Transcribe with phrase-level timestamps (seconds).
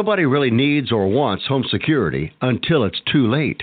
[0.00, 3.62] Nobody really needs or wants home security until it's too late.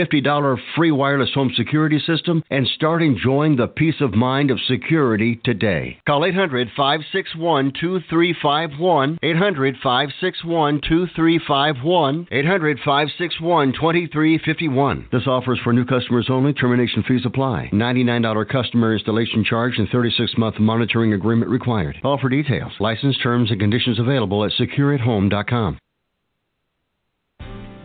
[0.01, 5.39] $50 free wireless home security system and start enjoying the peace of mind of security
[5.43, 5.97] today.
[6.07, 9.19] Call 800 561 2351.
[9.21, 12.27] 800 561 2351.
[12.31, 15.07] 800 561 2351.
[15.11, 16.53] This offer is for new customers only.
[16.53, 17.69] Termination fees apply.
[17.73, 21.97] $99 customer installation charge and 36 month monitoring agreement required.
[22.03, 22.73] All for details.
[22.79, 25.77] License terms and conditions available at secureathome.com.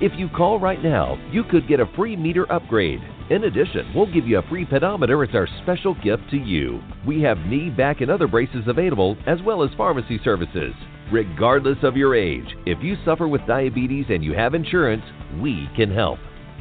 [0.00, 3.00] If you call right now, you could get a free meter upgrade.
[3.30, 6.80] In addition, we'll give you a free pedometer as our special gift to you.
[7.04, 10.72] We have knee, back, and other braces available, as well as pharmacy services.
[11.10, 15.02] Regardless of your age, if you suffer with diabetes and you have insurance,
[15.40, 16.20] we can help.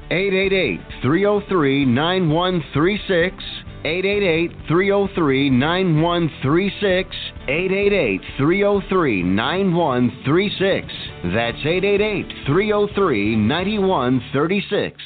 [0.09, 3.43] 888 303 9136.
[3.87, 7.15] 888 303 9136.
[7.47, 10.87] 888 303 9136.
[11.33, 15.01] That's 888 303 9136.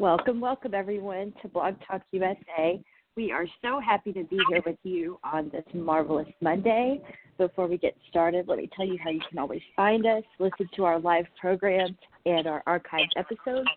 [0.00, 2.82] Welcome, welcome everyone to Blog Talk USA.
[3.14, 7.02] We are so happy to be here with you on this marvelous Monday.
[7.36, 10.70] Before we get started, let me tell you how you can always find us, listen
[10.76, 13.68] to our live programs and our archived episodes.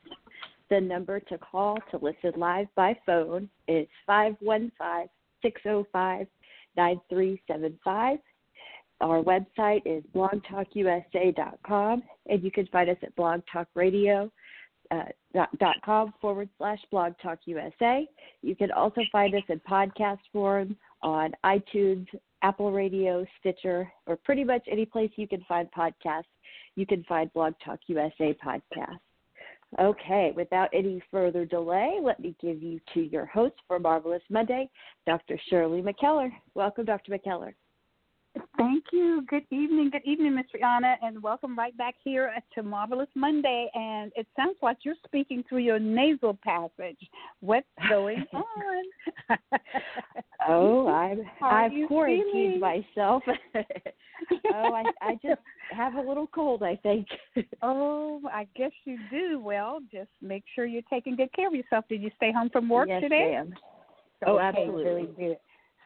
[0.69, 5.09] The number to call to listen live by phone is 515
[5.41, 6.28] 605
[6.78, 8.19] 9375.
[9.02, 14.31] Our website is blogtalkusa.com, and you can find us at blogtalkradio.com
[14.91, 18.06] uh, forward slash blogtalkusa.
[18.41, 22.07] You can also find us in podcast form on iTunes,
[22.41, 26.24] Apple Radio, Stitcher, or pretty much any place you can find podcasts.
[26.75, 29.00] You can find Blog Talk USA podcast.
[29.78, 34.68] Okay, without any further delay, let me give you to your host for Marvelous Monday,
[35.06, 35.40] Dr.
[35.47, 36.31] Shirley McKellar.
[36.56, 37.12] Welcome, Dr.
[37.12, 37.53] McKellar.
[38.57, 39.23] Thank you.
[39.27, 39.89] Good evening.
[39.91, 43.69] Good evening, Miss Rihanna, and welcome right back here to Marvelous Monday.
[43.73, 47.00] And it sounds like you're speaking through your nasal passage.
[47.39, 49.38] What's going on?
[50.47, 52.59] oh, I'm, I've quarantined feeling?
[52.59, 53.23] myself.
[54.53, 57.07] oh, I, I just have a little cold, I think.
[57.61, 59.39] oh, I guess you do.
[59.39, 61.85] Well, just make sure you're taking good care of yourself.
[61.89, 63.31] Did you stay home from work yes, today?
[63.35, 63.53] Ma'am.
[64.25, 64.83] Oh, okay, absolutely.
[64.83, 65.38] Very good.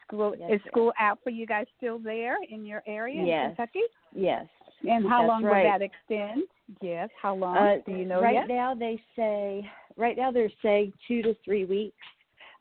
[0.07, 3.49] School yes, is school out for you guys still there in your area yes.
[3.49, 3.79] in Kentucky?
[4.13, 4.45] Yes.
[4.87, 5.63] And how That's long right.
[5.63, 6.43] will that extend?
[6.81, 7.09] Yes.
[7.21, 7.57] How long?
[7.57, 8.47] Uh, Do you know right yet?
[8.47, 11.95] now they say right now they're saying two to three weeks.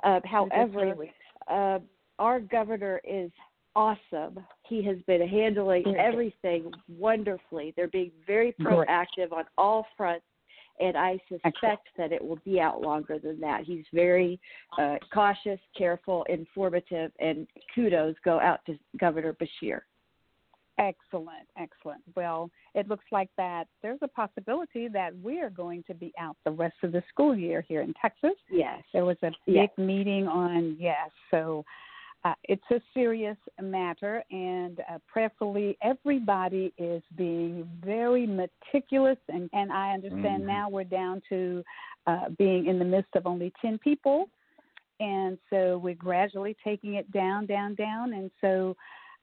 [0.05, 1.15] Uh, however, weeks.
[1.49, 1.79] uh,
[2.19, 3.31] our governor is
[3.75, 4.39] awesome.
[4.69, 7.73] He has been handling everything wonderfully.
[7.77, 10.25] They're being very proactive on all fronts,
[10.81, 13.65] and I suspect that it will be out longer than that.
[13.65, 14.41] He's very
[14.79, 19.81] uh, cautious, careful, informative, and kudos go out to Governor Beshear.
[20.79, 22.03] Excellent, excellent.
[22.17, 26.51] Well, it looks like that there's a possibility that we're going to be out the
[26.51, 28.33] rest of the school year here in Texas.
[28.51, 28.83] Yes.
[28.93, 29.69] There was a big Yes.
[29.77, 31.65] meeting on yes, so
[32.25, 39.19] uh, it's a serious matter, and uh, prayerfully, everybody is being very meticulous.
[39.29, 40.47] And, and I understand Mhm.
[40.47, 41.65] now we're down to
[42.07, 44.29] uh, being in the midst of only 10 people.
[45.01, 48.13] And so we're gradually taking it down, down, down.
[48.13, 48.77] And so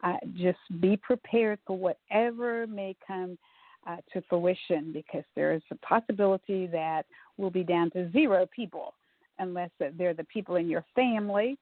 [0.03, 3.37] uh, just be prepared for whatever may come
[3.87, 7.05] uh, to fruition because there is a possibility that
[7.37, 8.93] we'll be down to zero people
[9.39, 11.57] unless they're the people in your family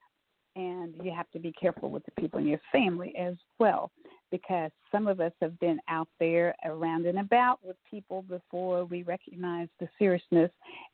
[0.58, 3.92] and you have to be careful with the people in your family as well
[4.32, 9.04] because some of us have been out there around and about with people before we
[9.04, 10.52] recognized the seriousness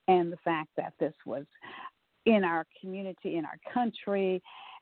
[0.07, 1.45] and the fact that this was
[2.25, 4.41] in our community, in our country.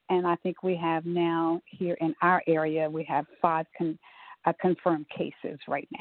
[0.10, 4.00] And I think we have now here in our area, we have five con-
[4.46, 6.00] uh, confirmed cases right now.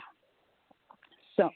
[1.36, 1.50] So,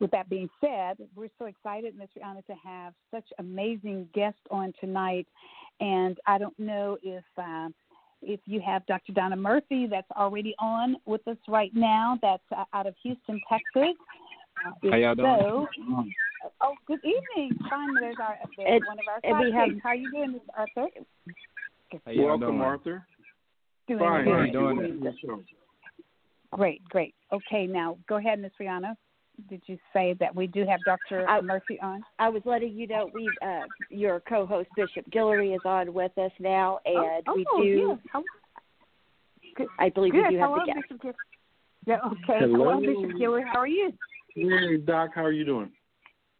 [0.00, 2.08] with that being said, we're so excited, Ms.
[2.18, 5.26] Rihanna, to have such amazing guests on tonight.
[5.80, 7.68] And I don't know if uh,
[8.22, 9.12] if you have Dr.
[9.12, 13.96] Donna Murphy that's already on with us right now, that's uh, out of Houston, Texas.
[14.64, 15.38] Uh, How y'all doing?
[15.40, 15.68] So,
[16.60, 17.58] oh, good evening.
[17.68, 20.34] Fine, there's our there's and, one of our and we have, How are you doing,
[20.34, 20.40] Mr.
[20.56, 20.88] Arthur?
[22.04, 22.60] How y'all Welcome, doing?
[22.60, 23.06] Arthur.
[23.88, 24.24] Doing Fine.
[24.24, 24.32] good.
[24.32, 25.44] How you doing?
[26.52, 27.14] Great, great.
[27.32, 28.52] Okay, now go ahead, Ms.
[28.60, 28.94] Rihanna.
[29.48, 31.28] Did you say that we do have Dr.
[31.28, 32.04] I- Murphy on?
[32.18, 36.32] I was letting you know we uh, your co-host Bishop Guillory is on with us
[36.38, 37.68] now, and oh, we oh, do.
[37.68, 37.96] yeah.
[38.12, 38.24] How-
[39.78, 40.24] I believe Good.
[40.28, 40.88] we do have Hello, the guest.
[40.88, 41.12] Bishop Gill-
[41.86, 42.38] Yeah, okay.
[42.40, 42.80] Hello.
[42.80, 43.44] Bishop Guillory.
[43.44, 43.92] How are you?
[44.34, 45.70] Hey, Doc, how are you doing?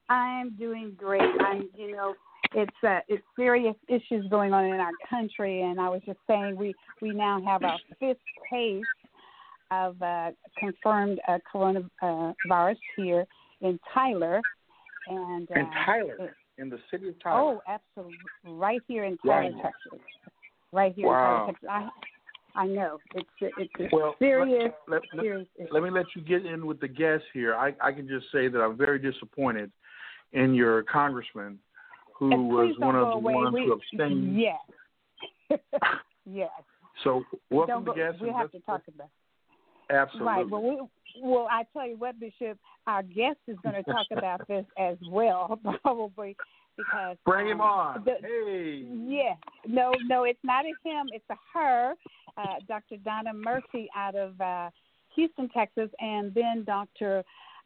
[0.08, 1.22] I'm doing great.
[1.40, 2.14] I'm, you know,
[2.54, 6.56] it's uh, it's serious issues going on in our country, and I was just saying
[6.56, 8.18] we we now have our fifth
[8.50, 8.84] case
[9.72, 13.24] of uh, confirmed uh, coronavirus here
[13.62, 14.40] in Tyler,
[15.08, 17.40] and uh, In Tyler, in the city of Tyler.
[17.40, 19.62] Oh, absolutely, right here in Tyler, Wow.
[19.62, 20.06] Texas.
[20.72, 21.48] Right here Wow.
[21.48, 21.90] in Tyler, Texas.
[22.54, 25.68] I I know it's it's a Well, serious let, let, serious issue.
[25.72, 27.54] let me let you get in with the guests here.
[27.54, 29.72] I, I can just say that I'm very disappointed
[30.34, 31.58] in your congressman
[32.18, 33.32] who And was one of the away.
[33.34, 34.38] ones we, who abstained.
[34.38, 34.60] Yes.
[36.26, 36.50] yes.
[37.04, 38.20] So welcome don't to guests.
[38.20, 39.08] we have let's- to talk about
[39.92, 40.26] Absolutely.
[40.26, 40.48] Right.
[40.48, 40.78] Well, we,
[41.22, 44.96] well, I tell you what, Bishop, our guest is going to talk about this as
[45.08, 46.36] well, probably
[46.76, 48.04] because Bring him um, on.
[48.04, 48.86] the- hey.
[49.06, 49.34] Yeah.
[49.66, 51.08] No, no, it's not a him.
[51.12, 51.94] It's a her,
[52.36, 52.96] uh, Dr.
[53.04, 54.70] Donna Murphy out of uh,
[55.14, 57.22] Houston, Texas, and then Dr.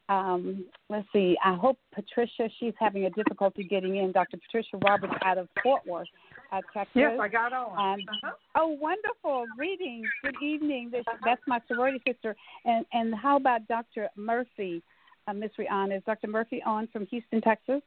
[0.08, 1.37] Um, let's see.
[1.44, 2.49] I hope Patricia.
[2.61, 4.12] She's having a difficulty getting in.
[4.12, 4.37] Dr.
[4.38, 6.08] Patricia Roberts out of Fort Worth,
[6.52, 6.93] uh, Texas.
[6.94, 7.94] Yes, I got on.
[7.94, 8.31] Um, Uh-huh.
[8.54, 9.44] Oh, wonderful!
[9.56, 10.06] Greetings.
[10.22, 10.90] Good evening.
[10.90, 12.37] This, that's my sorority sister.
[12.64, 14.08] And and how about Dr.
[14.16, 14.82] Murphy,
[15.26, 15.96] uh, Miss Rihanna?
[15.98, 16.28] Is Dr.
[16.28, 17.82] Murphy on from Houston, Texas?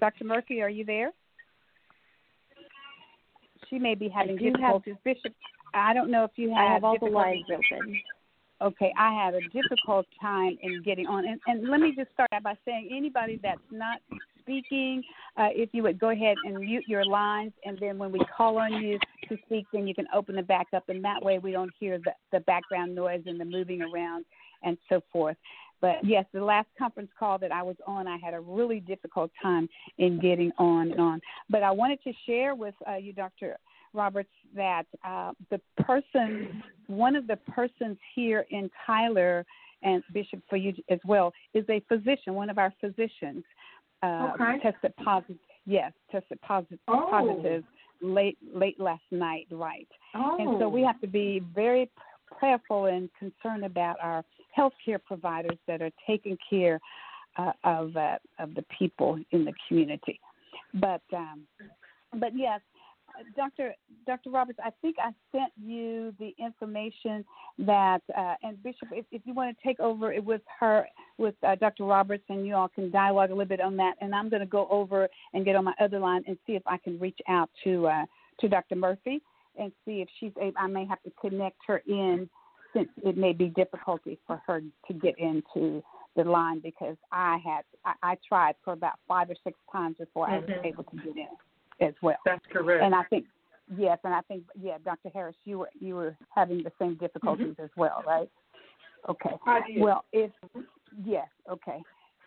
[0.00, 0.24] Dr.
[0.24, 1.10] Murphy, are you there?
[3.68, 5.32] She may be having do have- Bishop,
[5.74, 6.58] I don't know if you have.
[6.58, 8.00] I have all the lines open.
[8.62, 11.26] Okay, I had a difficult time in getting on.
[11.26, 14.00] And, and let me just start out by saying anybody that's not
[14.50, 15.02] speaking,
[15.36, 18.58] uh, if you would go ahead and mute your lines, and then when we call
[18.58, 18.98] on you
[19.28, 21.98] to speak, then you can open it back up, and that way we don't hear
[21.98, 24.24] the, the background noise and the moving around
[24.62, 25.36] and so forth.
[25.80, 29.30] But yes, the last conference call that I was on, I had a really difficult
[29.40, 29.68] time
[29.98, 31.20] in getting on and on.
[31.48, 33.56] But I wanted to share with uh, you, Dr.
[33.94, 39.46] Roberts, that uh, the person, one of the persons here in Tyler,
[39.82, 43.44] and Bishop for you as well, is a physician, one of our physicians.
[44.02, 44.58] Uh, Okay.
[44.62, 45.36] Tested positive.
[45.66, 46.78] Yes, tested positive.
[46.88, 47.06] Oh.
[47.10, 47.64] Positive
[48.00, 49.46] late late last night.
[49.50, 49.88] Right.
[50.14, 50.36] Oh.
[50.38, 51.90] And so we have to be very
[52.38, 54.24] prayerful and concerned about our
[54.56, 56.80] healthcare providers that are taking care
[57.36, 60.18] uh, of uh, of the people in the community.
[60.74, 61.42] But um,
[62.14, 62.60] but yes,
[63.36, 63.74] Dr.
[64.06, 64.30] Dr.
[64.30, 67.24] Roberts, I think I sent you the information
[67.58, 70.86] that uh, and Bishop, if, if you want to take over it with her
[71.18, 71.84] with uh, Dr.
[71.84, 74.46] Roberts, and you all can dialogue a little bit on that, and I'm going to
[74.46, 77.50] go over and get on my other line and see if I can reach out
[77.64, 78.04] to uh,
[78.40, 78.76] to Dr.
[78.76, 79.20] Murphy
[79.58, 80.54] and see if she's able.
[80.58, 82.28] I may have to connect her in
[82.72, 85.82] since it may be difficulty for her to get into
[86.16, 90.28] the line because I had I, I tried for about five or six times before
[90.28, 90.64] I was Mhm.
[90.66, 91.28] able to get in
[91.80, 92.16] as well.
[92.24, 92.82] That's correct.
[92.84, 93.26] And I think
[93.76, 95.10] yes, and I think yeah, Dr.
[95.12, 97.64] Harris, you were you were having the same difficulties mm-hmm.
[97.64, 98.28] as well, right?
[99.08, 99.30] Okay.
[99.46, 99.80] I did.
[99.80, 100.30] Well, if
[101.04, 101.80] yes, okay.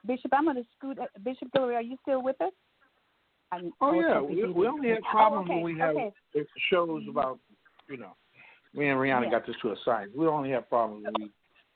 [0.05, 0.97] Bishop, I'm going to scoot.
[1.23, 2.51] Bishop Guillory, are you still with us?
[3.51, 6.11] I, Oh I yeah, we, we only have Oh, problems okay, when we have okay.
[6.69, 7.09] shows mm-hmm.
[7.09, 7.39] about,
[7.87, 8.15] you know,
[8.73, 9.31] me and Rihanna Yeah.
[9.31, 10.07] got this to a side.
[10.15, 11.31] We only have problems when we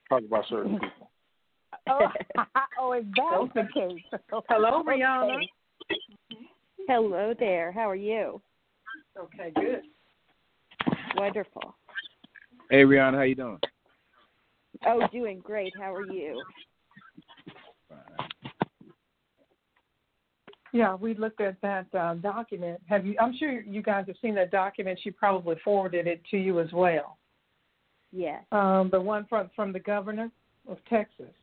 [0.10, 1.12] talk about certain people.
[1.90, 2.08] Oh,
[2.80, 4.22] oh, is that the case?
[4.50, 5.00] Hello, Okay.
[5.00, 5.48] Rihanna.
[6.88, 7.72] Hello there.
[7.74, 8.42] How are you?
[9.20, 9.82] Okay, good.
[11.18, 11.76] Wonderful.
[12.70, 13.60] Hey, Rihanna, how you doing?
[14.86, 15.74] Oh, doing great.
[15.78, 16.42] How are you?
[20.72, 22.80] Yeah, we looked at that uh, document.
[22.88, 23.16] Have you?
[23.20, 25.00] I'm sure you guys have seen that document.
[25.04, 27.18] She probably forwarded it to you as well.
[28.14, 28.44] Yes.
[28.52, 30.30] Um, the one from from the governor
[30.70, 31.34] of Texas.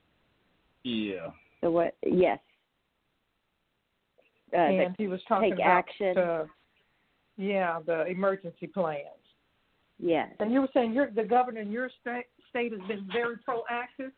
[0.84, 1.28] Yeah.
[1.62, 1.96] The what?
[2.06, 2.38] Yes.
[4.54, 6.14] Uh, and he was talking take about action.
[6.14, 6.46] The,
[7.36, 9.00] yeah, the emergency plans.
[9.98, 10.28] yes.
[10.38, 14.12] And you were saying your the governor in your state state has been very proactive.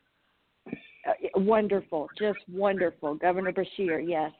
[0.67, 4.03] Uh, wonderful, just wonderful, Governor Beshear.
[4.05, 4.31] Yes.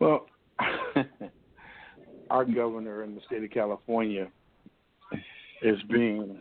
[0.00, 0.26] Well,
[2.30, 4.28] our governor in the state of California
[5.62, 6.40] is being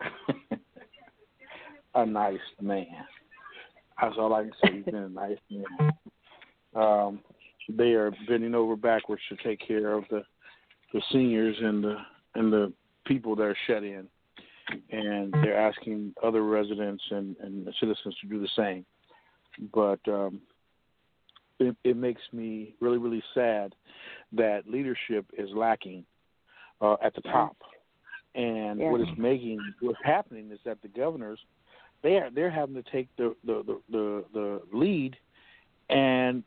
[1.94, 2.86] a nice man.
[4.00, 4.76] That's all I can say.
[4.76, 5.92] He's been a nice man.
[6.74, 7.20] Um,
[7.68, 10.22] they are bending over backwards to take care of the
[10.92, 11.96] the seniors and the
[12.34, 12.72] and the
[13.04, 14.06] people that are shut in,
[14.90, 18.84] and they're asking other residents and, and citizens to do the same.
[19.72, 20.40] But um,
[21.58, 23.74] it, it makes me really, really sad
[24.32, 26.04] that leadership is lacking
[26.80, 27.56] uh, at the top.
[28.34, 28.90] And Yeah.
[28.90, 31.40] what is making what's happening is that the governors
[32.02, 35.16] they are they're having to take the the, the, the, the lead
[35.90, 36.42] and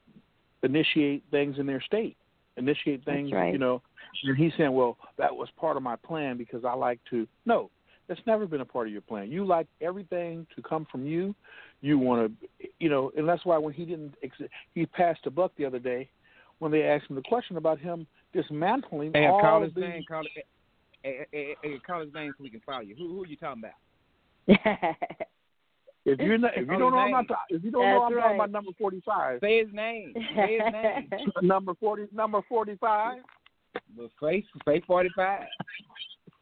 [0.64, 2.18] initiate things in their state.
[2.58, 3.54] Initiate things, right.
[3.54, 3.82] you know.
[4.24, 7.70] And he's saying, Well, that was part of my plan because I like to no,
[8.08, 9.32] that's never been a part of your plan.
[9.32, 11.34] You like everything to come from you.
[11.80, 14.36] You want to, you know, and that's why when he didn't, ex-
[14.76, 16.10] he passed a buck the other day
[16.60, 19.80] when they asked him the question about him dismantling Hey, all call his the.
[19.80, 20.04] name.
[20.08, 20.46] Call it.
[21.04, 22.96] Hey, hey, hey, call his name so we can follow you.
[22.96, 24.98] Who, who are you talking about?
[26.04, 27.28] If you're not, if you don't his know, I'm not.
[27.50, 28.22] If you don't know, I'm right.
[28.22, 29.40] talking about number forty-five.
[29.42, 30.14] Say his name.
[30.36, 31.10] Say his name.
[31.44, 33.20] number forty, number forty-five.
[33.96, 35.44] Well, say say forty five.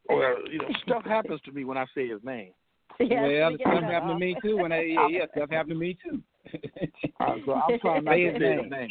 [0.07, 2.51] Well, you know, stuff happens to me when I say his name.
[2.99, 4.57] yes, well, stuff that happened to me too.
[4.57, 6.21] When I yeah, yeah stuff happened to me too.
[7.19, 8.69] Uh, so I'm trying not to his say his name.
[8.69, 8.89] name.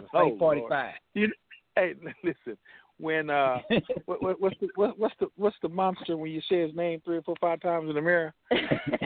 [0.00, 0.94] Say Oh, forty five.
[1.14, 1.28] You,
[1.74, 2.56] hey, listen.
[2.98, 3.58] When uh,
[4.06, 7.00] what, what, what's the what, what's the what's the monster when you say his name
[7.04, 8.34] three or four five times in the mirror?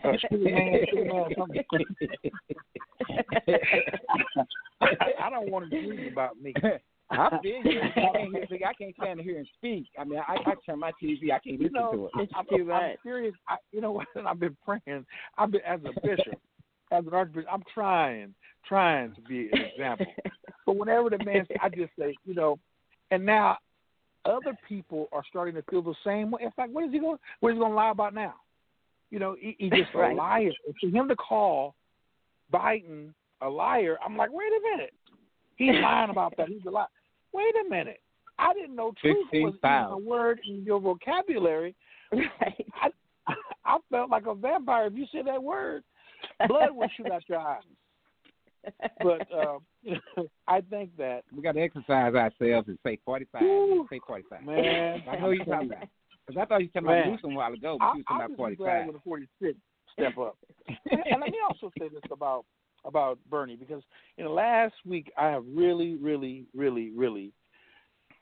[0.05, 1.63] Uh, Man, Sugar Man, something.
[4.81, 6.53] I, I don't want to dream about me.
[7.11, 7.81] I feel you.
[7.81, 9.87] I can't, hear- I can't stand to hear him speak.
[9.99, 11.31] I mean, I, I turn my TV.
[11.31, 12.11] I can't You listen know, to it.
[12.25, 13.35] It's I'm, I'm serious.
[13.49, 14.07] I, you know what?
[14.27, 15.07] I've been praying.
[15.39, 16.41] I've been as a bishop,
[16.91, 17.49] as an archbishop.
[17.53, 18.35] I'm trying,
[18.67, 20.07] trying to be an example.
[20.65, 22.57] But whenever the man, I just say, you know,
[23.11, 23.59] and now
[24.25, 26.43] other people are starting to feel the same way.
[26.43, 27.19] In fact, what is he going?
[27.41, 28.35] What is he going to lie about now?
[29.11, 30.13] You know, he, he's just Right.
[30.13, 30.51] a liar.
[30.67, 31.75] And for him to call
[32.53, 34.95] Biden a liar, I'm like, wait a minute.
[35.57, 36.49] He's lying about that.
[36.49, 36.87] He's a liar.
[37.33, 38.01] Wait a minute.
[38.39, 41.75] I didn't know truth was even a word in your vocabulary.
[42.13, 42.67] right.
[42.81, 42.89] I,
[43.65, 44.87] I felt like a vampire.
[44.87, 45.85] If you said that word,
[46.49, 47.63] blood would shoot out your eyes.
[49.03, 49.59] But um,
[50.49, 53.43] I think that We got to exercise ourselves and say forty five.
[53.91, 54.45] Say forty five.
[54.45, 55.89] man, I know you're talking about.
[56.27, 57.13] Because I thought you were talking about.
[57.13, 58.95] Newsom a while ago, but I, you were talking I'm about forty just glad when
[58.95, 59.59] the 46
[59.93, 60.39] step up.
[60.69, 62.45] and, and let me also say this about
[62.85, 63.83] about Bernie because
[64.19, 67.33] in the last week I have really, really, really, really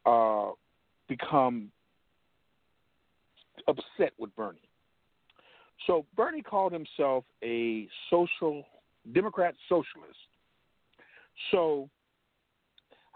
[0.04, 0.50] uh,
[1.08, 1.70] become
[3.68, 4.58] upset with Bernie.
[5.86, 8.64] So Bernie called himself a social
[9.12, 10.18] Democrat socialist.
[11.50, 11.88] So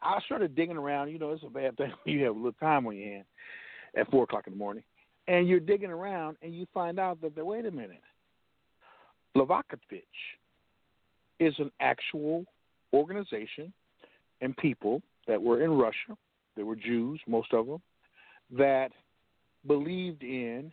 [0.02, 1.10] I started digging around.
[1.10, 3.24] You know, it's a bad thing when you have a little time on your hand
[3.96, 4.84] at four o'clock in the morning,
[5.28, 8.02] and you're digging around, and you find out that wait a minute,
[9.36, 10.02] Lavakovich
[11.40, 12.44] is an actual
[12.92, 13.72] organization
[14.40, 16.16] and people that were in Russia.
[16.56, 17.82] They were Jews, most of them,
[18.56, 18.90] that
[19.66, 20.72] believed in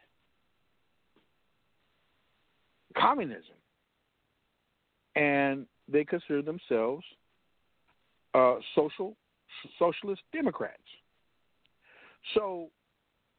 [2.96, 3.56] communism,
[5.16, 7.04] and they considered themselves
[8.34, 9.16] uh, social
[9.78, 10.82] socialist Democrats.
[12.36, 12.70] So,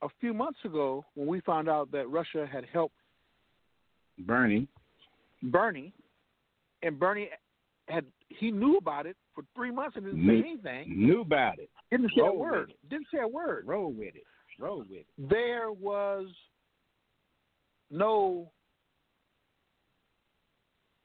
[0.03, 2.95] a few months ago, when we found out that Russia had helped
[4.19, 4.69] Bernie.
[5.43, 5.93] Bernie,
[6.83, 7.31] and Bernie
[7.89, 11.07] had he knew about it for three months and didn't Knew- say anything.
[11.07, 11.71] Knew about it.
[11.91, 12.75] Didn't say a Roll with word.
[12.91, 13.67] Didn't say a word.
[13.67, 14.25] Roll with it.
[14.59, 15.07] Roll with it.
[15.19, 16.27] There was
[17.91, 18.51] no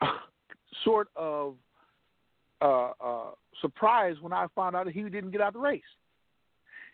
[0.84, 1.56] sort of
[2.62, 5.82] uh, uh, surprise when I found out that he didn't get out the race.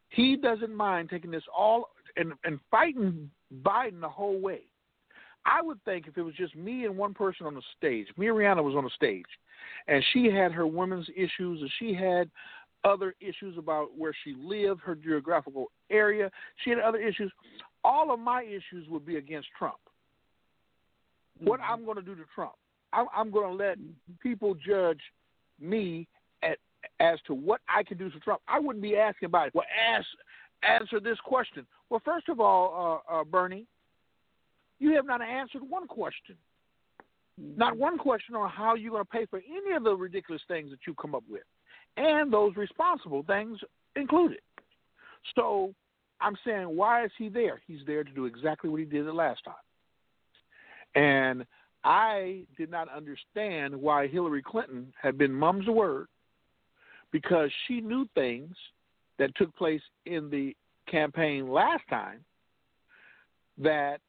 [0.09, 3.29] He doesn't mind taking this all and, and fighting
[3.63, 4.61] Biden the whole way.
[5.45, 8.63] I would think if it was just me and one person on the stage, Rihanna
[8.63, 9.25] was on the stage,
[9.87, 12.29] and she had her women's issues and she had
[12.83, 16.29] other issues about where she lived, her geographical area,
[16.63, 17.31] she had other issues.
[17.83, 19.75] All of my issues would be against Trump.
[21.39, 21.71] What mm-hmm.
[21.71, 22.53] I'm going to do to Trump,
[22.91, 23.77] I'm, I'm going to let
[24.21, 24.99] people judge
[25.59, 26.07] me
[26.99, 28.41] as to what I can do for Trump.
[28.47, 29.55] I wouldn't be asking about it.
[29.55, 30.05] Well, ask
[30.63, 31.65] answer this question.
[31.89, 33.65] Well, first of all, uh, uh, Bernie,
[34.79, 36.35] you have not answered one question.
[37.37, 40.69] Not one question on how you're going to pay for any of the ridiculous things
[40.69, 41.41] that you come up with,
[41.97, 43.59] and those responsible things
[43.95, 44.39] included.
[45.35, 45.73] So
[46.21, 47.61] I'm saying, why is he there?
[47.67, 49.55] He's there to do exactly what he did the last time.
[50.95, 51.45] And
[51.83, 56.07] I did not understand why Hillary Clinton had been mum's the word
[57.13, 58.53] because she knew things
[59.19, 60.53] that took place in the
[60.91, 62.19] campaign last time
[63.57, 64.01] that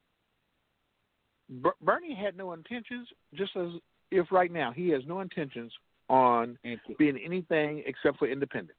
[1.81, 3.67] Bernie had no intentions, just as
[4.11, 5.71] if right now he has no intentions
[6.09, 6.57] on
[6.97, 8.77] being anything except for independent.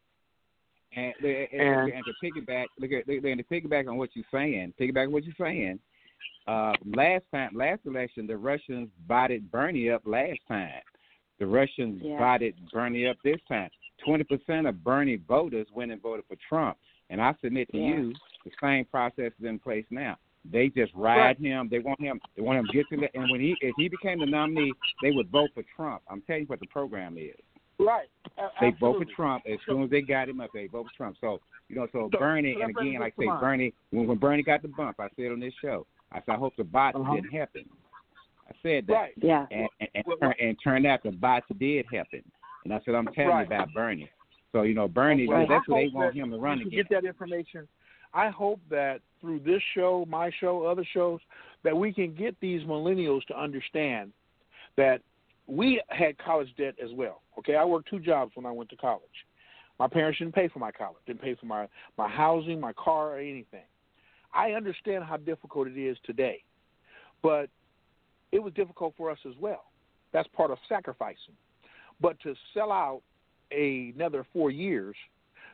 [0.94, 4.74] And, and, and, and to piggyback, look at, and to piggyback on what you're saying,
[4.80, 5.78] piggyback on what you're saying.
[6.48, 10.02] Uh, last time, last election, the Russians botted Bernie up.
[10.04, 10.70] Last time,
[11.38, 12.18] the Russians yeah.
[12.18, 13.70] botted Bernie up this time.
[14.04, 16.76] Twenty percent of Bernie voters went and voted for Trump.
[17.08, 17.88] And I submit to yeah.
[17.88, 20.16] you, the same process is in place now.
[20.52, 21.40] They just ride right.
[21.40, 21.68] him.
[21.70, 22.20] They want him.
[22.36, 23.08] They want him to get to the.
[23.18, 24.72] And when he, if he became the nominee,
[25.02, 26.02] they would vote for Trump.
[26.08, 27.34] I'm telling you what the program is.
[27.78, 28.08] Right.
[28.60, 30.50] They vote for Trump as soon as they got him up.
[30.54, 31.16] They vote for Trump.
[31.20, 34.42] So you know, so, so Bernie, and again, like I say, Bernie, when, when Bernie
[34.42, 37.14] got the bump, I said on this show, I said I hope the bots uh-huh.
[37.14, 37.64] didn't happen.
[38.48, 38.92] I said that.
[38.92, 39.12] Right.
[39.16, 39.46] Yeah.
[39.50, 42.22] And and, and, well, and turned out the bots did happen.
[42.66, 43.48] And I said I'm telling right.
[43.48, 44.10] you about Bernie.
[44.50, 46.70] So you know, Bernie, well, that's what they want him to run again.
[46.70, 47.68] Get that information.
[48.12, 51.20] I hope that through this show, my show, other shows,
[51.62, 54.12] that we can get these millennials to understand
[54.76, 55.00] that
[55.46, 57.22] we had college debt as well.
[57.38, 59.02] Okay, I worked two jobs when I went to college.
[59.78, 63.12] My parents didn't pay for my college, didn't pay for my my housing, my car,
[63.12, 63.66] or anything.
[64.34, 66.42] I understand how difficult it is today,
[67.22, 67.48] but
[68.32, 69.66] it was difficult for us as well.
[70.12, 71.36] That's part of sacrificing.
[72.00, 73.02] But to sell out
[73.52, 74.96] a, another four years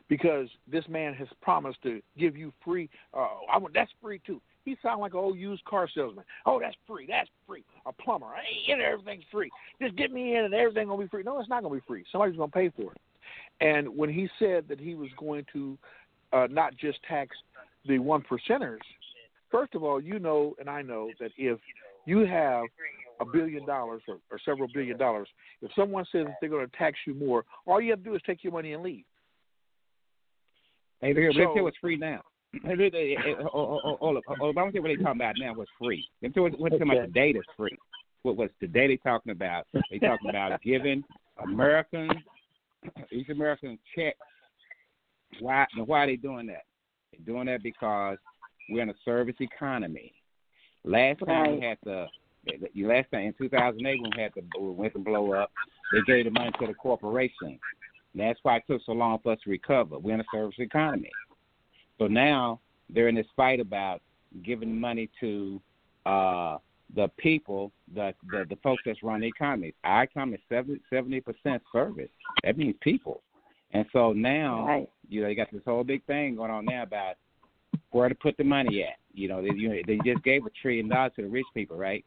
[0.09, 2.89] because this man has promised to give you free.
[3.13, 4.41] Uh, I want that's free too.
[4.65, 6.23] He sounds like an old used car salesman.
[6.45, 7.05] Oh, that's free.
[7.07, 7.65] That's free.
[7.85, 8.27] A plumber.
[8.35, 9.49] Hey, everything's free.
[9.81, 11.23] Just get me in, and everything gonna be free.
[11.23, 12.03] No, it's not gonna be free.
[12.11, 13.01] Somebody's gonna pay for it.
[13.61, 15.77] And when he said that he was going to
[16.31, 17.35] uh, not just tax
[17.85, 18.79] the one percenters,
[19.51, 21.59] first of all, you know, and I know that if
[22.05, 22.65] you have
[23.19, 25.27] a billion dollars or, or several billion dollars,
[25.61, 28.15] if someone says that they're going to tax you more, all you have to do
[28.15, 29.05] is take your money and leave.
[31.01, 32.21] Hey, let's so, hear what's free now.
[32.65, 34.23] Hold eh, eh, oh, oh, oh, up.
[34.29, 36.05] I want to say what they're talking about now was free.
[36.21, 37.75] Let me tell what talking about today that's free.
[38.21, 39.67] What was today they talking about?
[39.91, 41.03] They talking about giving
[41.43, 42.11] Americans,
[43.11, 44.17] East Americans checks.
[45.39, 45.65] Why?
[45.85, 46.63] Why are they doing that?
[47.11, 48.17] They're doing that because
[48.69, 50.13] we're in a service economy.
[50.85, 52.05] Last time we had the
[52.75, 55.51] last time in 2008 when we had the went to blow up,
[55.91, 57.59] they gave the money to the corporation.
[58.15, 59.97] That's why it took so long for us to recover.
[59.97, 61.09] We're in a service economy.
[61.97, 64.01] So now they're in this fight about
[64.43, 65.61] giving money to
[66.05, 66.57] uh,
[66.95, 69.73] the people, the, the the folks that's run the economy.
[69.83, 72.09] Our economy is 70 percent service.
[72.43, 73.21] That means people.
[73.71, 74.89] And so now, right.
[75.09, 77.15] you know, they got this whole big thing going on now about
[77.91, 78.97] where to put the money at.
[79.13, 81.77] You know, they you know, they just gave a trillion dollars to the rich people,
[81.77, 82.05] right?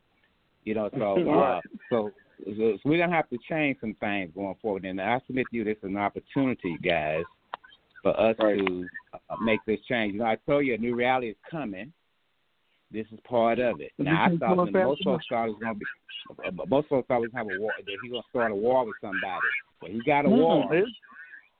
[0.67, 2.11] You know, so uh, so
[2.45, 4.85] so we're gonna have to change some things going forward.
[4.85, 7.23] And I submit to you, this is an opportunity, guys,
[8.03, 8.59] for us right.
[8.59, 10.13] to uh, make this change.
[10.13, 11.93] You know, I told you a new reality is coming.
[12.93, 13.93] This is part of it.
[13.99, 15.87] Now I thought that most folks thought it was gonna be,
[16.47, 17.73] uh, most folks thought we was gonna have a war.
[17.79, 19.49] That he's gonna start a war with somebody.
[19.81, 20.39] But he got a mm-hmm.
[20.39, 20.75] war.
[20.75, 20.91] It's,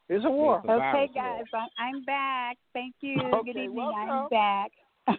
[0.09, 0.61] it's a war.
[0.65, 1.67] It's a okay, guys, war.
[1.79, 2.57] I'm back.
[2.73, 3.17] Thank you.
[3.35, 3.75] Okay, Good evening.
[3.75, 4.11] welcome.
[4.11, 4.71] I'm back.
[5.09, 5.19] Okay.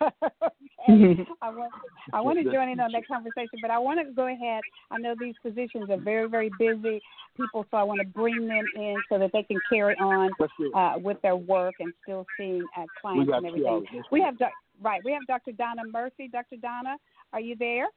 [1.42, 1.72] I want
[2.14, 4.62] I want to join in on that conversation, but I want to go ahead.
[4.92, 7.02] I know these physicians are very very busy
[7.36, 10.32] people, so I want to bring them in so that they can carry on
[10.74, 13.86] uh, with their work and still seeing uh, clients and everything.
[14.12, 14.36] We have
[14.82, 15.02] right.
[15.04, 15.52] We have Dr.
[15.52, 16.30] Donna Murphy.
[16.32, 16.58] Dr.
[16.58, 16.98] Donna,
[17.34, 17.88] are you there?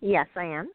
[0.00, 0.68] Yes, I am.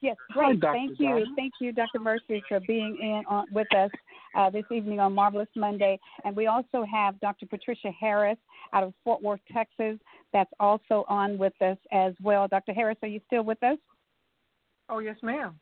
[0.00, 0.62] Yes, great.
[0.62, 1.24] Hi, Thank you.
[1.34, 1.98] Thank you, Dr.
[1.98, 3.90] Murphy, for being in on, with us
[4.36, 5.98] uh, this evening on Marvelous Monday.
[6.24, 7.46] And we also have Dr.
[7.46, 8.38] Patricia Harris
[8.72, 9.98] out of Fort Worth, Texas,
[10.32, 12.48] that's also on with us as well.
[12.48, 12.72] Dr.
[12.72, 13.78] Harris, are you still with us?
[14.88, 15.58] Oh, yes, ma'am.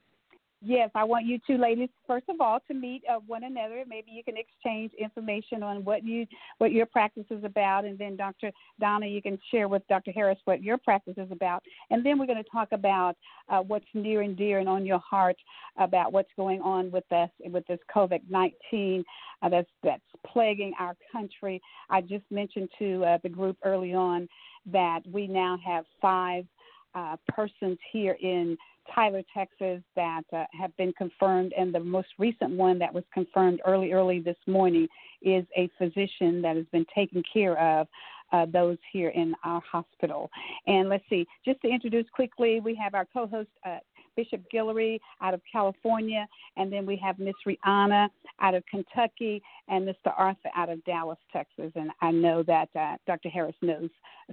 [0.64, 3.82] Yes, I want you two ladies first of all to meet uh, one another.
[3.84, 6.24] Maybe you can exchange information on what you
[6.58, 8.52] what your practice is about, and then Dr.
[8.78, 10.12] Donna, you can share with Dr.
[10.12, 13.16] Harris what your practice is about, and then we're going to talk about
[13.48, 15.36] uh, what's near and dear and on your heart
[15.78, 19.02] about what's going on with us with this COVID nineteen
[19.42, 21.60] uh, that's that's plaguing our country.
[21.90, 24.28] I just mentioned to uh, the group early on
[24.66, 26.46] that we now have five
[26.94, 28.56] uh, persons here in
[28.94, 33.60] Tyler, Texas, that uh, have been confirmed, and the most recent one that was confirmed
[33.64, 34.88] early, early this morning
[35.22, 37.86] is a physician that has been taking care of
[38.32, 40.30] uh, those here in our hospital.
[40.66, 43.78] And let's see, just to introduce quickly, we have our co-host uh,
[44.16, 48.08] Bishop Guillory out of California, and then we have Miss Rihanna
[48.40, 50.12] out of Kentucky, and Mr.
[50.16, 51.72] Arthur out of Dallas, Texas.
[51.74, 53.28] And I know that uh, Dr.
[53.28, 53.90] Harris knows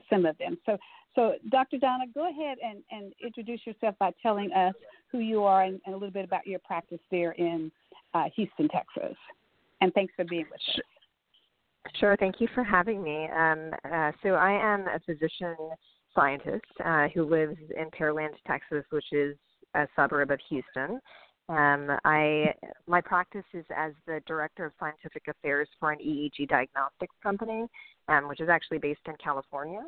[0.09, 0.57] some of them.
[0.65, 0.77] So,
[1.15, 1.77] so Dr.
[1.77, 4.73] Donna, go ahead and, and introduce yourself by telling us
[5.11, 7.71] who you are and, and a little bit about your practice there in
[8.13, 9.17] uh, Houston, Texas.
[9.81, 10.83] And thanks for being with us.
[11.99, 12.15] Sure.
[12.17, 13.27] Thank you for having me.
[13.35, 15.55] Um, uh, so I am a physician
[16.13, 19.35] scientist uh, who lives in Pearland, Texas, which is
[19.75, 20.99] a suburb of Houston.
[21.49, 22.53] Um, I
[22.87, 27.65] my practice is as the director of scientific affairs for an EEG diagnostics company,
[28.07, 29.81] um, which is actually based in California.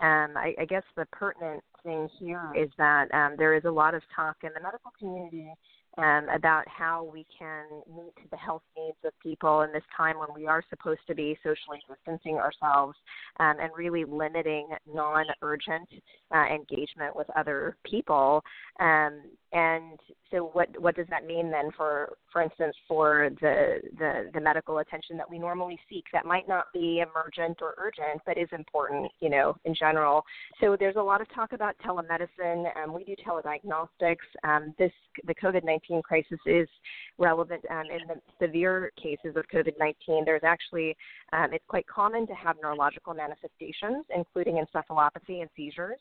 [0.00, 3.94] Um, I, I guess the pertinent thing here is that um, there is a lot
[3.94, 5.48] of talk in the medical community
[5.98, 10.28] um, about how we can meet the health needs of people in this time when
[10.34, 12.96] we are supposed to be socially distancing ourselves
[13.40, 15.88] um, and really limiting non urgent
[16.34, 18.42] uh, engagement with other people.
[18.80, 19.22] Um,
[19.56, 19.98] and
[20.30, 24.78] so, what, what does that mean then for, for instance, for the, the, the medical
[24.78, 29.10] attention that we normally seek that might not be emergent or urgent, but is important,
[29.20, 30.22] you know, in general?
[30.60, 32.66] So, there's a lot of talk about telemedicine.
[32.76, 34.16] Um, we do telediagnostics.
[34.44, 34.92] Um, this
[35.26, 36.68] the COVID 19 crisis is
[37.16, 40.26] relevant um, in the severe cases of COVID 19.
[40.26, 40.94] There's actually,
[41.32, 45.98] um, it's quite common to have neurological manifestations, including encephalopathy and seizures.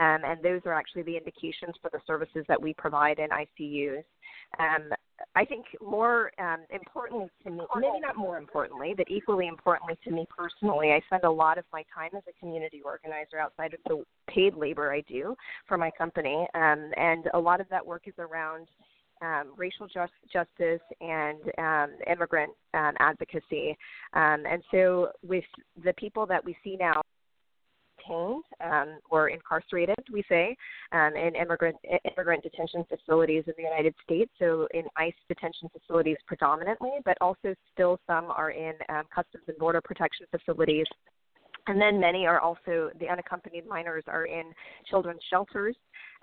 [0.00, 4.04] Um, and those are actually the indications for the services that we provide in ICUs.
[4.58, 4.90] Um,
[5.34, 10.10] I think more um, importantly to me, maybe not more importantly, but equally importantly to
[10.10, 13.80] me personally, I spend a lot of my time as a community organizer outside of
[13.86, 15.34] the paid labor I do
[15.66, 18.68] for my company, um, and a lot of that work is around
[19.20, 23.76] um, racial just, justice and um, immigrant um, advocacy.
[24.14, 25.44] Um, and so, with
[25.84, 27.02] the people that we see now
[28.08, 30.56] detained um, or incarcerated, we say,
[30.92, 34.30] um, in immigrant immigrant detention facilities in the United States.
[34.38, 39.58] So in ICE detention facilities predominantly, but also still some are in um, Customs and
[39.58, 40.86] Border Protection facilities
[41.68, 44.52] and then many are also the unaccompanied minors are in
[44.88, 45.76] children's shelters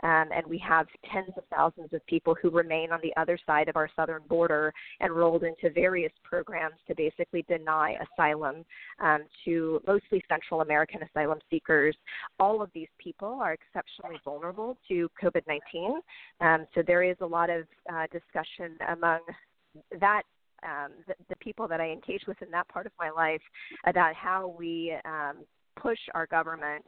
[0.04, 3.70] um, and we have tens of thousands of people who remain on the other side
[3.70, 8.66] of our southern border enrolled into various programs to basically deny asylum
[9.00, 11.96] um, to mostly Central American asylum seekers.
[12.40, 16.02] All of these people are exceptionally vulnerable to COVID 19.
[16.42, 19.20] Um, so there is a lot of uh, discussion among
[20.00, 20.24] that
[20.64, 23.42] um, the, the people that I engage with in that part of my life
[23.86, 25.38] about how we um,
[25.76, 26.86] push our government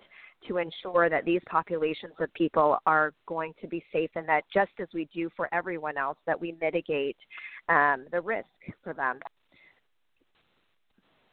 [0.47, 4.71] to ensure that these populations of people are going to be safe and that just
[4.79, 7.17] as we do for everyone else that we mitigate
[7.69, 8.47] um, the risk
[8.83, 9.19] for them.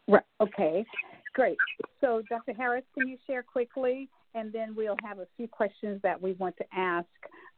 [0.09, 0.85] Right okay
[1.35, 1.57] great.
[2.01, 6.21] So dr harris can you share quickly and then we'll have a few questions that
[6.21, 7.07] we want to ask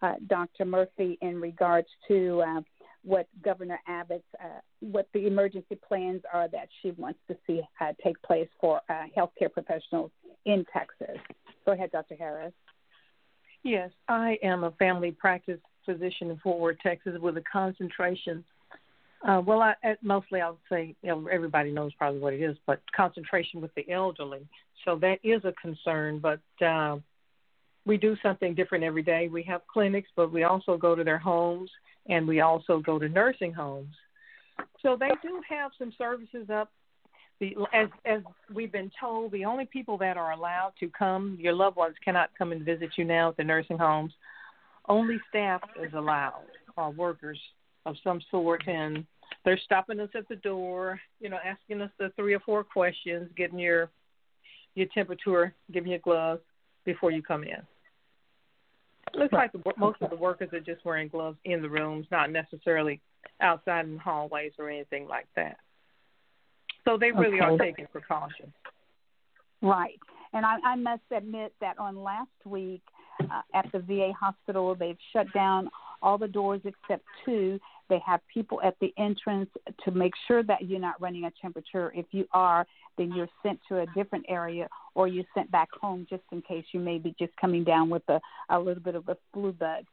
[0.02, 2.60] uh, dr murphy in regards to uh,
[3.06, 7.92] what Governor Abbott's, uh, what the emergency plans are that she wants to see uh,
[8.02, 10.10] take place for uh, healthcare professionals
[10.44, 11.16] in Texas.
[11.64, 12.16] Go ahead, Dr.
[12.16, 12.52] Harris.
[13.62, 18.44] Yes, I am a family practice physician in Fort Worth, Texas, with a concentration.
[19.26, 22.56] Uh, well, I, mostly I would say you know, everybody knows probably what it is,
[22.66, 24.46] but concentration with the elderly.
[24.84, 26.98] So that is a concern, but uh,
[27.86, 29.28] we do something different every day.
[29.28, 31.70] We have clinics, but we also go to their homes
[32.08, 33.94] and we also go to nursing homes.
[34.82, 36.70] So they do have some services up.
[37.38, 38.22] The, as as
[38.52, 42.30] we've been told, the only people that are allowed to come, your loved ones cannot
[42.36, 44.12] come and visit you now at the nursing homes.
[44.88, 46.44] Only staff is allowed,
[46.78, 47.38] or workers
[47.84, 49.04] of some sort, and
[49.44, 53.28] they're stopping us at the door, you know, asking us the three or four questions,
[53.36, 53.90] getting your
[54.74, 56.40] your temperature, giving you gloves
[56.86, 57.60] before you come in.
[59.14, 62.30] Looks like the, most of the workers are just wearing gloves in the rooms, not
[62.30, 63.00] necessarily
[63.40, 65.56] outside in the hallways or anything like that.
[66.84, 67.44] So they really okay.
[67.44, 68.52] are taking precautions.
[69.62, 69.98] Right.
[70.32, 72.82] And I, I must admit that on last week
[73.20, 75.70] uh, at the VA hospital, they've shut down
[76.02, 77.58] all the doors except two.
[77.88, 79.50] They have people at the entrance
[79.84, 81.92] to make sure that you're not running a temperature.
[81.94, 82.66] If you are,
[82.98, 86.64] then you're sent to a different area or you're sent back home just in case
[86.72, 88.20] you may be just coming down with a,
[88.50, 89.84] a little bit of a flu bug.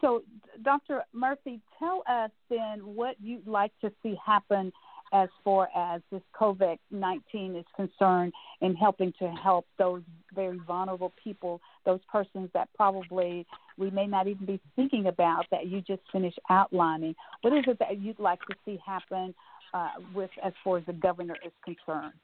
[0.00, 0.22] So,
[0.62, 1.02] Dr.
[1.12, 4.72] Murphy, tell us then what you'd like to see happen
[5.12, 10.02] as far as this COVID 19 is concerned in helping to help those
[10.34, 13.46] very vulnerable people, those persons that probably
[13.78, 17.14] we may not even be thinking about that you just finished outlining.
[17.42, 19.34] What is it that you'd like to see happen
[19.74, 22.14] uh, with as far as the governor is concerned?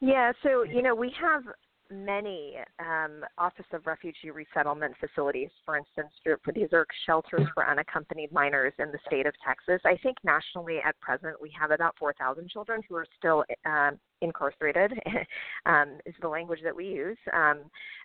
[0.00, 1.42] Yeah, so you know we have
[1.90, 8.32] many um, Office of Refugee Resettlement facilities, for instance, for these are shelters for unaccompanied
[8.32, 9.80] minors in the state of Texas.
[9.84, 14.92] I think nationally at present we have about 4,000 children who are still um, incarcerated,
[15.66, 17.18] um, is the language that we use.
[17.32, 17.62] Um,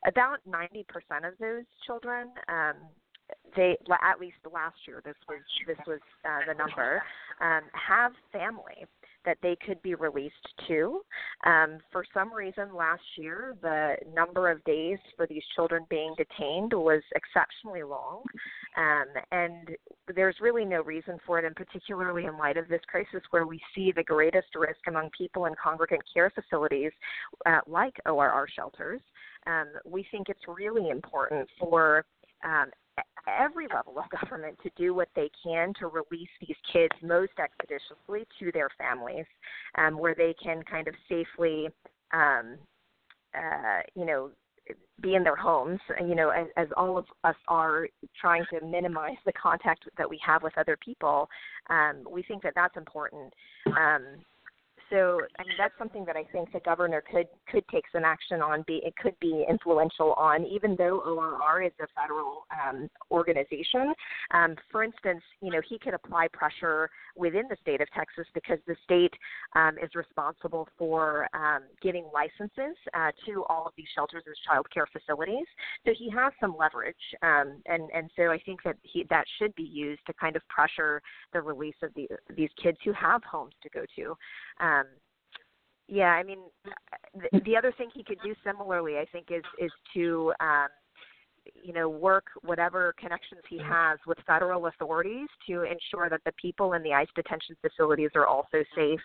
[0.07, 0.83] about 90%
[1.27, 2.75] of those children um,
[3.55, 7.01] they at least last year this was this was uh, the number
[7.41, 8.85] um, have family
[9.25, 10.35] that they could be released
[10.67, 11.01] to.
[11.45, 16.73] Um, for some reason, last year, the number of days for these children being detained
[16.73, 18.23] was exceptionally long,
[18.77, 19.75] um, and
[20.15, 23.59] there's really no reason for it, and particularly in light of this crisis where we
[23.75, 26.91] see the greatest risk among people in congregate care facilities
[27.45, 29.01] uh, like ORR shelters.
[29.47, 32.05] Um, we think it's really important for
[32.43, 32.69] um,
[33.27, 38.27] every level of government to do what they can to release these kids most expeditiously
[38.39, 39.25] to their families,
[39.77, 41.69] um, where they can kind of safely,
[42.11, 42.57] um,
[43.35, 44.29] uh, you know,
[45.01, 45.79] be in their homes.
[45.99, 47.87] You know, as, as all of us are
[48.19, 51.29] trying to minimize the contact that we have with other people,
[51.69, 53.33] um, we think that that's important.
[53.67, 54.03] Um,
[54.89, 58.41] so I mean, that's something that I think the governor could could take some action
[58.41, 58.63] on.
[58.67, 63.93] Be it could be influential on, even though ORR is a federal um, organization.
[64.31, 68.59] Um, for instance, you know he could apply pressure within the state of Texas because
[68.67, 69.13] the state
[69.55, 74.65] um, is responsible for um, giving licenses uh, to all of these shelters as child
[74.73, 75.45] care facilities.
[75.85, 79.53] So he has some leverage, um, and and so I think that he that should
[79.55, 81.01] be used to kind of pressure
[81.33, 84.15] the release of the, these kids who have homes to go to.
[84.79, 84.85] Um,
[85.87, 86.39] yeah, I mean,
[87.13, 90.67] the, the other thing he could do similarly, I think, is is to um,
[91.63, 93.71] you know, work whatever connections he mm-hmm.
[93.71, 98.27] has with federal authorities to ensure that the people in the ICE detention facilities are
[98.27, 98.99] also safe.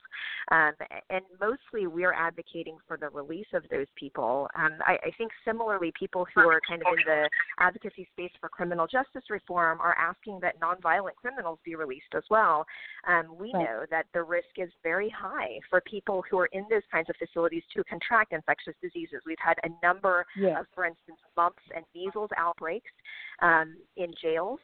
[0.50, 0.72] Um,
[1.10, 4.48] and mostly we're advocating for the release of those people.
[4.56, 8.48] Um, I, I think similarly, people who are kind of in the advocacy space for
[8.48, 12.64] criminal justice reform are asking that nonviolent criminals be released as well.
[13.06, 13.64] Um, we right.
[13.64, 17.16] know that the risk is very high for people who are in those kinds of
[17.16, 19.20] facilities to contract infectious diseases.
[19.26, 20.24] We've had a number
[20.58, 22.90] of, for instance, mumps and measles outbreaks
[23.42, 24.60] um, in jails.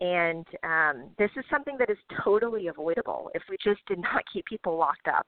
[0.00, 4.46] And um, this is something that is totally avoidable if we just did not keep
[4.46, 5.26] people locked up.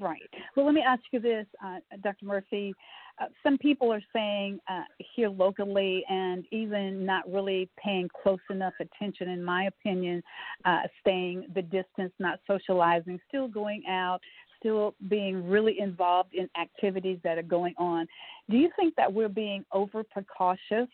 [0.00, 0.22] Right.
[0.56, 2.24] Well, let me ask you this, uh, Dr.
[2.24, 2.72] Murphy.
[3.20, 4.84] Uh, some people are saying uh,
[5.14, 10.22] here locally and even not really paying close enough attention, in my opinion,
[10.64, 14.20] uh, staying the distance, not socializing, still going out,
[14.62, 18.06] still being really involved in activities that are going on.
[18.48, 20.88] Do you think that we're being over precautious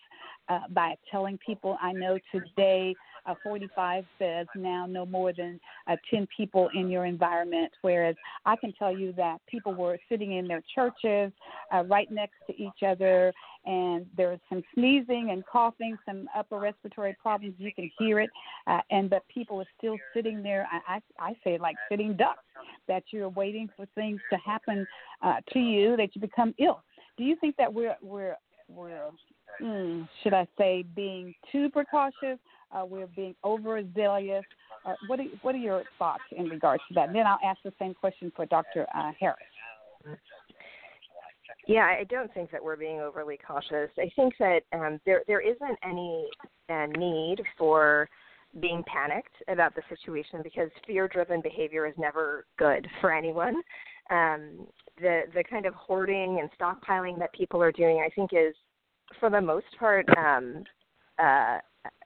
[0.49, 1.77] uh, by telling people?
[1.81, 2.95] I know today
[3.29, 8.57] uh, 45 says now no more than uh, 10 people in your environment, whereas I
[8.57, 11.33] can tell you that people were sitting in their churches
[11.73, 13.33] uh, right next to each other,
[13.67, 17.55] and there was some sneezing and coughing, some upper respiratory problems.
[17.59, 18.31] You can hear it,
[18.67, 20.67] uh, and but people are still sitting there.
[20.73, 22.43] I, I, I say like sitting ducks,
[22.87, 24.87] that you're waiting for things to happen
[25.23, 26.83] uh, to you, that you become ill.
[27.17, 28.37] Do you think that we're we're
[28.69, 29.11] we're
[29.61, 32.39] mm, should I say being too precautious?
[32.75, 34.45] Uh, we're being overzealous.
[34.85, 37.09] Uh, what, are, what are your thoughts in regards to that?
[37.09, 38.87] And then I'll ask the same question for Dr.
[38.95, 39.39] Uh, Harris.
[41.67, 43.91] Yeah, I don't think that we're being overly cautious.
[43.99, 46.27] I think that um, there there isn't any
[46.71, 48.09] uh, need for
[48.61, 53.57] being panicked about the situation because fear-driven behavior is never good for anyone.
[54.11, 54.67] Um,
[54.99, 58.55] the the kind of hoarding and stockpiling that people are doing, I think, is
[59.21, 60.65] for the most part um,
[61.19, 61.59] uh,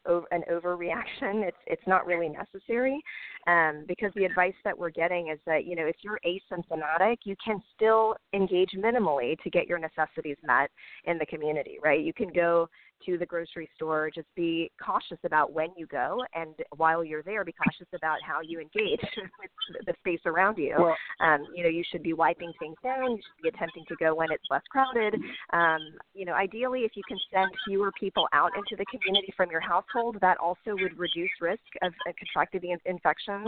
[0.07, 1.43] an overreaction.
[1.43, 3.01] It's it's not really necessary
[3.47, 7.37] um, because the advice that we're getting is that you know if you're asymptomatic, you
[7.45, 10.71] can still engage minimally to get your necessities met
[11.05, 11.79] in the community.
[11.83, 12.01] Right?
[12.01, 12.69] You can go
[13.07, 17.45] to the grocery store, just be cautious about when you go, and while you're there,
[17.45, 19.01] be cautious about how you engage
[19.39, 20.75] with the space around you.
[20.79, 23.13] Well, um, you know, you should be wiping things down.
[23.13, 25.15] You should be attempting to go when it's less crowded.
[25.53, 25.81] Um,
[26.15, 29.61] you know, ideally, if you can send fewer people out into the community from your
[29.61, 33.45] household, that also would reduce risk of, of contracting the infection.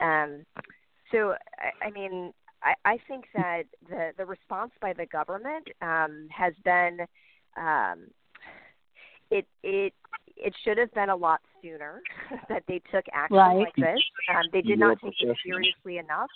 [0.00, 0.44] Um,
[1.12, 2.32] so, I, I mean,
[2.62, 6.98] I, I think that the the response by the government um, has been
[7.56, 8.06] um,
[9.30, 9.92] it it
[10.36, 12.00] it should have been a lot sooner
[12.48, 13.56] that they took action right.
[13.56, 14.00] like this.
[14.34, 16.30] Um, they did not take it seriously enough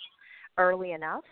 [0.57, 1.23] early enough.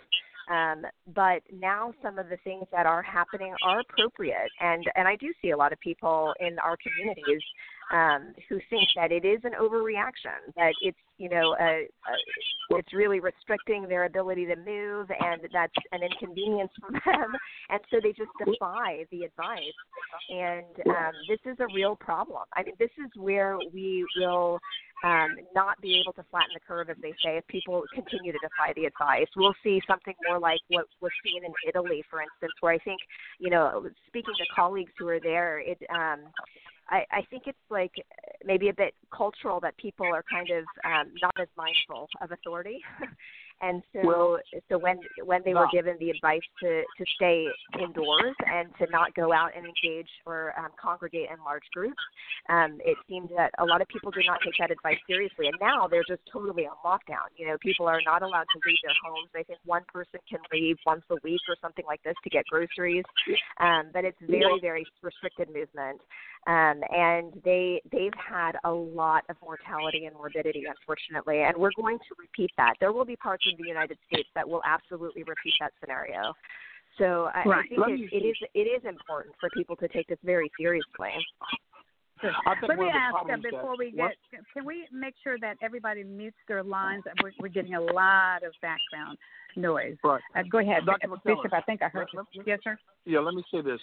[0.52, 5.16] Um, but now some of the things that are happening are appropriate, and and I
[5.16, 7.42] do see a lot of people in our communities
[7.92, 12.94] um, who think that it is an overreaction, that it's you know a, a, it's
[12.94, 17.32] really restricting their ability to move, and that's an inconvenience for them,
[17.70, 19.60] and so they just defy the advice.
[20.30, 22.44] And um, this is a real problem.
[22.54, 24.60] I mean, this is where we will
[25.04, 28.40] um, not be able to flatten the curve, as they say, if people continue to
[28.40, 29.28] defy the advice.
[29.36, 33.00] We'll see something more like what was seen in Italy, for instance, where I think,
[33.40, 36.22] you know, speaking to colleagues who are there, it um,
[36.90, 37.94] I, I think it's like
[38.46, 42.80] maybe a bit cultural that people are kind of um, not as mindful of authority.
[43.62, 44.38] and so well,
[44.70, 47.46] so when when they were given the advice to to stay
[47.82, 52.02] indoors and to not go out and engage or um, congregate in large groups
[52.50, 55.48] um it seemed that a lot of people did not take that advice seriously.
[55.48, 57.32] And now they're just totally on lockdown.
[57.36, 59.30] You know people are not allowed to leave their homes.
[59.36, 62.46] I think one person can leave once a week or something like this to get
[62.50, 63.06] groceries.
[63.60, 66.02] Um but it's very very restricted movement
[66.48, 71.98] um, and they they've had a lot of mortality and morbidity, unfortunately, and we're going
[72.00, 72.74] to repeat that.
[72.80, 76.34] There will be parts of the United States that will absolutely repeat that scenario.
[76.98, 77.66] So I, right.
[77.66, 81.12] I think it, it is it is important for people to take this very seriously.
[82.68, 84.12] Let me ask uh, before we get,
[84.54, 87.04] can we make sure that everybody mutes their lines?
[87.22, 89.18] We're, we're getting a lot of background
[89.58, 89.96] noise.
[90.04, 90.22] Right.
[90.36, 91.10] Uh, go ahead, Dr.
[91.26, 91.54] Bishop.
[91.54, 92.44] I think I heard you.
[92.46, 92.78] Yes, sir.
[93.06, 93.80] Yeah, let me say this.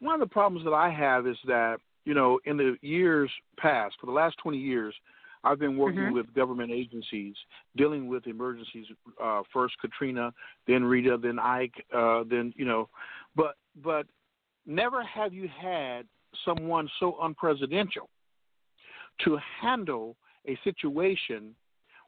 [0.00, 3.94] One of the problems that I have is that you know, in the years past,
[4.00, 4.94] for the last 20 years,
[5.44, 6.14] I've been working mm-hmm.
[6.14, 7.34] with government agencies
[7.76, 8.86] dealing with emergencies.
[9.22, 10.32] Uh, first Katrina,
[10.68, 12.88] then Rita, then Ike, uh, then you know,
[13.34, 14.06] but but
[14.66, 16.06] never have you had
[16.44, 18.06] someone so unpresidential
[19.24, 21.54] to handle a situation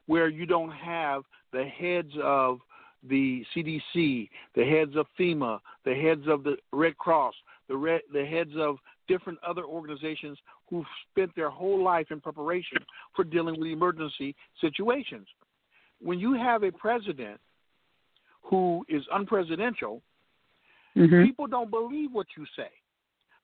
[0.07, 2.59] where you don't have the heads of
[3.07, 7.35] the CDC, the heads of FEMA, the heads of the Red Cross,
[7.67, 8.77] the red, the heads of
[9.07, 10.37] different other organizations
[10.69, 12.77] who've spent their whole life in preparation
[13.15, 15.27] for dealing with emergency situations.
[16.01, 17.39] When you have a president
[18.43, 20.01] who is unpresidential,
[20.95, 21.23] mm-hmm.
[21.23, 22.69] people don't believe what you say.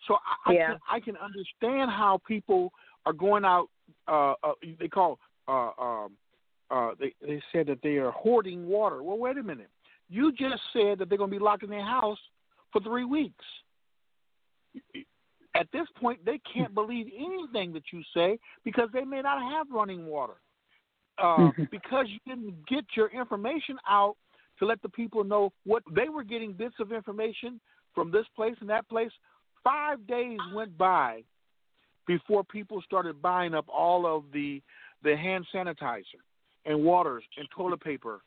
[0.08, 0.64] So I, yeah.
[0.64, 2.72] I, can, I can understand how people
[3.06, 3.68] are going out.
[4.08, 6.12] Uh, uh, they call uh, um,
[6.70, 9.04] uh, they they said that they are hoarding water.
[9.04, 9.70] Well, wait a minute.
[10.10, 12.18] You just said that they're going to be locked in their house
[12.72, 13.46] for three weeks
[15.56, 19.68] at this point they can't believe anything that you say because they may not have
[19.72, 20.36] running water
[21.18, 21.64] uh, mm-hmm.
[21.72, 24.16] because you didn't get your information out
[24.60, 27.60] to let the people know what they were getting bits of information
[27.94, 29.12] from this place and that place
[29.64, 31.24] five days went by
[32.08, 34.62] before people started buying up all of the
[35.04, 36.22] the hand sanitizer
[36.66, 38.22] and waters and toilet paper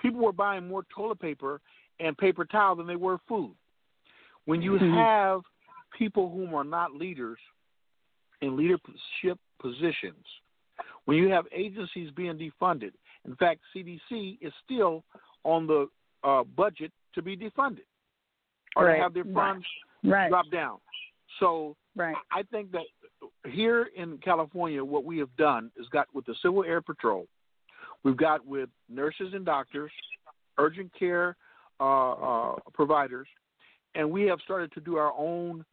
[0.00, 1.60] people were buying more toilet paper
[1.98, 3.54] and paper towel than they were food
[4.46, 4.94] when you mm-hmm.
[4.94, 5.42] have
[5.96, 7.38] people whom are not leaders
[8.42, 10.24] in leadership positions,
[11.04, 12.92] when you have agencies being defunded,
[13.26, 15.04] in fact, CDC is still
[15.44, 15.88] on the
[16.24, 17.80] uh, budget to be defunded
[18.76, 18.96] or right.
[18.96, 19.66] to have their funds
[20.04, 20.30] right.
[20.30, 20.78] drop down.
[21.38, 22.14] So right.
[22.32, 22.84] I think that
[23.46, 27.26] here in California, what we have done is got with the Civil Air Patrol,
[28.04, 29.90] we've got with nurses and doctors,
[30.58, 31.36] urgent care
[31.80, 33.26] uh, uh, providers,
[33.94, 35.64] and we have started to do our own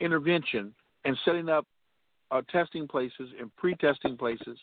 [0.00, 0.74] intervention
[1.04, 1.66] and setting up
[2.30, 4.58] uh, testing places and pre-testing places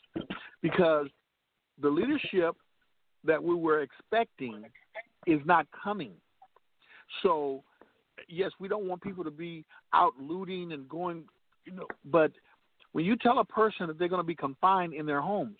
[0.61, 1.07] because
[1.81, 2.55] the leadership
[3.23, 4.63] that we were expecting
[5.27, 6.11] is not coming.
[7.21, 7.63] So,
[8.27, 11.25] yes, we don't want people to be out looting and going,
[11.65, 12.31] you know, but
[12.93, 15.57] when you tell a person that they're going to be confined in their homes,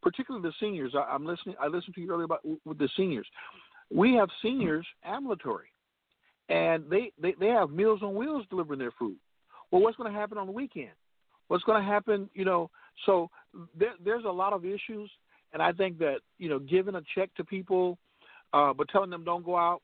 [0.00, 1.56] particularly the seniors, I, am listening.
[1.60, 3.26] I listened to you earlier about with the seniors.
[3.90, 5.71] We have seniors ambulatory
[6.48, 9.16] and they, they, they have Meals on Wheels delivering their food.
[9.70, 10.90] Well, what's going to happen on the weekend?
[11.48, 12.28] What's going to happen?
[12.34, 12.70] You know,
[13.06, 13.30] so
[13.78, 15.10] there, there's a lot of issues,
[15.52, 17.98] and I think that you know, giving a check to people,
[18.52, 19.82] uh, but telling them don't go out,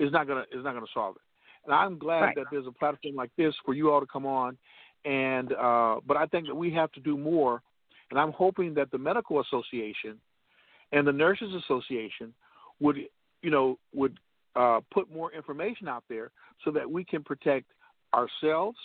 [0.00, 1.22] is not gonna is not gonna solve it.
[1.64, 2.36] And I'm glad right.
[2.36, 4.56] that there's a platform like this for you all to come on,
[5.04, 7.62] and uh, but I think that we have to do more,
[8.10, 10.18] and I'm hoping that the medical association
[10.92, 12.34] and the nurses association
[12.80, 12.96] would
[13.42, 14.18] you know would
[14.56, 16.30] uh, put more information out there
[16.64, 17.66] so that we can protect
[18.14, 18.78] ourselves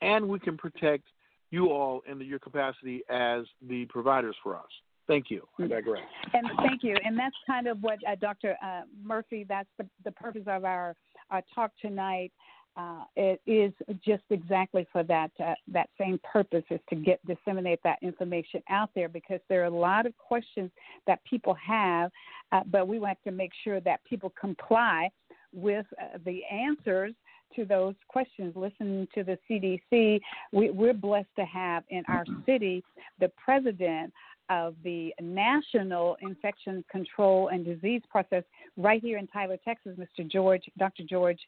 [0.00, 1.04] and we can protect
[1.50, 4.62] you all in your capacity as the providers for us.
[5.06, 5.46] Thank you.
[5.58, 6.02] I digress.
[6.32, 6.96] And thank you.
[7.04, 8.56] And that's kind of what uh, Dr.
[8.64, 9.44] Uh, Murphy.
[9.46, 10.96] That's the, the purpose of our
[11.30, 12.32] uh, talk tonight.
[12.76, 13.72] Uh, it is
[14.04, 18.90] just exactly for that uh, that same purpose is to get disseminate that information out
[18.94, 20.70] there because there are a lot of questions
[21.06, 22.10] that people have,
[22.52, 25.08] uh, but we want to make sure that people comply
[25.52, 27.14] with uh, the answers
[27.54, 28.54] to those questions.
[28.56, 30.20] Listen to the CDC,
[30.52, 32.82] we, we're blessed to have in our city
[33.20, 34.12] the president
[34.50, 38.44] of the National Infection Control and Disease Process
[38.76, 40.30] right here in Tyler, Texas, Mr.
[40.30, 41.02] George, Dr.
[41.08, 41.38] George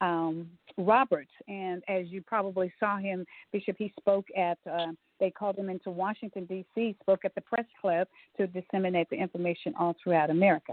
[0.00, 1.30] um, Roberts.
[1.48, 4.88] And as you probably saw him, Bishop, he spoke at, uh,
[5.20, 9.72] they called him into Washington, D.C., spoke at the press club to disseminate the information
[9.78, 10.72] all throughout America.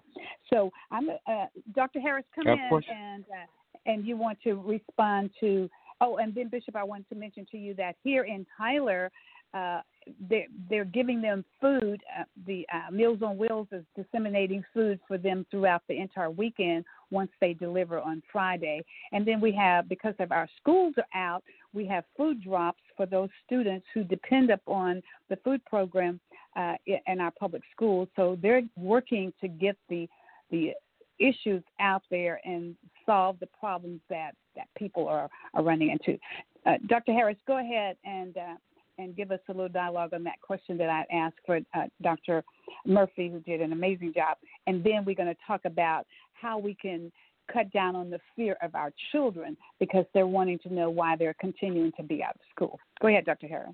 [0.51, 1.99] So, I'm, uh, Dr.
[1.99, 2.85] Harris, come of in course.
[2.93, 3.45] and, uh,
[3.85, 5.69] and you want to respond to.
[6.01, 9.09] Oh, and then Bishop, I wanted to mention to you that here in Tyler,
[9.53, 9.81] uh,
[10.29, 12.01] they're, they're giving them food.
[12.19, 16.85] Uh, the uh, Meals on Wheels is disseminating food for them throughout the entire weekend
[17.11, 18.83] once they deliver on Friday.
[19.11, 21.43] And then we have, because of our schools are out,
[21.73, 26.19] we have food drops for those students who depend upon the food program
[26.55, 28.07] uh, in our public schools.
[28.15, 30.07] So they're working to get the
[30.51, 30.73] the
[31.19, 32.75] issues out there and
[33.05, 36.19] solve the problems that, that people are, are running into.
[36.65, 37.13] Uh, Dr.
[37.13, 38.55] Harris, go ahead and uh,
[38.97, 42.43] and give us a little dialogue on that question that I asked for uh, Dr.
[42.85, 44.37] Murphy, who did an amazing job.
[44.67, 47.11] And then we're going to talk about how we can
[47.51, 51.35] cut down on the fear of our children because they're wanting to know why they're
[51.39, 52.79] continuing to be out of school.
[53.01, 53.47] Go ahead, Dr.
[53.47, 53.73] Harris.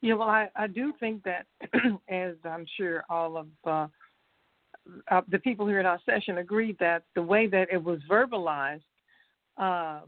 [0.00, 1.46] Yeah, well, I, I do think that,
[2.08, 3.86] as I'm sure all of uh,
[5.10, 8.82] uh, the people here in our session agreed, that the way that it was verbalized,
[9.56, 10.02] um,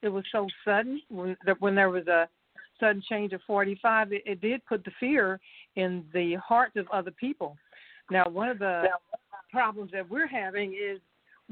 [0.00, 2.28] it was so sudden when, that when there was a
[2.80, 5.40] sudden change of 45, it, it did put the fear
[5.76, 7.56] in the hearts of other people.
[8.10, 8.84] Now, one of the
[9.50, 11.00] problems that we're having is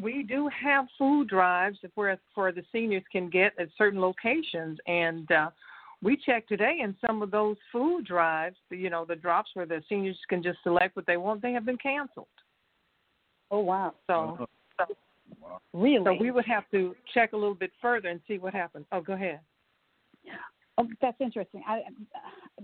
[0.00, 5.30] we do have food drives where for the seniors can get at certain locations, and
[5.32, 5.50] uh,
[6.02, 9.82] we checked today, and some of those food drives, you know, the drops where the
[9.88, 12.26] seniors can just select what they want, they have been canceled.
[13.50, 13.94] Oh wow!
[14.06, 14.96] So, so
[15.72, 18.86] really, so we would have to check a little bit further and see what happens.
[18.92, 19.40] Oh, go ahead.
[20.78, 21.62] Oh, that's interesting.
[21.66, 21.82] I,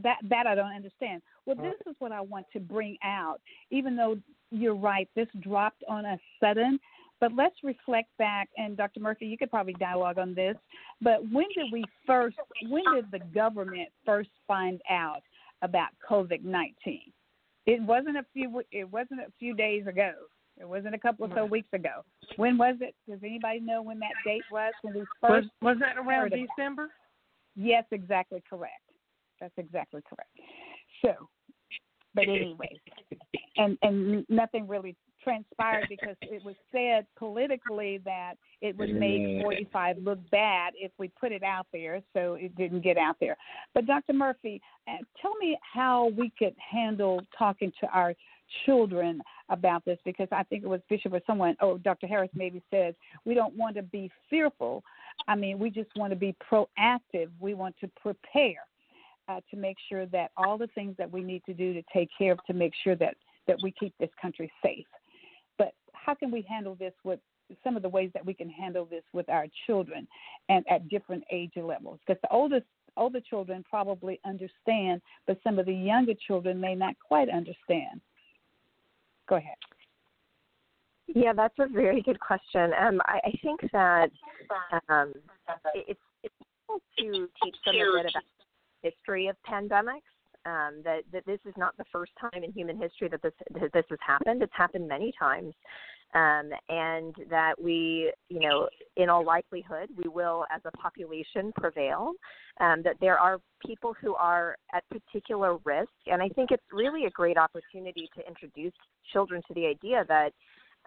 [0.02, 1.22] that that I don't understand.
[1.46, 3.40] Well, this is what I want to bring out.
[3.70, 4.16] Even though
[4.50, 6.78] you're right, this dropped on us sudden.
[7.20, 8.98] But let's reflect back, and Dr.
[8.98, 10.56] Murphy, you could probably dialogue on this.
[11.00, 12.36] But when did we first?
[12.68, 15.22] When did the government first find out
[15.62, 17.12] about COVID nineteen?
[17.64, 18.62] It wasn't a few.
[18.72, 20.12] It wasn't a few days ago.
[20.60, 22.04] It wasn't a couple of so weeks ago.
[22.36, 22.94] When was it?
[23.08, 24.72] Does anybody know when that date was?
[24.82, 26.30] When we first was, was that around?
[26.30, 26.90] December?
[27.56, 28.82] Yes, exactly correct.
[29.40, 30.30] That's exactly correct.
[31.04, 31.28] So,
[32.14, 32.70] but anyway,
[33.56, 39.98] and and nothing really transpired because it was said politically that it would make 45
[39.98, 43.36] look bad if we put it out there, so it didn't get out there.
[43.74, 44.12] But Dr.
[44.14, 48.14] Murphy, uh, tell me how we could handle talking to our
[48.66, 52.06] children about this because I think it was Bishop or someone, oh, Dr.
[52.06, 52.94] Harris maybe says
[53.24, 54.82] we don't want to be fearful.
[55.28, 57.30] I mean, we just want to be proactive.
[57.40, 58.66] We want to prepare
[59.28, 62.08] uh, to make sure that all the things that we need to do to take
[62.16, 63.16] care of to make sure that
[63.48, 64.86] that we keep this country safe.
[65.58, 67.18] But how can we handle this with
[67.64, 70.06] some of the ways that we can handle this with our children
[70.48, 71.98] and at different age levels?
[72.06, 76.94] Because the oldest older children probably understand, but some of the younger children may not
[77.06, 78.00] quite understand.
[79.28, 79.56] Go ahead.
[81.08, 82.72] Yeah, that's a very good question.
[82.78, 84.10] Um, I, I think that
[84.88, 85.12] um,
[85.74, 86.34] it's it's
[86.98, 88.22] to teach them a bit about
[88.82, 90.02] the history of pandemics.
[90.44, 93.72] Um, that that this is not the first time in human history that this that
[93.72, 94.42] this has happened.
[94.42, 95.54] It's happened many times,
[96.14, 102.12] um, and that we, you know, in all likelihood, we will, as a population, prevail.
[102.60, 107.04] Um, that there are people who are at particular risk, and I think it's really
[107.04, 108.74] a great opportunity to introduce
[109.12, 110.32] children to the idea that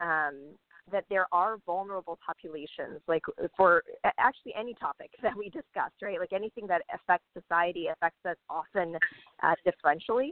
[0.01, 0.55] um,
[0.91, 3.23] that there are vulnerable populations, like
[3.57, 3.83] for
[4.17, 6.19] actually any topic that we discussed, right?
[6.19, 8.97] Like anything that affects society affects us often
[9.43, 10.29] uh, differentially.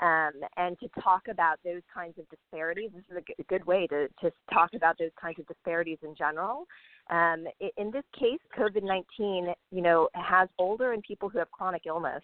[0.00, 3.64] Um, and to talk about those kinds of disparities, this is a g- a good
[3.66, 6.64] way to, to talk about those kinds of disparities in general.
[7.10, 7.44] Um,
[7.76, 12.22] in this case, COVID 19, you know, has older and people who have chronic illness.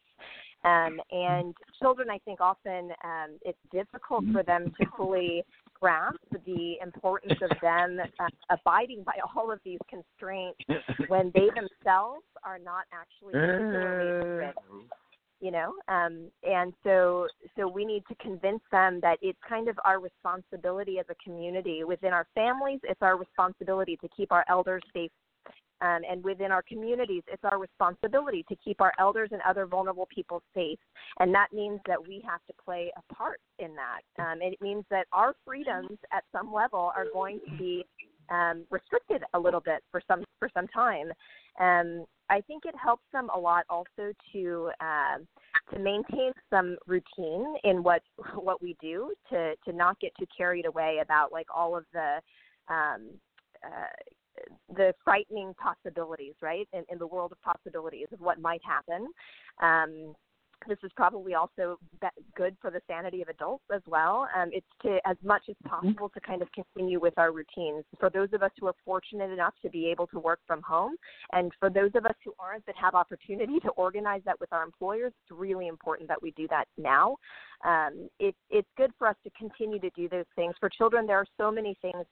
[0.64, 5.44] Um, and children, I think, often um, it's difficult for them to fully
[5.80, 10.58] grasp the importance of them uh, abiding by all of these constraints
[11.08, 14.58] when they themselves are not actually particularly risk
[15.40, 15.74] you know?
[15.88, 20.98] Um and so so we need to convince them that it's kind of our responsibility
[20.98, 22.80] as a community within our families.
[22.82, 25.10] It's our responsibility to keep our elders safe
[25.82, 30.08] Um, and within our communities, it's our responsibility to keep our elders and other vulnerable
[30.14, 30.78] people safe.
[31.20, 34.22] And that means that we have to play a part in that.
[34.22, 37.84] Um, it means that our freedoms at some level are going to be
[38.30, 41.12] um, restricted a little bit for some for some time.
[41.60, 45.18] Um, I think it helps them a lot also to uh,
[45.72, 48.02] to maintain some routine in what
[48.34, 52.20] what we do to to not get too carried away about like all of the
[52.68, 53.10] um,
[53.64, 53.86] uh,
[54.74, 59.08] the frightening possibilities, right, in, in the world of possibilities of what might happen.
[59.62, 60.14] Um,
[60.68, 61.78] this is probably also
[62.34, 64.28] good for the sanity of adults as well.
[64.36, 65.86] Um, it's to as much as mm-hmm.
[65.86, 67.84] possible to kind of continue with our routines.
[68.00, 70.96] For those of us who are fortunate enough to be able to work from home,
[71.32, 74.64] and for those of us who aren't that have opportunity to organize that with our
[74.64, 77.16] employers, it's really important that we do that now.
[77.64, 80.54] Um, it, it's good for us to continue to do those things.
[80.58, 82.04] For children, there are so many things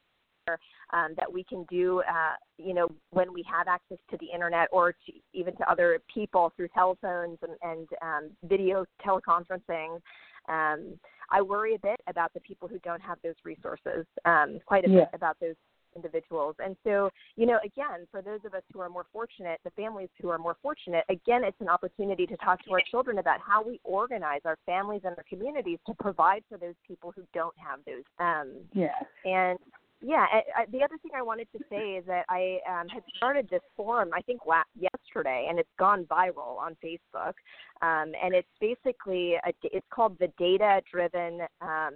[0.93, 4.69] um, that we can do, uh, you know, when we have access to the internet
[4.73, 10.01] or to, even to other people through telephones and, and um, video teleconferencing.
[10.49, 10.99] Um,
[11.31, 14.91] I worry a bit about the people who don't have those resources, um, quite a
[14.91, 15.01] yeah.
[15.01, 15.55] bit about those
[15.97, 16.55] individuals.
[16.59, 20.09] And so, you know, again, for those of us who are more fortunate, the families
[20.21, 23.63] who are more fortunate, again, it's an opportunity to talk to our children about how
[23.63, 27.81] we organize our families and our communities to provide for those people who don't have
[27.87, 28.05] those.
[28.19, 28.89] Um, yeah.
[29.25, 29.59] And
[30.01, 33.03] yeah, I, I, the other thing I wanted to say is that I um, had
[33.17, 37.35] started this forum, I think last, yesterday, and it's gone viral on Facebook.
[37.83, 41.95] Um, and it's basically a, it's called the Data Driven um,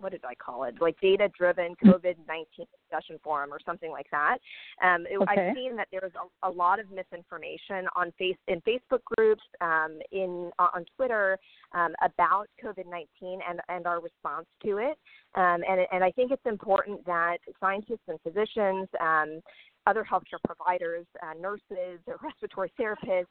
[0.00, 0.74] what did I call it?
[0.80, 4.38] Like data driven COVID 19 discussion forum or something like that.
[4.82, 5.48] Um, it, okay.
[5.48, 9.42] I've seen that there is a, a, lot of misinformation on face in Facebook groups,
[9.60, 11.38] um, in on Twitter
[11.74, 14.98] um, about COVID 19 and and our response to it.
[15.34, 18.88] Um, and and I think it's important that scientists and physicians.
[19.00, 19.40] Um,
[19.86, 23.26] other healthcare providers, uh, nurses, respiratory therapists,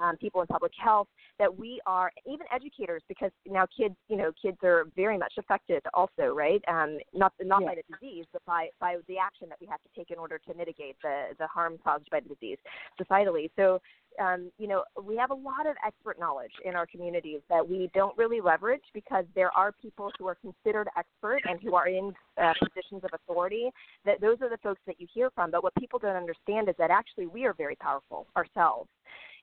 [0.00, 4.32] um, people in public health, that we are even educators because now kids, you know,
[4.40, 6.62] kids are very much affected also, right?
[6.68, 9.88] Um, not not by the disease, but by by the action that we have to
[9.96, 12.58] take in order to mitigate the the harm caused by the disease
[13.00, 13.50] societally.
[13.56, 13.80] So
[14.18, 17.90] um, you know, we have a lot of expert knowledge in our communities that we
[17.94, 22.12] don't really leverage because there are people who are considered expert and who are in
[22.40, 23.70] uh, positions of authority.
[24.04, 25.50] That those are the folks that you hear from.
[25.50, 28.88] But what people don't understand is that actually we are very powerful ourselves.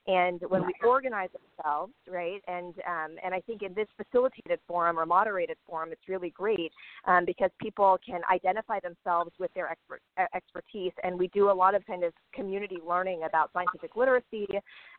[0.08, 1.28] And when we organize
[1.58, 6.08] ourselves, right, and um, and I think in this facilitated forum or moderated forum, it's
[6.08, 6.72] really great
[7.04, 10.00] um, because people can identify themselves with their expert,
[10.34, 14.46] expertise, and we do a lot of kind of community learning about scientific literacy,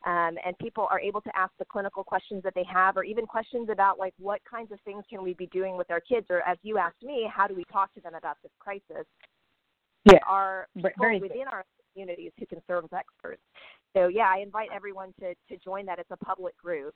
[0.06, 3.26] um, and people are able to ask the clinical questions that they have, or even
[3.26, 6.40] questions about like what kinds of things can we be doing with our kids, or
[6.42, 9.04] as you asked me, how do we talk to them about this crisis?
[10.04, 13.42] Yeah, are people within our communities who can serve as experts.
[13.96, 15.98] So yeah, I invite everyone to to join that.
[15.98, 16.94] It's a public group.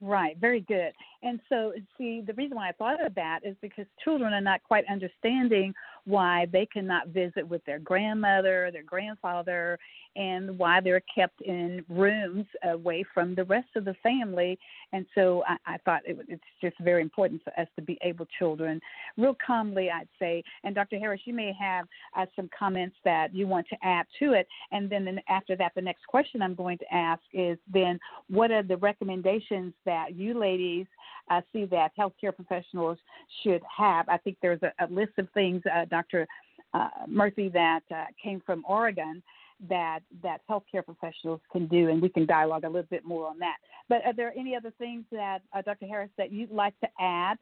[0.00, 0.92] Right, very good.
[1.22, 4.62] And so, see, the reason why I thought of that is because children are not
[4.62, 5.72] quite understanding
[6.04, 9.78] why they cannot visit with their grandmother, their grandfather,
[10.16, 14.58] and why they're kept in rooms away from the rest of the family.
[14.92, 18.26] And so I, I thought it, it's just very important for us to be able
[18.38, 18.80] children
[19.16, 20.42] real calmly, I'd say.
[20.62, 20.98] And Dr.
[20.98, 21.86] Harris, you may have
[22.16, 24.46] uh, some comments that you want to add to it.
[24.70, 27.98] And then after that, the next question I'm going to ask is then
[28.28, 30.86] what are the recommendations that you ladies
[31.30, 32.98] uh, see that healthcare professionals
[33.42, 34.08] should have?
[34.08, 36.26] I think there's a, a list of things, uh, Dr.
[36.72, 39.22] Uh, Murphy, that uh, came from Oregon
[39.68, 43.38] that that healthcare professionals can do, and we can dialogue a little bit more on
[43.38, 43.56] that.
[43.88, 45.86] But are there any other things that uh, Dr.
[45.86, 47.38] Harris that you'd like to add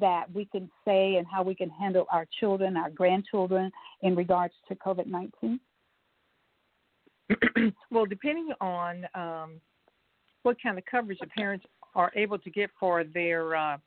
[0.00, 3.70] that we can say and how we can handle our children, our grandchildren
[4.02, 5.58] in regards to COVID nineteen?
[7.90, 9.60] well, depending on um,
[10.44, 13.78] what kind of coverage the parents are able to get for their uh,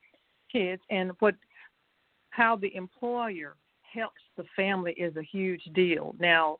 [0.52, 1.36] kids and what
[2.32, 3.56] how the employer
[3.94, 6.16] helps the family is a huge deal.
[6.20, 6.60] Now,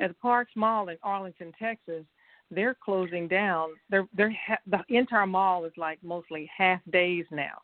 [0.00, 2.04] at the Parks Mall in Arlington, Texas,
[2.50, 3.70] they're closing down.
[3.90, 7.58] They're they're ha- the entire mall is like mostly half days now.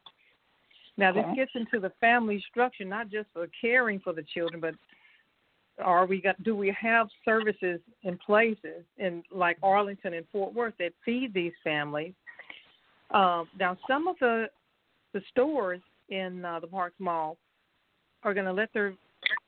[0.97, 4.75] Now this gets into the family structure, not just for caring for the children, but
[5.83, 10.75] are we got do we have services in places in like Arlington and Fort Worth
[10.79, 12.15] that feed these families?
[13.11, 14.47] Um, now some of the
[15.13, 17.37] the stores in uh, the Parks Mall
[18.23, 18.95] are going to let their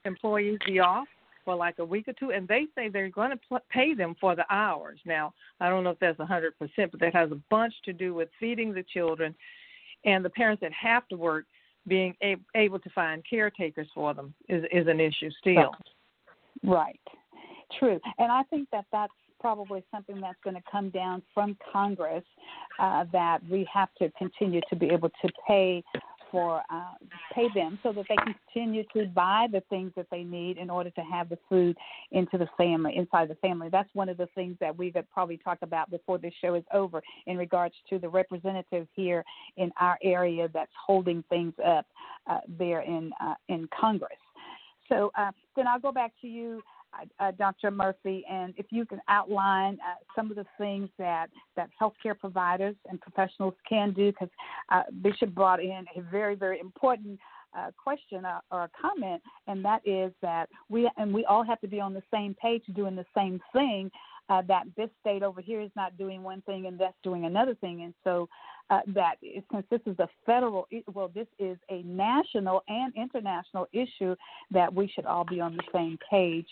[0.04, 1.08] employees be off
[1.44, 4.14] for like a week or two, and they say they're going to pl- pay them
[4.20, 4.98] for the hours.
[5.06, 6.50] Now, I don't know if that's a 100%,
[6.90, 9.34] but that has a bunch to do with feeding the children
[10.04, 11.46] and the parents that have to work
[11.86, 15.74] being a- able to find caretakers for them is, is an issue still.
[16.62, 17.00] Right.
[17.78, 22.24] true, and I think that that's probably something that's going to come down from Congress
[22.78, 25.82] uh, that we have to continue to be able to pay
[26.30, 26.92] for uh,
[27.34, 28.16] pay them so that they
[28.52, 31.76] continue to buy the things that they need in order to have the food
[32.12, 33.68] into the family inside the family.
[33.70, 37.02] That's one of the things that we've probably talked about before this show is over
[37.26, 39.24] in regards to the representative here
[39.56, 41.86] in our area that's holding things up
[42.28, 44.18] uh, there in uh, in Congress.
[44.88, 46.62] So uh, then I'll go back to you,
[46.94, 47.70] uh, uh Dr.
[47.70, 52.76] Murphy, and if you can outline uh, some of the things that, that healthcare providers
[52.88, 54.28] and professionals can do, because
[54.70, 57.18] uh, Bishop brought in a very, very important
[57.56, 61.80] uh, question or, comment, and that is that we and we all have to be
[61.80, 63.90] on the same page, doing the same thing.
[64.30, 67.54] Uh, that this state over here is not doing one thing and that's doing another
[67.54, 68.28] thing, and so
[68.70, 69.14] uh, that
[69.50, 74.14] since this is a federal, well, this is a national and international issue,
[74.50, 76.46] that we should all be on the same page,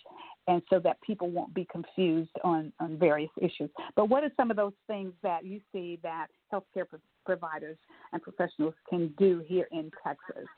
[0.49, 3.69] and so that people won't be confused on on various issues.
[3.95, 7.77] But what are some of those things that you see that healthcare pro- providers
[8.13, 10.49] and professionals can do here in Texas?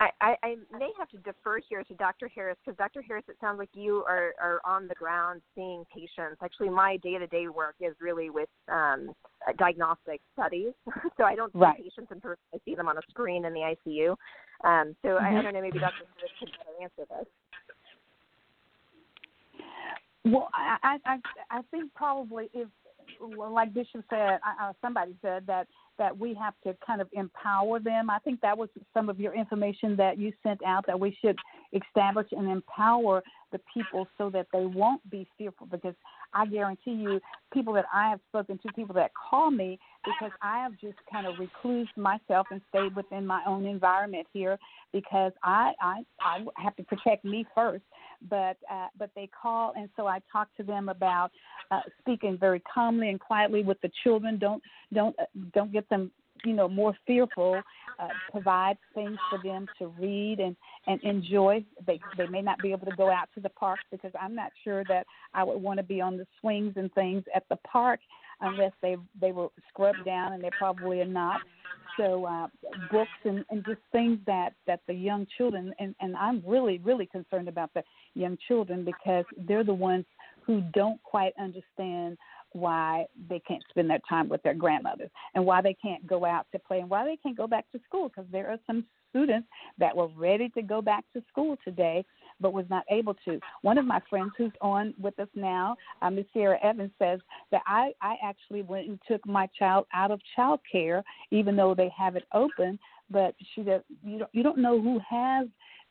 [0.00, 2.28] I, I, may have to defer here to Dr.
[2.28, 3.00] Harris because Dr.
[3.02, 6.38] Harris, it sounds like you are, are on the ground seeing patients.
[6.42, 9.12] Actually, my day-to-day work is really with um,
[9.58, 10.72] diagnostic studies,
[11.16, 11.76] so I don't see right.
[11.76, 12.42] patients in person.
[12.52, 14.10] I see them on a screen in the ICU.
[14.64, 15.24] Um, so mm-hmm.
[15.24, 15.62] I, I, don't know.
[15.62, 15.92] Maybe Dr.
[16.16, 16.50] Harris could
[16.82, 17.26] answer this.
[20.24, 21.18] Well, I, I
[21.50, 22.68] I think probably if,
[23.20, 25.66] like Bishop said, uh, somebody said that
[25.98, 28.10] that we have to kind of empower them.
[28.10, 31.38] I think that was some of your information that you sent out that we should
[31.72, 33.22] establish and empower
[33.52, 35.94] the people so that they won't be fearful because
[36.32, 37.20] I guarantee you
[37.52, 41.26] people that I have spoken to, people that call me because I have just kind
[41.26, 44.58] of reclused myself and stayed within my own environment here
[44.92, 47.84] because I I, I have to protect me first.
[48.28, 51.30] But uh, but they call and so I talk to them about
[51.70, 54.38] uh, speaking very calmly and quietly with the children.
[54.38, 56.10] Don't don't uh, don't get them
[56.44, 57.62] you know more fearful
[57.98, 61.64] uh, provide things for them to read and and enjoy.
[61.86, 64.50] They they may not be able to go out to the park because i'm not
[64.62, 68.00] sure that i would want to be on the swings and things at the park
[68.40, 71.40] unless they they were scrubbed down and they probably are not.
[71.96, 72.48] So uh
[72.90, 77.06] books and and just things that that the young children and and i'm really really
[77.06, 77.84] concerned about the
[78.14, 80.04] young children because they're the ones
[80.44, 82.18] who don't quite understand
[82.54, 86.46] why they can't spend their time with their grandmothers and why they can't go out
[86.52, 89.46] to play and why they can't go back to school because there are some students
[89.78, 92.04] that were ready to go back to school today
[92.40, 93.38] but was not able to.
[93.62, 97.62] One of my friends who's on with us now, uh, Miss Sarah Evans, says that
[97.66, 101.92] I, I actually went and took my child out of child care even though they
[101.96, 102.78] have it open,
[103.10, 105.46] but she does you don't you don't know who has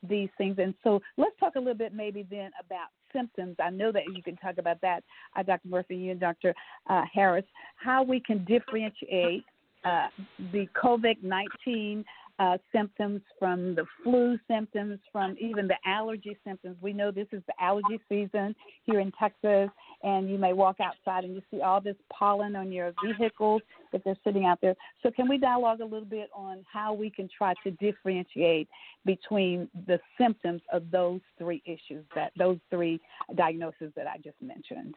[0.08, 0.58] these things.
[0.60, 3.56] And so let's talk a little bit maybe then about symptoms.
[3.64, 5.04] I know that you can talk about that,
[5.36, 5.68] uh, Dr.
[5.68, 6.54] Murphy, you and Dr.
[6.90, 7.46] Uh, Harris,
[7.78, 9.44] how we can differentiate
[9.86, 10.08] uh,
[10.52, 12.06] the COVID 19
[12.40, 16.76] uh, symptoms from the flu symptoms, from even the allergy symptoms.
[16.82, 19.70] We know this is the allergy season here in Texas,
[20.04, 23.62] and you may walk outside and you see all this pollen on your vehicles
[23.94, 24.76] if they're sitting out there.
[25.02, 28.68] So, can we dialogue a little bit on how we can try to differentiate
[29.06, 33.00] between the symptoms of those three issues, that those three
[33.36, 34.96] diagnoses that I just mentioned?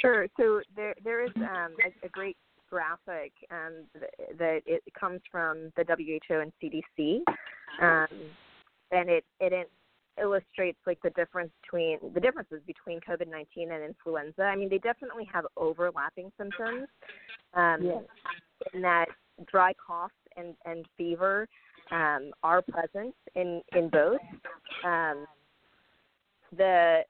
[0.00, 0.26] Sure.
[0.38, 2.36] So there there is um, a, a great
[2.70, 3.84] graphic um,
[4.38, 7.20] that it comes from the WHO and CDC,
[7.82, 8.06] um,
[8.90, 9.70] and it it
[10.20, 14.42] illustrates like the difference between the differences between COVID nineteen and influenza.
[14.42, 16.88] I mean, they definitely have overlapping symptoms.
[17.54, 18.02] Um, yes.
[18.74, 19.06] In that
[19.50, 21.48] dry cough and and fever
[21.90, 24.20] um, are present in in both.
[24.84, 25.26] Um,
[26.56, 27.00] the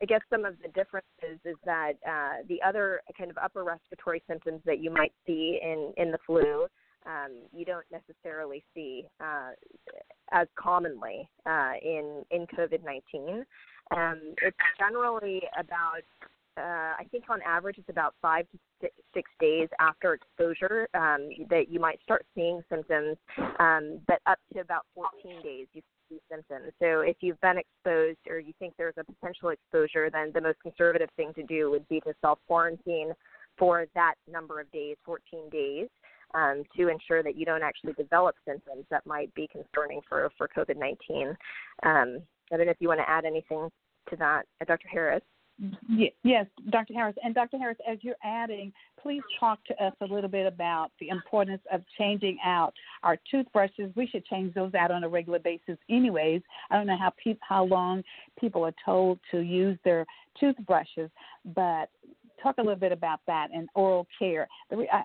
[0.00, 4.22] I guess some of the differences is that uh, the other kind of upper respiratory
[4.28, 6.66] symptoms that you might see in in the flu,
[7.06, 9.50] um, you don't necessarily see uh,
[10.32, 13.44] as commonly uh, in in COVID nineteen.
[13.90, 16.02] Um, it's generally about
[16.58, 18.46] uh, I think on average it's about five
[18.82, 23.16] to six days after exposure um, that you might start seeing symptoms,
[23.58, 26.72] um, but up to about 14 days you see symptoms.
[26.80, 30.58] So if you've been exposed or you think there's a potential exposure, then the most
[30.62, 33.12] conservative thing to do would be to self quarantine
[33.56, 35.88] for that number of days, 14 days.
[36.34, 40.46] Um, to ensure that you don't actually develop symptoms that might be concerning for, for
[40.46, 41.28] COVID 19.
[41.84, 42.18] Um,
[42.52, 43.70] I don't know if you want to add anything
[44.10, 44.88] to that, uh, Dr.
[44.88, 45.22] Harris.
[46.22, 46.94] Yes, Dr.
[46.94, 47.16] Harris.
[47.22, 47.58] And Dr.
[47.58, 48.72] Harris, as you're adding,
[49.02, 52.72] please talk to us a little bit about the importance of changing out
[53.02, 53.90] our toothbrushes.
[53.96, 56.42] We should change those out on a regular basis, anyways.
[56.70, 58.04] I don't know how pe- how long
[58.38, 60.06] people are told to use their
[60.38, 61.10] toothbrushes,
[61.56, 61.90] but
[62.42, 64.48] talk a little bit about that and oral care.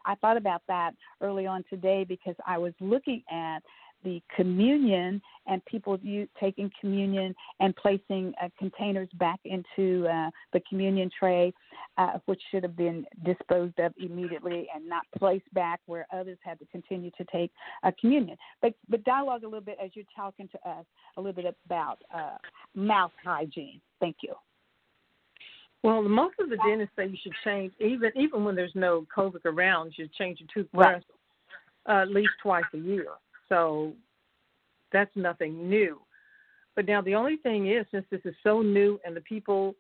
[0.06, 3.62] I, thought about that early on today because I was looking at
[4.04, 5.98] the communion and people
[6.40, 11.54] taking communion and placing uh, containers back into uh, the communion tray,
[11.98, 16.60] uh, which should have been disposed of immediately and not placed back where others had
[16.60, 17.52] to continue to take
[18.00, 18.38] communion.
[18.62, 20.86] But but dialogue a little bit as you're talking to us
[21.18, 22.38] a little bit about uh,
[22.76, 23.82] mouth hygiene.
[24.00, 24.34] Thank you.
[25.84, 29.46] Well, most of the dentists say you should change even even when there's no COVID
[29.46, 29.94] around.
[29.98, 31.04] You should change your toothbrush
[31.88, 32.00] right.
[32.00, 33.08] uh, at least twice a year.
[33.50, 33.94] So
[34.92, 36.00] that's nothing new.
[36.76, 39.76] But now the only thing is, since this is so new and the people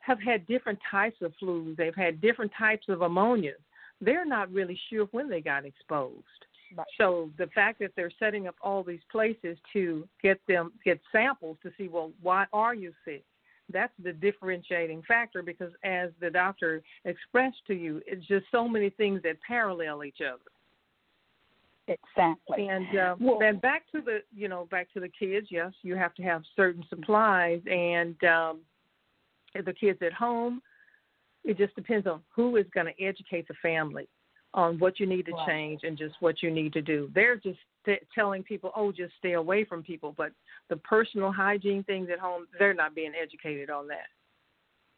[0.00, 3.54] have had different types of flus, they've had different types of pneumonia,
[4.00, 6.24] they're not really sure when they got exposed.
[6.76, 6.86] Right.
[6.98, 11.56] So the fact that they're setting up all these places to get them get samples
[11.62, 13.24] to see, well, why are you sick?
[13.72, 18.90] That's the differentiating factor because, as the doctor expressed to you, it's just so many
[18.90, 20.38] things that parallel each other.
[21.86, 22.68] Exactly.
[22.68, 25.48] And uh, well, then back to the you know back to the kids.
[25.50, 28.60] Yes, you have to have certain supplies, and um,
[29.54, 30.62] the kids at home.
[31.44, 34.08] It just depends on who is going to educate the family
[34.54, 35.46] on what you need to right.
[35.46, 37.10] change and just what you need to do.
[37.14, 40.32] They're just t- telling people, oh, just stay away from people, but
[40.68, 44.06] the personal hygiene things at home, they're not being educated on that.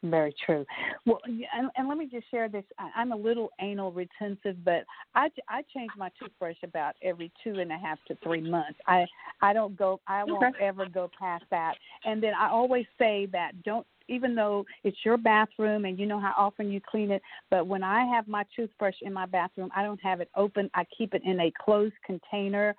[0.03, 0.65] Very true.
[1.05, 2.65] Well, and, and let me just share this.
[2.79, 7.55] I, I'm a little anal retentive, but I, I change my toothbrush about every two
[7.59, 8.79] and a half to three months.
[8.87, 9.07] I
[9.41, 10.01] I don't go.
[10.07, 11.75] I won't ever go past that.
[12.05, 16.21] And then I always say that don't even though it's your bathroom and you know
[16.21, 19.83] how often you clean it, but when I have my toothbrush in my bathroom, I
[19.83, 20.71] don't have it open.
[20.75, 22.75] I keep it in a closed container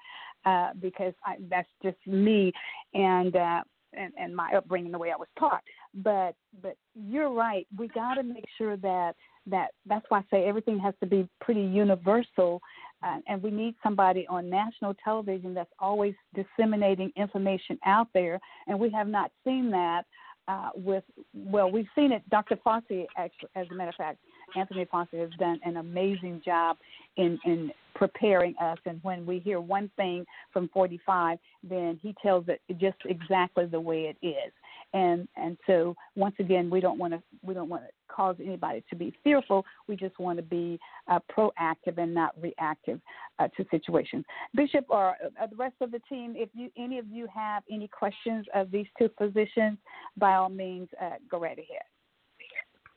[0.45, 2.51] uh, because I, that's just me.
[2.93, 3.61] And uh,
[3.93, 5.61] and, and my upbringing, the way I was taught.
[5.93, 7.65] But but you're right.
[7.77, 9.15] We got to make sure that
[9.47, 12.61] that that's why I say everything has to be pretty universal,
[13.03, 18.39] uh, and we need somebody on national television that's always disseminating information out there.
[18.67, 20.03] And we have not seen that
[20.47, 22.27] uh, with well, we've seen it.
[22.29, 22.57] Dr.
[22.65, 24.19] Fauci, actually, as a matter of fact,
[24.55, 26.77] Anthony Fauci has done an amazing job
[27.17, 28.77] in in preparing us.
[28.85, 33.79] And when we hear one thing from 45, then he tells it just exactly the
[33.79, 34.53] way it is.
[34.93, 38.83] And and so once again, we don't want to we don't want to cause anybody
[38.89, 39.63] to be fearful.
[39.87, 42.99] We just want to be uh, proactive and not reactive
[43.37, 44.25] uh, to situations.
[44.55, 47.87] Bishop or uh, the rest of the team, if you any of you have any
[47.87, 49.77] questions of these two positions,
[50.17, 51.83] by all means, uh, go right ahead.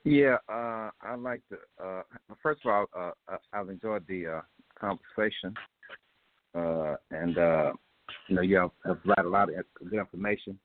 [0.04, 2.02] Yeah, uh, I'd like to.
[2.42, 3.12] First of all,
[3.52, 4.40] I've enjoyed the
[4.74, 5.54] conversation,
[6.54, 7.36] and
[8.28, 8.70] you know, you have,
[9.16, 10.58] have a lot of good information.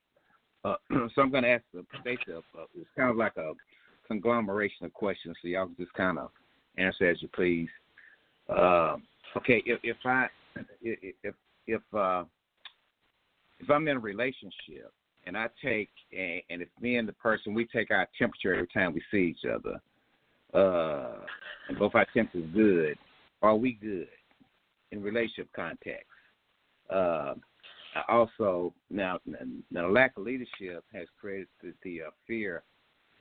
[0.64, 0.74] Uh,
[1.14, 3.52] so I'm going to ask the basically, uh, it's kind of like a
[4.06, 6.30] conglomeration of questions, so y'all can just kind of
[6.78, 7.68] answer as you please.
[8.48, 8.96] Uh,
[9.36, 10.26] okay, if, if I
[10.82, 11.34] if
[11.66, 12.24] if uh,
[13.58, 14.92] if I'm in a relationship
[15.26, 18.68] and I take and, and it's me and the person we take our temperature every
[18.68, 19.80] time we see each other,
[20.54, 21.16] uh,
[21.68, 22.96] and both our temps is good,
[23.42, 24.08] are we good
[24.92, 26.06] in relationship context?
[26.88, 27.34] Uh,
[28.08, 29.18] also, now,
[29.70, 32.62] now, lack of leadership has created the, the uh, fear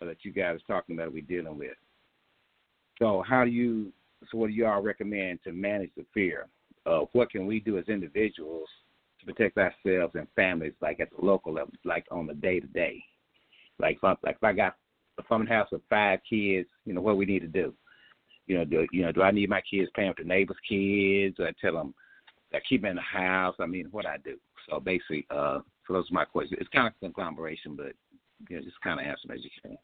[0.02, 1.78] that you guys are talking about we're dealing with.
[3.00, 3.91] So, how do you?
[4.32, 6.48] So, what do you all recommend to manage the fear?
[6.86, 8.68] Of what can we do as individuals
[9.20, 12.68] to protect ourselves and families, like at the local level, like on the day to
[12.68, 13.04] day?
[13.80, 14.76] Like, if I, like if I got
[15.18, 17.74] a fun house with five kids, you know, what we need to do?
[18.48, 19.12] You know, do you know?
[19.12, 21.39] Do I need my kids playing with the neighbors' kids?
[21.39, 21.93] Or I tell them
[22.52, 23.56] that keep them in the house.
[23.60, 24.38] I mean, what I do.
[24.70, 26.60] So basically, uh, so those are my questions.
[26.62, 27.93] It's kind of conglomeration, but
[28.50, 29.78] you know, just kind of answer them as you can.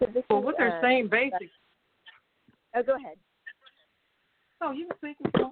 [0.00, 1.50] So well, what they're uh, saying, basically.
[2.74, 3.16] Oh, go ahead.
[4.60, 5.44] Oh, you can speak.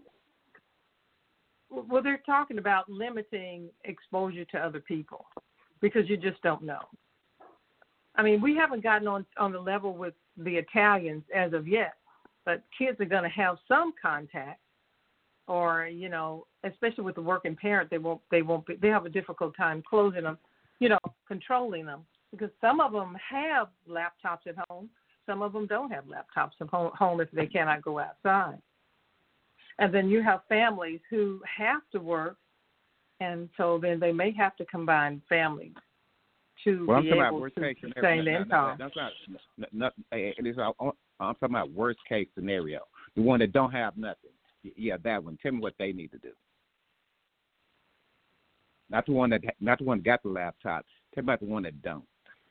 [1.70, 5.24] Well, they're talking about limiting exposure to other people
[5.80, 6.80] because you just don't know.
[8.14, 11.94] I mean, we haven't gotten on on the level with the Italians as of yet,
[12.44, 14.60] but kids are going to have some contact,
[15.48, 19.06] or you know, especially with the working parent, they won't they won't be, they have
[19.06, 20.38] a difficult time closing them,
[20.78, 24.88] you know, controlling them because some of them have laptops at home,
[25.26, 28.58] some of them don't have laptops at home if they cannot go outside,
[29.78, 32.36] and then you have families who have to work,
[33.20, 35.72] and so then they may have to combine family
[36.64, 38.24] to well, I'm be talking about able worst to case sustain scenario.
[38.24, 38.76] the No, no, income.
[38.78, 39.12] no, That's not.
[39.58, 42.80] no, no, hey, it is, I'm I'm talking about worst case scenario.
[43.16, 44.30] The one that don't have nothing.
[44.62, 45.38] Yeah, that one.
[45.42, 46.32] Tell me what they need to do.
[48.90, 50.84] Not the one that not the one that got the laptop.
[51.14, 52.04] Tell me about the one that don't.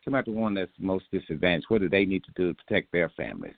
[0.03, 1.67] Tell me about the one that's most disadvantaged.
[1.69, 3.55] What do they need to do to protect their families?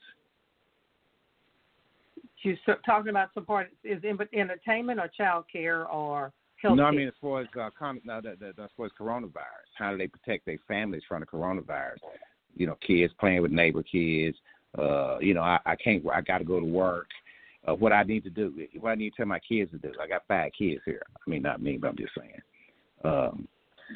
[2.42, 7.08] You're talking about support is in entertainment or child care or health no, I mean
[7.08, 10.08] as far as uh, con- no, the, the, as far as coronavirus, how do they
[10.08, 11.98] protect their families from the coronavirus?
[12.56, 14.38] You know, kids playing with neighbor kids.
[14.78, 16.04] Uh, you know, I, I can't.
[16.14, 17.08] I got to go to work.
[17.66, 19.94] What I need to do, what I need to tell my kids to do.
[20.02, 21.02] I got five kids here.
[21.16, 22.42] I mean, not me, but I'm just saying.
[23.06, 23.48] Um,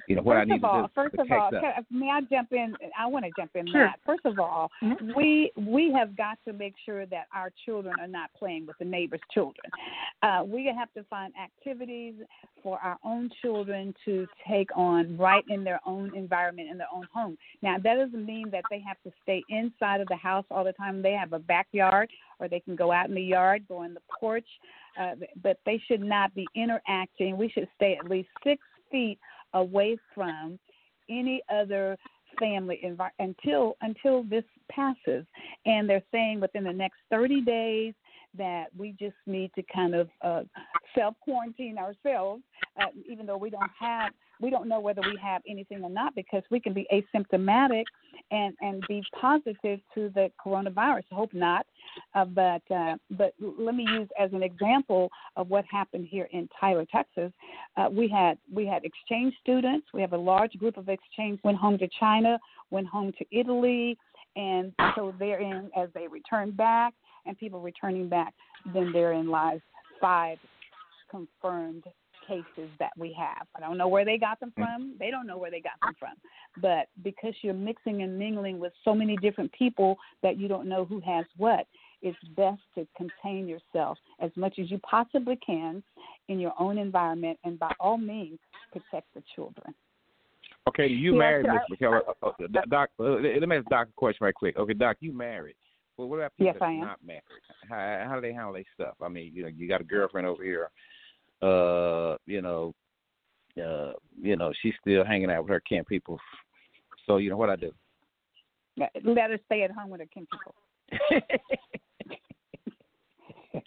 [0.07, 0.91] you know what first I need of all, to do.
[0.95, 1.61] first of protect all, them.
[1.61, 2.75] can- may I jump in?
[2.97, 3.67] I want to jump in.
[3.67, 3.85] Sure.
[3.85, 3.99] Matt.
[4.05, 5.15] First of all, Mhm.
[5.15, 8.85] we we have got to make sure that our children are not playing with the
[8.85, 9.65] neighbor's children.
[10.21, 12.15] Uh, we have to find activities
[12.63, 17.07] for our own children to take on right in their own environment in their own
[17.13, 17.37] home.
[17.61, 20.73] Now that doesn't mean that they have to stay inside of the house all the
[20.73, 21.01] time.
[21.01, 22.09] They have a backyard,
[22.39, 24.47] or they can go out in the yard, go on the porch,
[24.99, 27.37] uh, but they should not be interacting.
[27.37, 28.61] We should stay at least six
[28.91, 29.19] feet
[29.53, 30.59] away from
[31.09, 31.97] any other
[32.39, 35.25] family envi- until until this passes.
[35.65, 37.93] And they're saying within the next 30 days
[38.37, 40.43] that we just need to kind of uh,
[40.95, 42.43] self quarantine ourselves
[42.79, 44.11] uh, even though we don't have
[44.41, 47.83] we don't know whether we have anything or not because we can be asymptomatic
[48.31, 51.65] and and be positive to the coronavirus hope not
[52.15, 56.47] uh, but uh, but let me use as an example of what happened here in
[56.59, 57.31] Tyler, Texas.
[57.75, 59.87] Uh, we had we had exchange students.
[59.93, 62.39] We have a large group of exchange went home to China,
[62.71, 63.97] went home to Italy,
[64.35, 66.93] and so therein as they return back,
[67.25, 68.33] and people returning back,
[68.73, 69.59] then therein lies
[69.99, 70.37] five
[71.09, 71.83] confirmed
[72.27, 73.47] cases that we have.
[73.55, 74.95] I don't know where they got them from.
[74.99, 76.13] They don't know where they got them from.
[76.61, 80.85] But because you're mixing and mingling with so many different people that you don't know
[80.85, 81.67] who has what,
[82.01, 85.81] it's best to contain yourself as much as you possibly can
[86.27, 88.39] in your own environment and by all means
[88.71, 89.73] protect the children.
[90.67, 91.45] Okay, you Yeah, married.
[91.45, 92.01] Miss McKellar.
[92.21, 94.57] Uh, uh, doc, uh, let me ask Doc a question right quick.
[94.57, 95.55] Okay, Doc, you married.
[95.97, 97.23] Well, what about people Yes, that's not married?
[97.69, 98.95] How, how do they handle their stuff?
[99.01, 100.69] I mean, you know, you got a girlfriend over here.
[101.41, 102.73] Uh, you know,
[103.57, 106.19] uh, you know, she's still hanging out with her camp people.
[107.05, 107.71] So, you know what I do?
[108.77, 110.55] Let her stay at home with her kin people.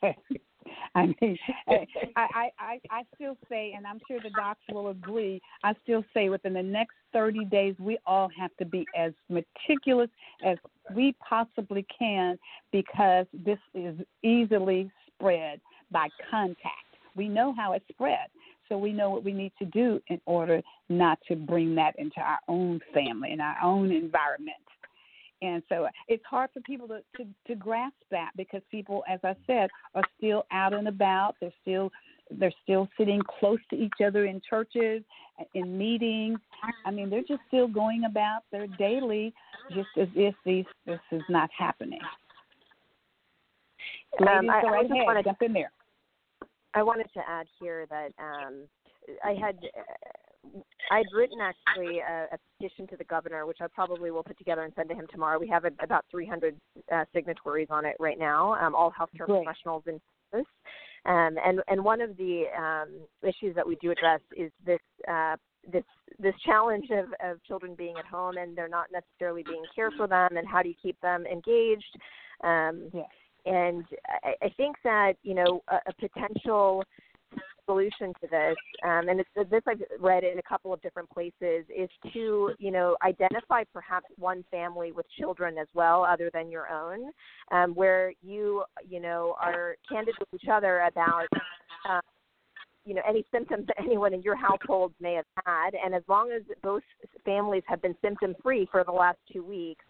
[0.95, 5.41] I mean, I, I, I, I still say, and I'm sure the docs will agree,
[5.62, 10.11] I still say within the next 30 days, we all have to be as meticulous
[10.45, 10.59] as
[10.95, 12.39] we possibly can
[12.73, 15.61] because this is easily spread
[15.91, 16.89] by contact.
[17.21, 18.29] We know how it spread,
[18.66, 22.18] so we know what we need to do in order not to bring that into
[22.18, 24.57] our own family and our own environment.
[25.43, 29.37] And so it's hard for people to, to, to grasp that because people, as I
[29.47, 31.35] said, are still out and about.
[31.43, 31.91] They're still
[32.31, 35.03] they're still sitting close to each other in churches,
[35.53, 36.39] in meetings.
[36.87, 39.35] I mean, they're just still going about their daily,
[39.75, 42.01] just as if these this is not happening.
[44.18, 45.71] Ladies, Um, I- go I ahead, jump in there.
[46.75, 48.66] I wanted to add here that um,
[49.25, 50.59] I had uh,
[50.91, 54.62] I'd written actually a, a petition to the governor, which I probably will put together
[54.62, 55.39] and send to him tomorrow.
[55.39, 56.57] We have about 300
[56.93, 59.45] uh, signatories on it right now, um, all healthcare Great.
[59.45, 60.01] professionals in
[60.33, 60.47] Texas.
[61.07, 62.89] Um, and and one of the um,
[63.23, 65.37] issues that we do address is this uh,
[65.71, 65.85] this
[66.18, 70.07] this challenge of, of children being at home and they're not necessarily being cared for
[70.07, 71.97] them, and how do you keep them engaged?
[72.45, 73.07] Um, Yes.
[73.47, 73.84] And
[74.24, 76.84] I, I think that you know a, a potential
[77.66, 81.64] solution to this, um, and it's, this I've read in a couple of different places,
[81.74, 86.68] is to you know identify perhaps one family with children as well, other than your
[86.68, 87.11] own,
[87.53, 91.26] um, where you you know are candid with each other about.
[91.88, 92.01] Uh,
[92.86, 96.32] you know any symptoms that anyone in your household may have had, and as long
[96.32, 96.82] as both
[97.24, 99.84] families have been symptom free for the last two weeks,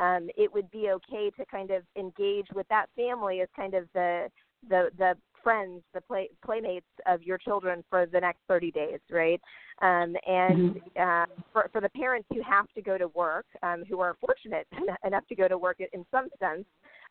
[0.00, 3.84] um, it would be okay to kind of engage with that family as kind of
[3.94, 4.28] the
[4.68, 9.40] the the friends, the play playmates of your children for the next 30 days, right?
[9.80, 14.00] Um, and uh, for for the parents who have to go to work, um, who
[14.00, 14.66] are fortunate
[15.06, 16.64] enough to go to work in some sense,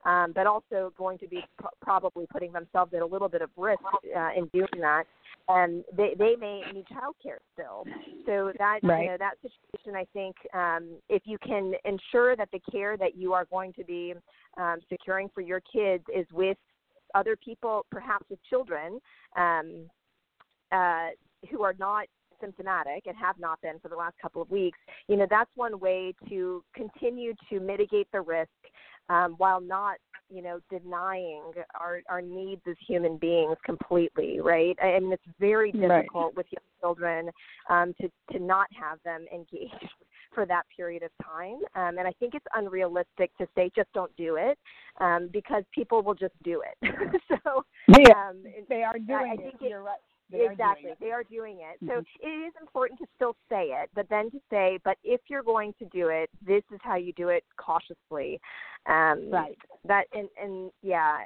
[0.05, 3.49] um, but also going to be pro- probably putting themselves at a little bit of
[3.57, 3.81] risk
[4.15, 5.03] uh, in doing that.
[5.49, 7.83] And they they may need childcare still.
[8.25, 9.01] So that Right.
[9.01, 13.17] you know that situation, I think, um, if you can ensure that the care that
[13.17, 14.13] you are going to be
[14.57, 16.57] um, securing for your kids is with
[17.15, 18.99] other people, perhaps with children,
[19.35, 19.89] um,
[20.71, 21.07] uh,
[21.49, 22.05] who are not
[22.39, 24.77] symptomatic and have not been for the last couple of weeks,
[25.07, 28.49] you know, that's one way to continue to mitigate the risk
[29.09, 29.97] um, while not,
[30.29, 34.77] you know, denying our, our needs as human beings completely, right?
[34.81, 36.37] I mean, it's very difficult right.
[36.37, 37.31] with young children
[37.69, 39.73] um, to, to not have them engaged
[40.33, 41.59] for that period of time.
[41.75, 44.57] Um, and I think it's unrealistic to say just don't do it
[45.01, 47.21] um, because people will just do it.
[47.43, 49.39] so yeah, um, they are doing I, I it.
[49.39, 49.97] think You're right.
[50.31, 50.91] They exactly.
[50.99, 51.77] They are doing it.
[51.81, 52.27] So mm-hmm.
[52.27, 55.73] it is important to still say it, but then to say, but if you're going
[55.79, 58.39] to do it, this is how you do it cautiously.
[58.85, 59.57] Um, right.
[59.85, 61.19] That and and yeah,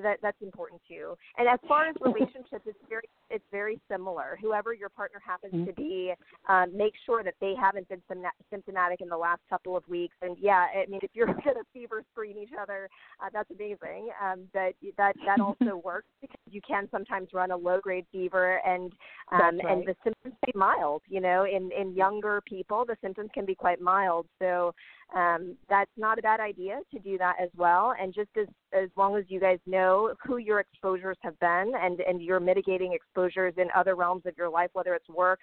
[0.00, 1.14] so that that's important too.
[1.36, 4.38] And as far as relationships, it's very it's very similar.
[4.40, 5.66] Whoever your partner happens mm-hmm.
[5.66, 6.12] to be,
[6.48, 8.02] um, make sure that they haven't been
[8.50, 10.16] symptomatic in the last couple of weeks.
[10.22, 12.88] And yeah, I mean, if you're going to fever screen each other,
[13.22, 14.10] uh, that's amazing.
[14.22, 18.60] Um, that that that also works because you can sometimes run a low grade fever,
[18.66, 18.92] and
[19.32, 19.72] um, right.
[19.72, 21.02] and the symptoms can be mild.
[21.08, 24.26] You know, in in younger people, the symptoms can be quite mild.
[24.40, 24.74] So
[25.14, 27.94] um, that's not a bad idea to do that as well.
[28.00, 32.00] And just as as long as you guys know who your exposures have been and
[32.00, 35.40] and you're mitigating exposures in other realms of your life, whether it's work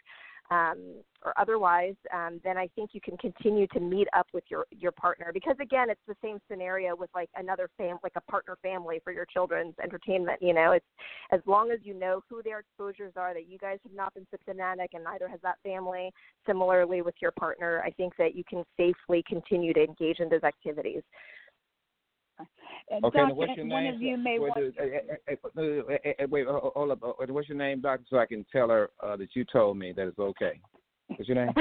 [0.50, 0.78] um,
[1.26, 4.92] or otherwise, um, then I think you can continue to meet up with your your
[4.92, 9.02] partner because again, it's the same scenario with like another fam, like a partner family
[9.04, 10.42] for your children's entertainment.
[10.42, 10.86] You know, it's
[11.32, 14.28] as long as you know who their exposures are, that you guys have not been
[14.32, 16.12] symptomatic, and neither has that family.
[16.46, 20.44] Similarly, with your partner, I think that you can safely continue to engage in those
[20.44, 21.02] activities.
[22.40, 22.44] Uh,
[23.06, 23.96] okay, doctor, what's your one name?
[23.96, 24.76] of you may wait, want...
[26.22, 27.00] uh, wait, hold up.
[27.30, 30.08] What's your name, doctor, so I can tell her uh, that you told me that
[30.08, 30.60] it's okay.
[31.08, 31.54] What's your name?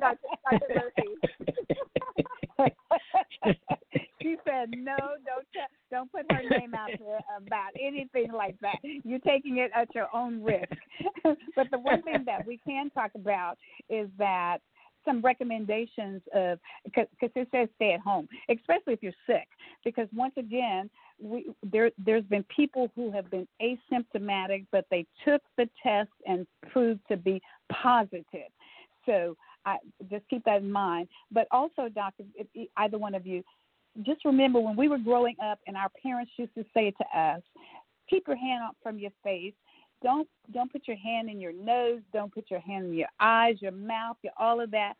[0.00, 0.18] Dr.
[0.52, 1.08] Murphy.
[4.22, 5.60] she said, "No, don't t-
[5.90, 8.76] don't put her name out there about anything like that.
[8.82, 10.72] You're taking it at your own risk."
[11.56, 13.56] but the one thing that we can talk about
[13.88, 14.58] is that
[15.04, 19.48] some recommendations of because it says stay at home, especially if you're sick.
[19.84, 20.90] Because once again,
[21.20, 26.46] we there there's been people who have been asymptomatic, but they took the test and
[26.70, 27.40] proved to be
[27.70, 28.50] positive.
[29.06, 29.76] So I
[30.10, 31.08] just keep that in mind.
[31.30, 32.24] But also, doctor,
[32.76, 33.42] either one of you,
[34.02, 37.42] just remember when we were growing up and our parents used to say to us,
[38.08, 39.54] keep your hand up from your face
[40.02, 42.00] don't don't put your hand in your nose.
[42.12, 44.94] Don't put your hand in your eyes your mouth your all of that.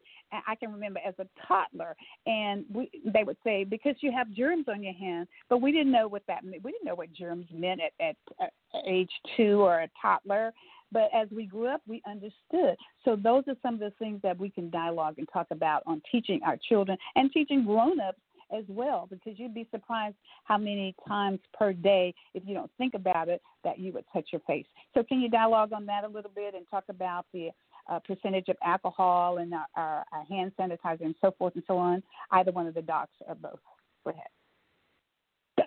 [0.46, 1.96] I can remember as a toddler
[2.26, 5.28] and we they would say because you have germs on your hand.
[5.48, 8.16] But we didn't know what that meant we didn't know what germs meant at, at,
[8.40, 8.52] at
[8.86, 10.52] age two or a toddler.
[10.92, 12.76] But as we grew up we understood.
[13.04, 16.02] So those are some of the things that we can dialogue and talk about on
[16.10, 18.18] teaching our children and teaching grown-ups
[18.56, 22.94] as well because you'd be surprised how many times per day, if you don't think
[22.94, 24.66] about it, that you would touch your face.
[24.94, 27.50] So, can you dialogue on that a little bit and talk about the
[27.90, 31.76] uh, percentage of alcohol and our, our, our, hand sanitizer and so forth and so
[31.76, 32.02] on?
[32.30, 33.60] Either one of the docs or both.
[34.04, 34.26] Go ahead.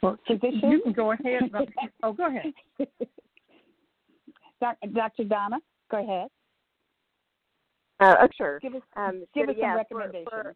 [0.02, 0.72] Well, Physician?
[0.72, 1.44] You can go ahead.
[2.04, 2.54] oh, go ahead.
[4.94, 5.24] Dr.
[5.26, 5.58] Donna,
[5.92, 6.30] go ahead.
[8.00, 8.60] Uh, oh, sure.
[8.60, 10.28] Give us, um, give so, us yeah, some recommendations.
[10.30, 10.56] For, for,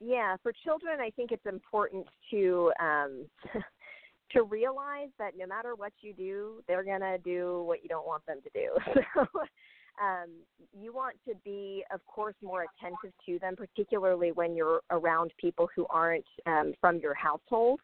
[0.00, 3.26] yeah, for children, I think it's important to um,
[4.32, 8.24] to realize that no matter what you do, they're gonna do what you don't want
[8.26, 9.00] them to do.
[9.14, 10.30] So um,
[10.72, 15.68] you want to be, of course, more attentive to them, particularly when you're around people
[15.76, 17.80] who aren't um, from your household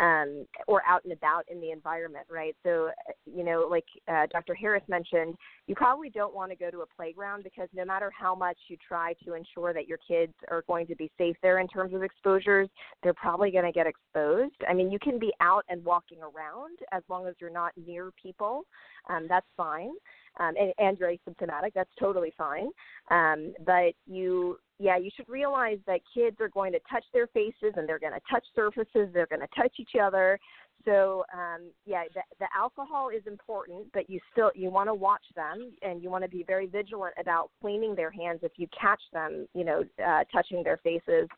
[0.00, 2.56] um, or out and about in the environment, right?
[2.62, 2.90] So,
[3.26, 4.54] you know, like uh, Dr.
[4.54, 5.36] Harris mentioned,
[5.66, 8.76] you probably don't want to go to a playground because no matter how much you
[8.86, 12.02] try to ensure that your kids are going to be safe there in terms of
[12.02, 12.68] exposures,
[13.02, 14.56] they're probably going to get exposed.
[14.68, 18.10] I mean, you can be out and walking around as long as you're not near
[18.20, 18.62] people.
[19.08, 19.92] Um, that's fine.
[20.40, 22.68] Um, and, and you're asymptomatic, that's totally fine.
[23.10, 27.74] Um, but you yeah, you should realize that kids are going to touch their faces
[27.76, 30.38] and they're going to touch surfaces, they're going to touch each other.
[30.84, 35.24] So um, yeah, the, the alcohol is important, but you still you want to watch
[35.36, 39.00] them and you want to be very vigilant about cleaning their hands if you catch
[39.12, 41.28] them, you know, uh, touching their faces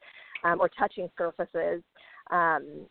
[0.43, 1.83] um, or touching surfaces.
[2.31, 2.87] Um,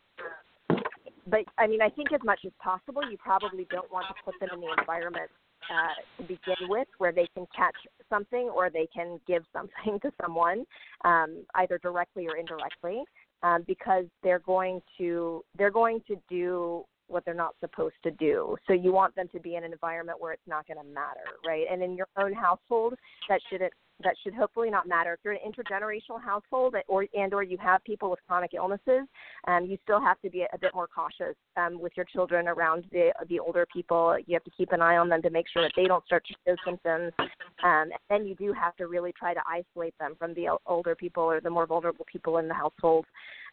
[1.26, 4.38] but I mean, I think as much as possible, you probably don't want to put
[4.40, 5.30] them in the environment
[5.70, 7.74] uh, to begin with, where they can catch
[8.08, 10.64] something or they can give something to someone,
[11.04, 13.02] um, either directly or indirectly,
[13.42, 18.56] um, because they're going to they're going to do what they're not supposed to do.
[18.66, 21.26] So you want them to be in an environment where it's not going to matter,
[21.46, 21.66] right?
[21.70, 22.94] And in your own household,
[23.28, 23.72] that shouldn't
[24.04, 25.14] that should hopefully not matter.
[25.14, 29.08] If you're an intergenerational household or and or you have people with chronic illnesses,
[29.48, 32.84] um, you still have to be a, bit more cautious um, with your children around
[32.92, 34.16] the the older people.
[34.26, 36.24] You have to keep an eye on them to make sure that they don't start
[36.26, 37.12] to show symptoms.
[37.18, 37.28] Um,
[37.64, 41.22] and then you do have to really try to isolate them from the older people
[41.22, 43.06] or the more vulnerable people in the household.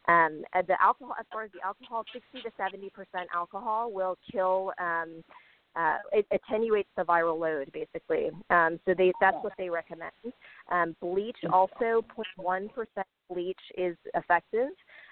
[0.07, 4.73] Um, the alcohol, as far as the alcohol, 60 to 70 percent alcohol will kill
[4.79, 5.23] um,
[5.75, 8.29] uh, it attenuates the viral load basically.
[8.49, 10.11] Um, so they that's what they recommend.
[10.71, 12.05] Um, bleach also
[12.39, 12.69] 0.1%
[13.29, 14.69] bleach is effective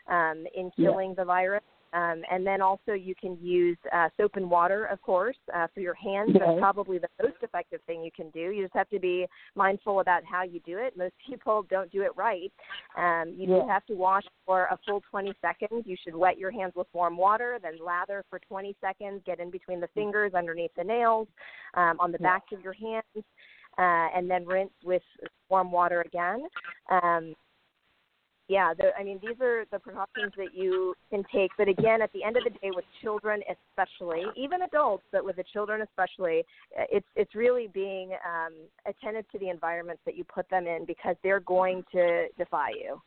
[0.07, 1.15] um, in killing yeah.
[1.17, 1.63] the virus.
[1.93, 5.81] Um, and then also you can use uh, soap and water, of course, uh, for
[5.81, 6.29] your hands.
[6.29, 6.39] Okay.
[6.39, 8.51] That's probably the most effective thing you can do.
[8.51, 10.95] You just have to be mindful about how you do it.
[10.97, 12.51] Most people don't do it right.
[12.97, 13.61] Um, you yeah.
[13.61, 15.83] do have to wash for a full 20 seconds.
[15.85, 19.21] You should wet your hands with warm water, then lather for 20 seconds.
[19.25, 21.27] Get in between the fingers, underneath the nails,
[21.73, 22.27] um, on the yeah.
[22.27, 23.25] backs of your hands,
[23.77, 25.03] uh, and then rinse with
[25.49, 26.47] warm water again.
[26.89, 27.35] Um,
[28.51, 31.51] yeah, the, I mean, these are the precautions that you can take.
[31.57, 35.37] But again, at the end of the day, with children especially, even adults, but with
[35.37, 36.43] the children especially,
[36.77, 38.51] uh, it's it's really being um,
[38.85, 43.01] attentive to the environments that you put them in because they're going to defy you.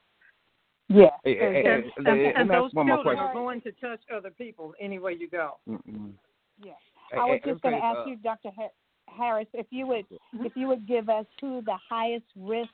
[0.89, 5.29] Yeah, and, and, and, and those children are going to touch other people anywhere you
[5.29, 5.59] go.
[5.69, 6.07] Mm-hmm.
[6.65, 6.73] Yeah,
[7.13, 8.49] I was just going to ask uh, you, Dr.
[9.15, 10.07] Harris, if you would
[10.41, 12.71] if you would give us who the highest risk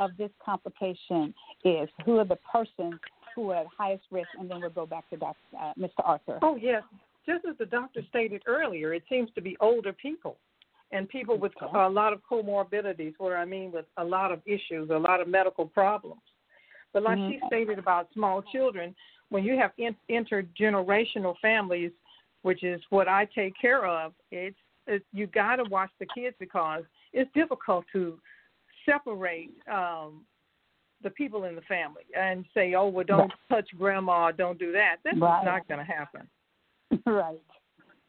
[0.00, 1.32] of this complication
[1.64, 1.88] is?
[2.04, 2.94] Who are the persons
[3.36, 4.28] who are at highest risk?
[4.38, 6.02] And then we'll go back to Dr., uh, Mr.
[6.04, 6.40] Arthur.
[6.42, 6.82] Oh, yes.
[7.26, 10.38] Just as the doctor stated earlier, it seems to be older people
[10.90, 11.70] and people with okay.
[11.72, 15.28] a lot of comorbidities, what I mean with a lot of issues, a lot of
[15.28, 16.22] medical problems.
[16.92, 17.32] But like mm-hmm.
[17.32, 18.94] she stated about small children,
[19.28, 21.92] when you have in- intergenerational families,
[22.42, 26.34] which is what I take care of, it's, it's you got to watch the kids
[26.40, 26.82] because
[27.12, 28.18] it's difficult to
[28.84, 30.24] separate um,
[31.02, 33.30] the people in the family and say, "Oh, well, don't right.
[33.50, 35.44] touch grandma, don't do that." That's right.
[35.44, 36.28] not going to happen.
[37.06, 37.40] right,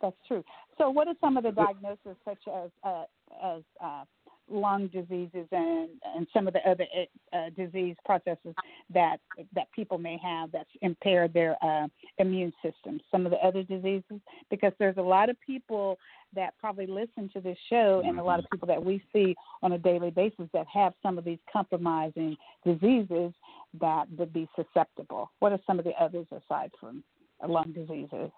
[0.01, 0.43] that's true.
[0.77, 3.03] So, what are some of the diagnoses, such as uh,
[3.43, 4.03] as uh,
[4.49, 6.85] lung diseases and and some of the other
[7.33, 8.53] uh, disease processes
[8.93, 9.17] that
[9.55, 11.87] that people may have that's impaired their uh,
[12.17, 12.99] immune system.
[13.11, 14.19] Some of the other diseases,
[14.49, 15.97] because there's a lot of people
[16.33, 19.73] that probably listen to this show and a lot of people that we see on
[19.73, 23.33] a daily basis that have some of these compromising diseases
[23.79, 25.31] that would be susceptible.
[25.39, 27.03] What are some of the others aside from
[27.45, 28.31] lung diseases?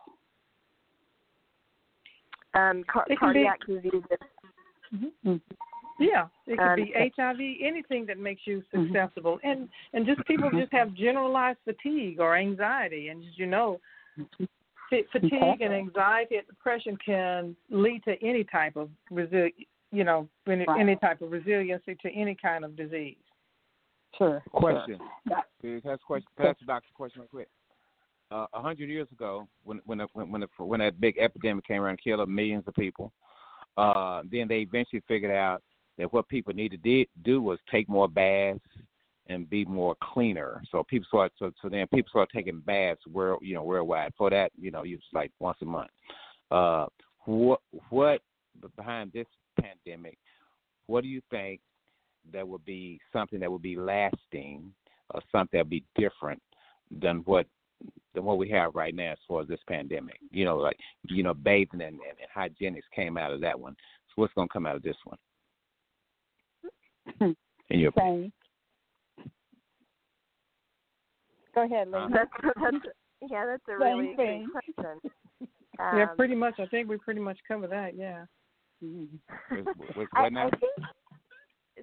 [2.56, 4.04] Um, car- cardiac be, diseases.
[4.94, 5.36] Mm-hmm.
[6.00, 8.88] Yeah, it could um, be HIV, anything that makes you mm-hmm.
[8.88, 9.50] susceptible, mm-hmm.
[9.50, 13.80] and and just people just have generalized fatigue or anxiety, and as you know,
[14.90, 15.58] fatigue okay.
[15.62, 19.54] and anxiety and depression can lead to any type of resi-
[19.92, 20.80] you know, any, right.
[20.80, 23.16] any type of resiliency to any kind of disease.
[24.18, 24.44] Sure.
[24.52, 24.98] Question.
[25.62, 25.80] Sure.
[25.86, 26.28] Has question.
[26.38, 27.48] Pass the doctor question real quick.
[28.32, 31.66] Uh, a uh, hundred years ago, when when the, when the, when that big epidemic
[31.66, 33.12] came around, and killed millions of people,
[33.78, 35.62] uh, then they eventually figured out
[35.98, 38.60] that what people need to do was take more baths
[39.28, 40.62] and be more cleaner.
[40.72, 44.14] So people start so so then people start taking baths where you know worldwide.
[44.18, 45.92] For that, you know, it's like once a month.
[46.52, 46.86] Uh,
[47.26, 48.22] what what
[48.76, 49.28] behind this
[49.60, 50.18] pandemic?
[50.88, 51.62] What do you think
[52.34, 54.72] that would be something that would be lasting,
[55.14, 56.42] or something that would be different
[57.00, 57.46] than what
[58.14, 60.20] than what we have right now as far as this pandemic?
[60.32, 63.76] You know, like you know, bathing and, and, and hygienics came out of that one.
[64.10, 65.18] So what's going to come out of this one?
[67.22, 68.32] In your opinion?
[71.56, 72.12] Go ahead, Lynn.
[72.12, 72.78] That's, that's,
[73.30, 75.00] yeah, that's a really good question.
[75.80, 76.60] Um, yeah, pretty much.
[76.60, 77.98] I think we pretty much cover that.
[77.98, 78.26] Yeah.
[78.84, 79.62] Mm-hmm.
[80.14, 80.62] I, I think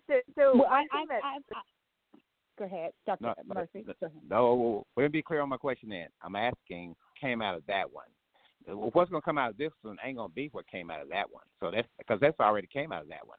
[0.07, 0.14] so.
[0.37, 1.39] So well, I, I, I,
[2.57, 3.25] go ahead, Dr.
[3.25, 3.85] No, Murphy.
[3.85, 5.89] No, no, let me be clear on my question.
[5.89, 8.05] Then I'm asking, came out of that one.
[8.68, 11.03] What's going to come out of this one ain't going to be what came out
[11.03, 11.43] of that one.
[11.59, 13.39] So that's because that's already came out of that one.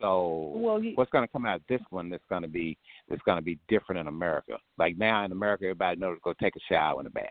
[0.00, 2.76] So well, he, what's going to come out of this one that's going to be
[3.08, 4.58] that's going to be different in America?
[4.78, 7.26] Like now in America, everybody knows to go take a shower in a bath,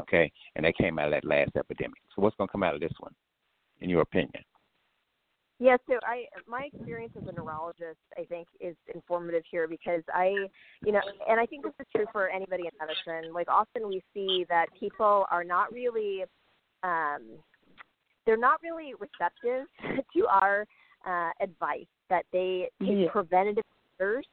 [0.00, 0.32] okay?
[0.56, 1.98] And that came out of that last epidemic.
[2.14, 3.14] So what's going to come out of this one,
[3.80, 4.42] in your opinion?
[5.60, 10.34] Yeah, so I my experience as a neurologist I think is informative here because I
[10.84, 13.34] you know and I think this is true for anybody in medicine.
[13.34, 16.22] Like often we see that people are not really
[16.84, 17.22] um
[18.24, 19.66] they're not really receptive
[20.14, 20.64] to our
[21.06, 23.08] uh, advice that they take yeah.
[23.10, 23.64] preventative
[23.98, 24.26] measures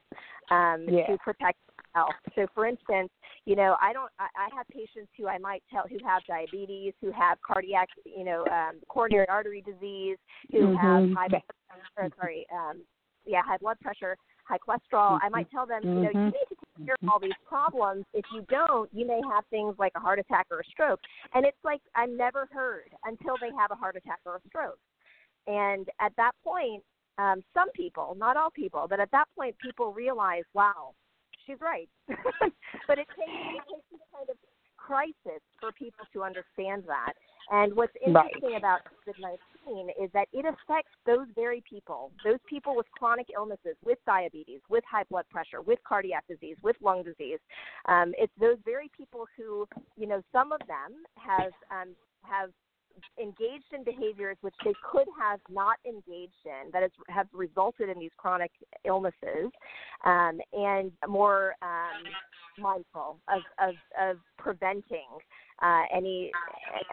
[0.50, 1.06] um, yeah.
[1.06, 1.58] to protect
[1.94, 2.14] health.
[2.34, 3.10] So, for instance,
[3.46, 4.10] You know, I don't.
[4.18, 8.24] I, I have patients who I might tell who have diabetes, who have cardiac, you
[8.24, 10.18] know, um, coronary artery disease,
[10.50, 10.76] who Mhm.
[10.76, 11.42] have high, blood
[11.94, 12.82] pressure, sorry, um,
[13.24, 15.18] yeah, high blood pressure, high cholesterol.
[15.22, 16.32] I might tell them, you know, you Mhm.
[16.32, 18.04] need to take care of all these problems.
[18.14, 21.00] If you don't, you may have things like a heart attack or a stroke.
[21.34, 24.80] And it's like I'm never heard until they have a heart attack or a stroke.
[25.46, 26.82] And at that point,
[27.18, 30.92] um, some people, not all people, but at that point, people realize, wow,
[31.46, 31.88] she's right.
[32.08, 34.36] but it takes, it takes this kind of
[34.76, 37.12] crisis for people to understand that.
[37.50, 38.26] And what's Right.
[38.26, 43.28] interesting about COVID 19 is that it affects those very people, those people with chronic
[43.34, 47.38] illnesses, with diabetes, with high blood pressure, with cardiac disease, with lung disease.
[47.86, 49.66] Um, it's those very people who,
[49.96, 52.50] you know, some of them have um, have
[53.20, 58.10] engaged in behaviors which they could have not engaged in that have resulted in these
[58.16, 58.50] chronic
[58.84, 59.50] illnesses
[60.04, 62.02] um, and more um,
[62.58, 65.06] mindful of, of, of preventing
[65.62, 66.30] uh, any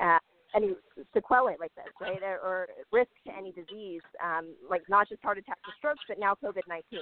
[0.01, 0.19] uh,
[0.55, 0.75] any
[1.15, 5.39] sequelae like this, right, or, or risk to any disease, um, like not just heart
[5.39, 6.99] attacks or strokes, but now COVID nineteen.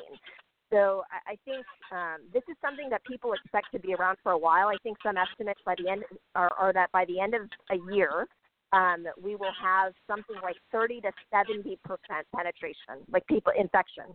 [0.71, 4.31] So I I think um, this is something that people expect to be around for
[4.31, 4.67] a while.
[4.67, 6.03] I think some estimates by the end
[6.33, 7.41] are, are that by the end of
[7.71, 8.25] a year,
[8.73, 14.05] um, we will have something like 30 to 70 percent penetration, like people infection,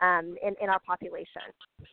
[0.00, 1.42] um, in, in our population.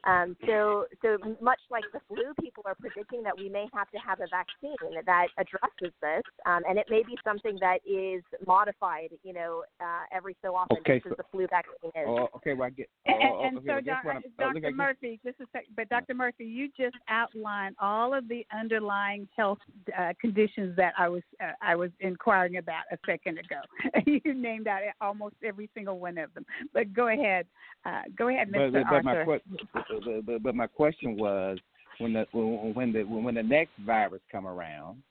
[0.04, 3.98] Um, so, so much like the flu, people are predicting that we may have to
[3.98, 9.10] have a vaccine that addresses this, um, and it may be something that is modified,
[9.24, 12.08] you know, uh, every so often, Okay, just so- as the flu vaccine is.
[12.08, 12.90] Oh, okay, well, I get.
[13.06, 14.60] And, oh, and, and okay, so, well, doc, what I'm- oh, look, I Dr.
[14.60, 16.14] guess- Murphy, this is but Dr.
[16.14, 19.60] Murphy, you just outlined all of the underlying health
[19.98, 23.62] uh, conditions that I was uh, I was inquiring about a second ago.
[24.06, 26.46] you named out almost every single one of them.
[26.74, 27.46] But go ahead,
[27.94, 28.74] uh, go ahead, Mr.
[28.74, 29.40] but, but my Arthur.
[29.40, 31.58] que- but, but, but my question was
[32.00, 35.02] when the when, when the when the next virus come around,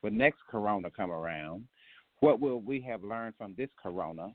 [0.00, 1.64] when next corona come around,
[2.20, 4.32] what will we have learned from this corona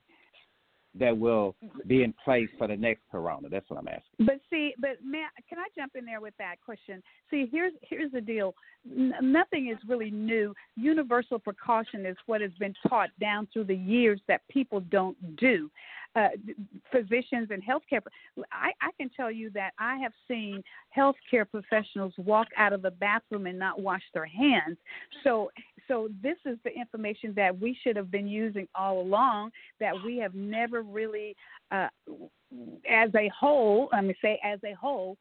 [1.00, 1.56] that will
[1.86, 3.50] be in place for the next corona?
[3.50, 4.26] That's what I'm asking.
[4.26, 7.02] But see, but man, can I jump in there with that question?
[7.30, 8.56] See, here's here's the deal.
[8.90, 10.54] N- nothing is really new.
[10.76, 15.70] Universal precaution is what has been taught down through the years that people don't do.
[16.16, 16.30] Uh,
[16.92, 18.02] physicians and healthcare.
[18.52, 20.64] I, I can tell you that I have seen
[20.98, 24.78] healthcare professionals walk out of the bathroom and not wash their hands.
[25.24, 25.52] So,
[25.88, 29.52] so this is the information that we should have been using all along.
[29.80, 31.36] That we have never really,
[31.72, 31.88] uh,
[32.90, 35.18] as a whole, let me say, as a whole,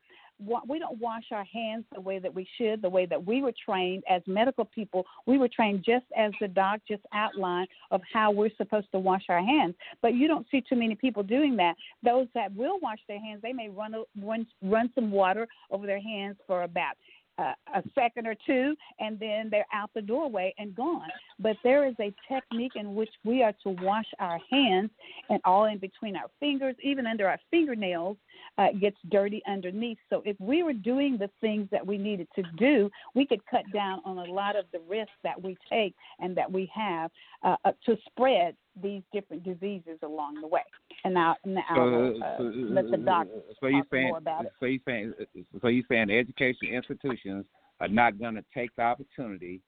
[0.69, 3.55] we don't wash our hands the way that we should, the way that we were
[3.65, 5.07] trained as medical people.
[5.25, 9.25] We were trained just as the doc just outlined of how we're supposed to wash
[9.29, 9.75] our hands.
[10.03, 11.75] But you don't see too many people doing that.
[12.03, 16.01] Those that will wash their hands, they may run run run some water over their
[16.01, 16.97] hands for about
[17.39, 21.09] a second or two, and then they're out the doorway and gone.
[21.39, 24.91] But there is a technique in which we are to wash our hands,
[25.29, 28.17] and all in between our fingers, even under our fingernails,
[28.59, 29.99] uh, gets dirty underneath.
[30.11, 33.65] So if we were doing the things that we needed to do, we could cut
[33.73, 37.11] down on a lot of the risks that we take and that we have
[37.43, 40.63] uh, uh, to spread these different diseases along the way.
[41.05, 43.27] And now, now So, uh, so, let the doc
[43.61, 44.53] so you talk saying more about it.
[44.61, 45.15] so you saying
[45.61, 47.47] so you saying education institutions
[47.81, 49.61] are not going to take the opportunity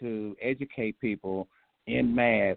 [0.00, 1.48] to educate people
[1.86, 2.56] in mass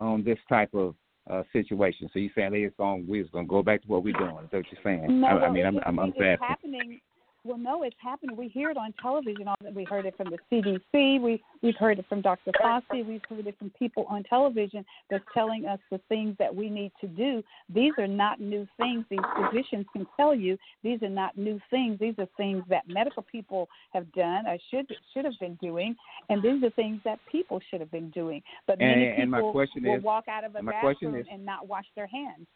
[0.00, 0.94] on this type of
[1.30, 2.08] uh, situation.
[2.12, 4.36] So you're saying they just going we're going to go back to what we're doing?
[4.44, 5.20] Is that what you're saying?
[5.20, 7.00] No, I, I mean, I'm it- I'm, I'm it's happening.
[7.48, 8.36] Well, no, it's happening.
[8.36, 9.48] We hear it on television.
[9.48, 11.18] All that we heard it from the CDC.
[11.18, 12.52] We we've heard it from Dr.
[12.62, 13.06] Fauci.
[13.06, 16.92] We've heard it from people on television that's telling us the things that we need
[17.00, 17.42] to do.
[17.74, 19.06] These are not new things.
[19.08, 21.98] These physicians can tell you these are not new things.
[21.98, 25.96] These are things that medical people have done or should should have been doing,
[26.28, 28.42] and these are things that people should have been doing.
[28.66, 31.26] But many And- and my people question will is- walk out of a bathroom is-
[31.30, 32.46] and not wash their hands.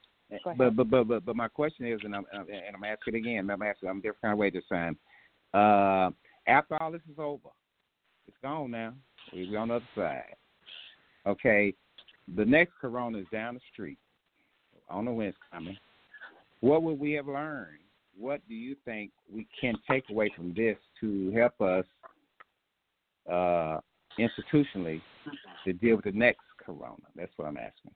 [0.44, 3.50] But, but but but but my question is, and I'm and I'm asking it again.
[3.50, 3.88] I'm asking.
[3.88, 4.96] I'm different kind of way this time.
[5.52, 6.10] Uh,
[6.48, 7.50] after all this is over,
[8.26, 8.94] it's gone now.
[9.32, 10.36] We we on the other side.
[11.26, 11.74] Okay,
[12.36, 13.98] the next corona is down the street.
[14.90, 15.76] Know when it's coming.
[16.60, 17.78] What would we have learned?
[18.18, 21.86] What do you think we can take away from this to help us
[23.30, 23.78] uh,
[24.18, 25.00] institutionally
[25.64, 27.02] to deal with the next corona?
[27.16, 27.92] That's what I'm asking.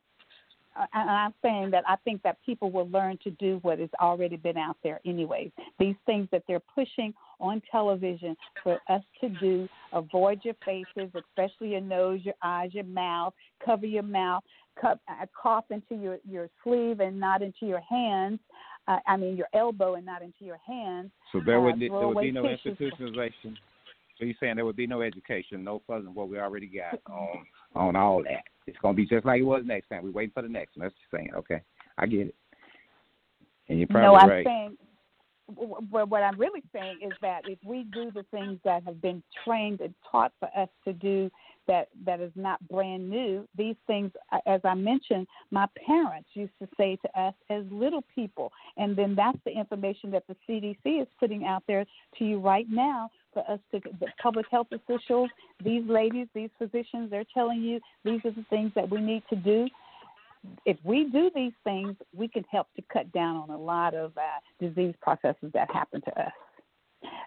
[0.93, 4.37] And I'm saying that I think that people will learn to do what has already
[4.37, 5.51] been out there anyways.
[5.79, 11.71] These things that they're pushing on television for us to do, avoid your faces, especially
[11.71, 13.35] your nose, your eyes, your mouth,
[13.65, 14.43] cover your mouth,
[14.81, 18.39] cup, uh, cough into your, your sleeve and not into your hands.
[18.89, 21.11] Uh, I mean, your elbow and not into your hands.
[21.33, 22.79] So there would Uh, there would be no tissues.
[22.79, 23.57] institutionalization.
[24.19, 27.01] So you're saying there would be no education, no further than what we already got
[27.11, 27.45] on
[27.75, 28.45] on all that.
[28.67, 30.05] It's gonna be just like it was next time.
[30.05, 30.85] We're waiting for the next one.
[30.87, 31.35] That's what you're saying.
[31.37, 31.63] Okay,
[31.99, 32.35] I get it.
[33.69, 34.47] And you're probably no, I'm right.
[34.47, 34.77] saying
[35.49, 39.23] well, what I'm really saying is that if we do the things that have been
[39.45, 41.31] trained and taught for us to do
[41.69, 44.11] that that is not brand new, these things,
[44.47, 49.15] as I mentioned, my parents used to say to us as little people, and then
[49.15, 51.85] that's the information that the CDC is putting out there
[52.19, 55.29] to you right now for us to the public health officials,
[55.63, 59.37] these ladies, these physicians, they're telling you these are the things that we need to
[59.37, 59.69] do
[60.65, 64.13] if we do these things, we can help to cut down on a lot of
[64.17, 64.21] uh,
[64.61, 66.33] disease processes that happen to us.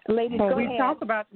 [0.08, 0.78] Ladies, well, we ahead.
[0.78, 1.26] talk about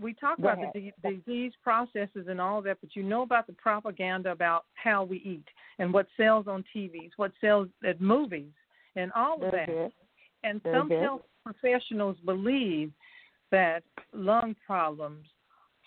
[0.00, 0.72] we talk Go about ahead.
[0.74, 5.04] the di- disease processes and all that, but you know about the propaganda about how
[5.04, 5.44] we eat
[5.78, 8.50] and what sells on TVs, what sells at movies,
[8.96, 9.66] and all of that.
[9.66, 9.92] good.
[10.44, 11.02] And Very some good.
[11.02, 12.90] health professionals believe
[13.52, 15.24] that lung problems,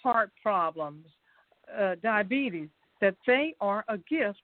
[0.02, 1.06] heart problems,
[1.78, 2.70] uh, diabetes,
[3.02, 4.42] that they are a gift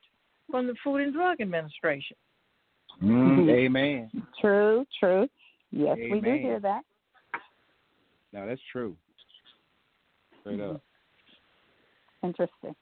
[0.50, 2.18] from the Food and Drug Administration.
[3.02, 4.12] Mm, amen.
[4.42, 5.30] True, true.
[5.72, 6.82] Yes, we do hear that.
[8.34, 8.98] No, that's true.
[10.42, 10.82] Straight up.
[12.24, 12.76] Interesting.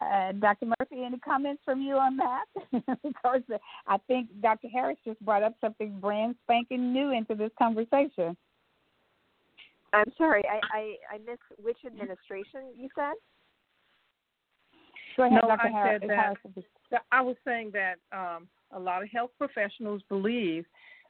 [0.00, 0.66] Uh, Dr.
[0.66, 2.44] Murphy, any comments from you on that?
[3.02, 3.40] because
[3.86, 4.68] I think Dr.
[4.68, 8.36] Harris just brought up something brand spanking new into this conversation.
[9.92, 13.14] I'm sorry, I, I, I missed which administration you said?
[15.16, 15.68] Go ahead, no, Dr.
[15.68, 16.00] I Harris.
[16.02, 16.34] said that,
[16.90, 20.66] that I was saying that um, a lot of health professionals believe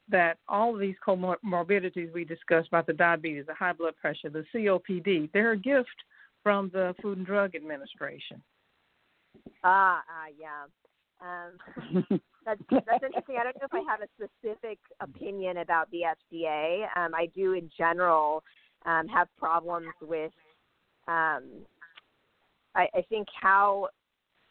[0.09, 4.45] that all of these comorbidities we discussed about the diabetes, the high blood pressure, the
[4.55, 5.89] COPD, they're a gift
[6.43, 8.41] from the Food and Drug Administration.
[9.65, 10.67] Ah, ah, yeah.
[11.21, 13.37] Um, that's that's interesting.
[13.41, 16.85] I don't know if I have a specific opinion about the FDA.
[16.97, 18.45] Um, I do, in general,
[18.87, 20.33] um, have problems with.
[21.09, 21.65] Um,
[22.75, 23.89] I, I think how,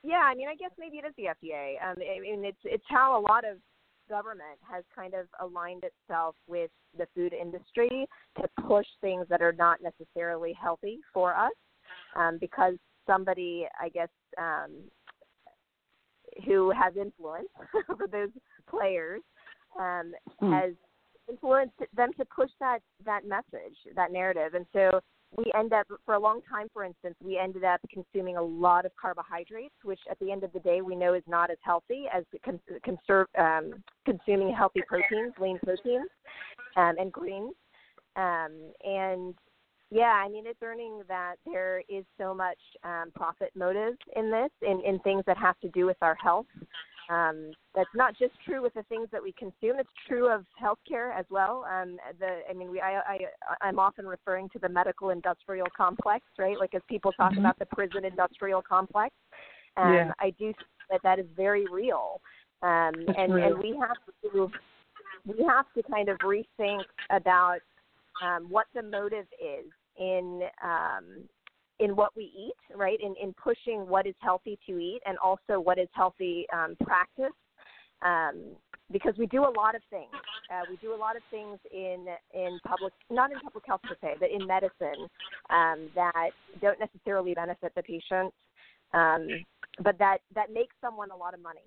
[0.04, 0.24] yeah.
[0.26, 1.76] I mean, I guess maybe it is the FDA.
[1.84, 3.58] Um, I mean, it's it's how a lot of
[4.08, 8.08] government has kind of aligned itself with the food industry
[8.40, 11.52] to push things that are not necessarily healthy for us,
[12.16, 12.76] um, because
[13.08, 14.72] somebody, I guess, um,
[16.46, 17.48] who has influence
[17.90, 18.30] over those
[18.70, 19.22] players
[19.80, 20.54] um, Hmm.
[20.54, 20.74] has
[21.30, 25.00] influenced them to push that that message, that narrative, and so
[25.38, 26.68] we end up for a long time.
[26.72, 30.54] For instance, we ended up consuming a lot of carbohydrates, which at the end of
[30.54, 35.34] the day we know is not as healthy as con- conserve, um, consuming healthy proteins,
[35.40, 36.10] lean proteins,
[36.78, 37.54] um, and greens,
[38.16, 38.52] um,
[38.84, 39.36] and
[39.92, 44.50] yeah, I mean, it's learning that there is so much um, profit motive in this,
[44.62, 46.48] in, in things that have to do with our health.
[47.10, 51.14] Um, that's not just true with the things that we consume; it's true of healthcare
[51.18, 51.66] as well.
[51.70, 53.20] Um, the, I mean, we, I, I,
[53.62, 56.60] I'm often referring to the medical industrial complex, right?
[56.60, 57.40] Like as people talk Mhm.
[57.40, 59.14] about the prison industrial complex,
[59.78, 60.14] um, Yeah.
[60.20, 60.58] I do think
[60.90, 62.22] that that is very real,
[62.62, 63.46] um, and real.
[63.46, 64.52] and we have to
[65.26, 67.60] we have to kind of rethink about
[68.22, 69.66] um, what the motive is
[69.98, 71.28] in um,
[71.80, 73.00] in what we eat, right?
[73.02, 77.34] In in pushing what is healthy to eat, and also what is healthy um, practice.
[78.02, 78.56] Um,
[78.92, 80.12] because we do a lot of things.
[80.54, 83.96] Uh, we do a lot of things in in public, not in public health per
[84.02, 85.08] se, but in medicine
[85.50, 86.30] um, that
[86.62, 88.34] don't necessarily benefit the patient,
[88.94, 89.28] um,
[89.84, 91.64] but that that makes someone a lot of money.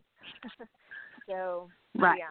[1.28, 2.18] so Right.
[2.18, 2.26] yeah.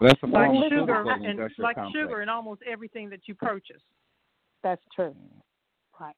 [0.00, 1.92] Well, that's Like sugar and and like complex.
[1.92, 3.82] sugar in almost everything that you purchase.
[4.62, 5.14] That's true.
[6.00, 6.14] Right.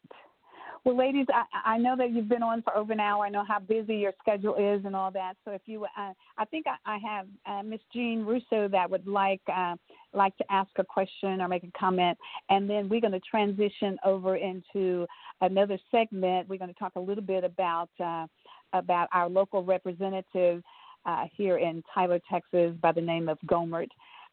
[0.85, 3.27] Well, ladies, I, I know that you've been on for over an hour.
[3.27, 5.35] I know how busy your schedule is and all that.
[5.44, 9.07] So if you, uh, I think I, I have uh, Miss Jean Russo that would
[9.07, 9.77] like uh,
[10.15, 12.16] like to ask a question or make a comment,
[12.48, 15.07] and then we're going to transition over into
[15.43, 16.48] another segment.
[16.48, 18.27] We're going to talk a little bit about uh,
[18.73, 20.62] about our local representative
[21.05, 23.89] uh, here in Tyler, Texas, by the name of Gohmert.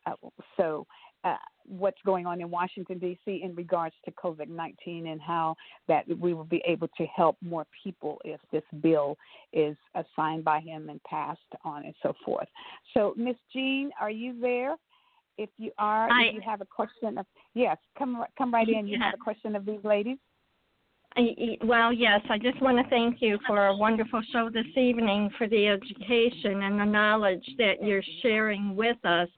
[0.06, 0.14] Uh,
[0.56, 0.88] so
[1.26, 1.36] uh,
[1.68, 3.42] what's going on in Washington D.C.
[3.44, 5.56] in regards to COVID-19 and how
[5.88, 9.18] that we will be able to help more people if this bill
[9.54, 12.48] is assigned by him and passed on and so forth.
[12.94, 14.76] So, Miss Jean, are you there?
[15.38, 18.88] If you are, I- if you have a question of yes, come come right in.
[18.88, 20.18] You have a question of these ladies.
[21.16, 25.30] I- Well, yes, I just want to thank you for a wonderful show this evening,
[25.38, 29.30] for the education and the knowledge that you're sharing with us.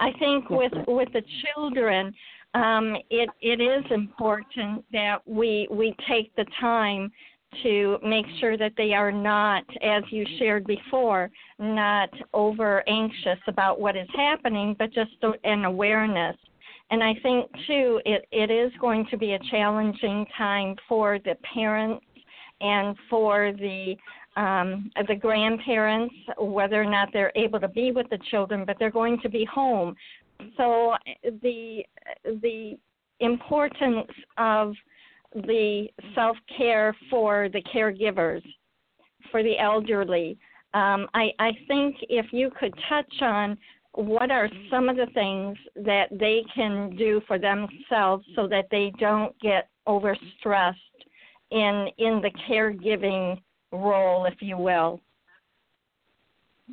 [0.00, 1.22] I think with with the
[1.54, 2.14] children,
[2.54, 7.10] um, it it is important that we we take the time
[7.62, 13.80] to make sure that they are not, as you shared before, not over anxious about
[13.80, 15.12] what is happening, but just
[15.44, 16.36] an awareness.
[16.90, 21.36] And I think too it, it is going to be a challenging time for the
[21.54, 22.04] parents
[22.60, 23.94] and for the
[24.38, 28.90] um, the grandparents, whether or not they're able to be with the children, but they're
[28.90, 29.96] going to be home.
[30.56, 30.94] So
[31.42, 31.82] the
[32.24, 32.78] the
[33.18, 34.74] importance of
[35.34, 38.42] the self care for the caregivers,
[39.32, 40.38] for the elderly.
[40.72, 43.58] Um, I, I think if you could touch on
[43.94, 48.92] what are some of the things that they can do for themselves so that they
[49.00, 50.74] don't get overstressed
[51.50, 53.40] in in the caregiving
[53.72, 55.00] role, if you will.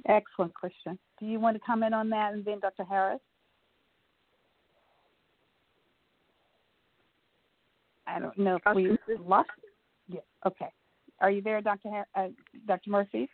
[0.07, 0.99] Excellent question.
[1.19, 2.83] Do you want to comment on that, and then Dr.
[2.83, 3.19] Harris?
[8.07, 9.49] I don't know if we lost.
[10.07, 10.19] Yeah.
[10.45, 10.67] Okay.
[11.21, 11.89] Are you there, Dr.
[11.89, 12.27] Har- uh,
[12.67, 12.89] Dr.
[12.89, 13.29] Murphy?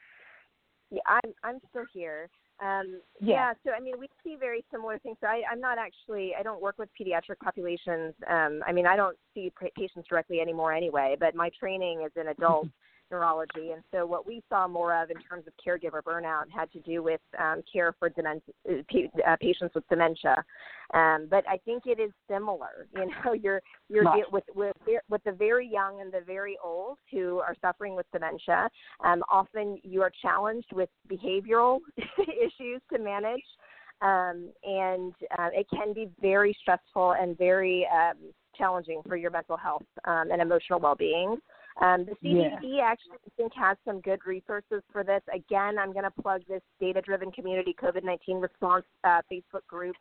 [0.91, 2.29] Yeah, I'm I'm still here.
[2.61, 3.35] Um, yeah.
[3.35, 3.53] yeah.
[3.65, 5.17] so I mean, we see very similar things.
[5.19, 8.13] So I, I'm not actually, I don't work with pediatric populations.
[8.29, 12.27] Um, I mean, I don't see patients directly anymore anyway, but my training is in
[12.37, 12.67] adult
[13.11, 13.71] neurology.
[13.71, 17.03] And so what we saw more of in terms of caregiver burnout had to do
[17.03, 20.43] with um, care for dementia, uh, patients with dementia.
[20.93, 22.87] Um, but I think it is similar.
[23.01, 24.75] You know, you're you're with with
[25.09, 28.69] with the very young and the very old who are suffering with dementia.
[29.03, 33.41] Um, often you are challenged with behavioral issues to manage.
[34.01, 38.17] Um, and uh, it can be very stressful and very um,
[38.57, 41.37] challenging for your mental health um, and emotional well-being.
[41.79, 42.83] Um, the CDC yeah.
[42.83, 45.21] actually I think has some good resources for this.
[45.33, 49.95] Again, I'm going to plug this data-driven community COVID-19 response uh, Facebook group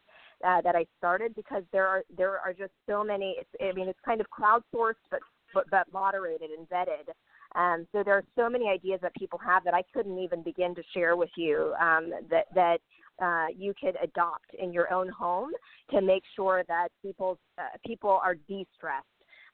[0.45, 3.37] uh, that I started because there are there are just so many.
[3.39, 5.21] It's, I mean, it's kind of crowdsourced, but
[5.55, 7.13] but, but moderated and vetted.
[7.57, 10.75] Um, so there are so many ideas that people have that I couldn't even begin
[10.77, 12.79] to share with you um, that that
[13.21, 15.51] uh, you could adopt in your own home
[15.91, 19.07] to make sure that people uh, people are de-stressed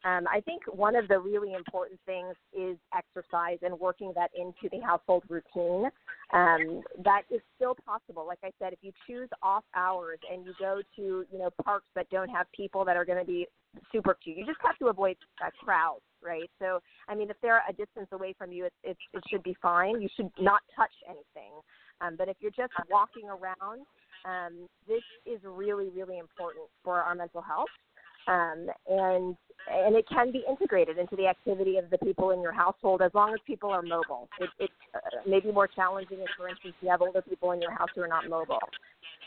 [0.06, 4.68] um, I think one of the really important things is exercise and working that into
[4.70, 5.90] the household routine.
[6.32, 8.24] Um, that is still possible.
[8.24, 11.88] Like I said, if you choose off hours and you go to you know parks
[11.96, 13.46] that don't have people that are going to be
[13.90, 16.50] super cute, you just have to avoid uh, crowds, right?
[16.60, 16.78] So
[17.08, 20.00] I mean, if they're a distance away from you, it, it, it should be fine.
[20.00, 21.50] You should not touch anything.
[22.00, 23.86] Um, but if you're just walking around,
[24.24, 27.70] um, this is really, really important for our mental health
[28.26, 29.36] um, and
[29.68, 33.10] and it can be integrated into the activity of the people in your household as
[33.14, 34.28] long as people are mobile.
[34.38, 34.98] It, it uh,
[35.28, 38.02] may be more challenging if, for instance, you have older people in your house who
[38.02, 38.60] are not mobile.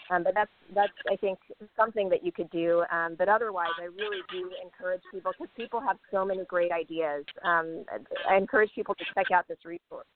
[0.10, 1.40] Um, but that's that's I think
[1.78, 2.84] something that you could do.
[2.92, 7.26] Um, but otherwise, I really do encourage people because people have so many great ideas.
[7.44, 7.84] Um,
[8.28, 10.08] I encourage people to check out this resource.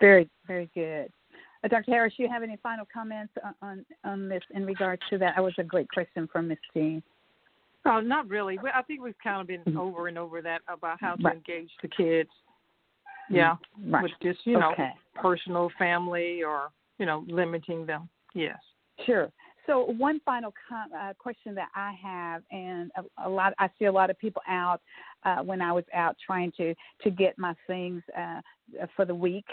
[0.00, 1.12] Very very good.
[1.64, 1.92] Uh, Dr.
[1.92, 5.34] Harris, do you have any final comments on, on, on this in regards to that?
[5.36, 6.58] That was a great question from Ms.
[6.74, 7.02] Jean.
[7.84, 8.58] Oh, not really.
[8.74, 9.78] I think we've kind of been mm-hmm.
[9.78, 11.36] over and over that about how to right.
[11.36, 12.30] engage the kids.
[13.30, 13.36] Mm-hmm.
[13.36, 13.56] Yeah,
[13.88, 14.02] right.
[14.02, 14.90] with just you know okay.
[15.14, 18.08] personal, family, or you know limiting them.
[18.34, 18.58] Yes.
[19.06, 19.30] Sure.
[19.66, 23.84] So one final com- uh, question that I have, and a, a, lot, I see
[23.84, 24.80] a lot of people out
[25.24, 28.40] uh, when I was out trying to to get my things uh,
[28.96, 29.46] for the week,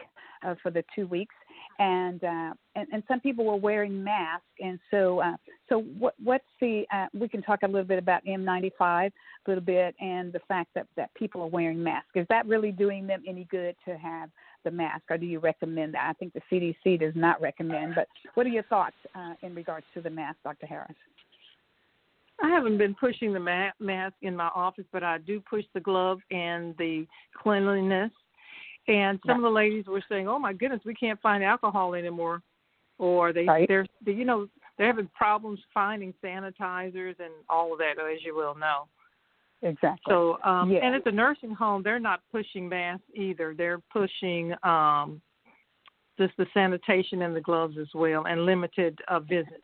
[0.45, 1.35] uh, for the two weeks,
[1.79, 5.35] and uh, and, and some people were wearing masks, and so uh,
[5.69, 9.11] so what what's the uh, we can talk a little bit about N95 a
[9.47, 12.09] little bit and the fact that that people are wearing masks.
[12.15, 14.29] Is that really doing them any good to have
[14.65, 16.07] the mask, or do you recommend that?
[16.09, 19.85] I think the CDC does not recommend, but what are your thoughts uh, in regards
[19.93, 20.67] to the mask, Dr.
[20.67, 20.95] Harris?
[22.41, 25.79] I haven't been pushing the ma- mask in my office, but I do push the
[25.79, 27.05] glove and the
[27.41, 28.11] cleanliness
[28.89, 29.37] and some right.
[29.37, 32.41] of the ladies were saying, "Oh my goodness, we can't find alcohol anymore,"
[32.97, 33.67] or they right.
[33.67, 34.47] they're they, you know
[34.77, 38.87] they're having problems finding sanitizers and all of that, as you will know.
[39.61, 39.99] Exactly.
[40.07, 43.53] So, um, and at the nursing home, they're not pushing masks either.
[43.57, 45.21] They're pushing um,
[46.17, 49.63] just the sanitation and the gloves as well, and limited uh, visits.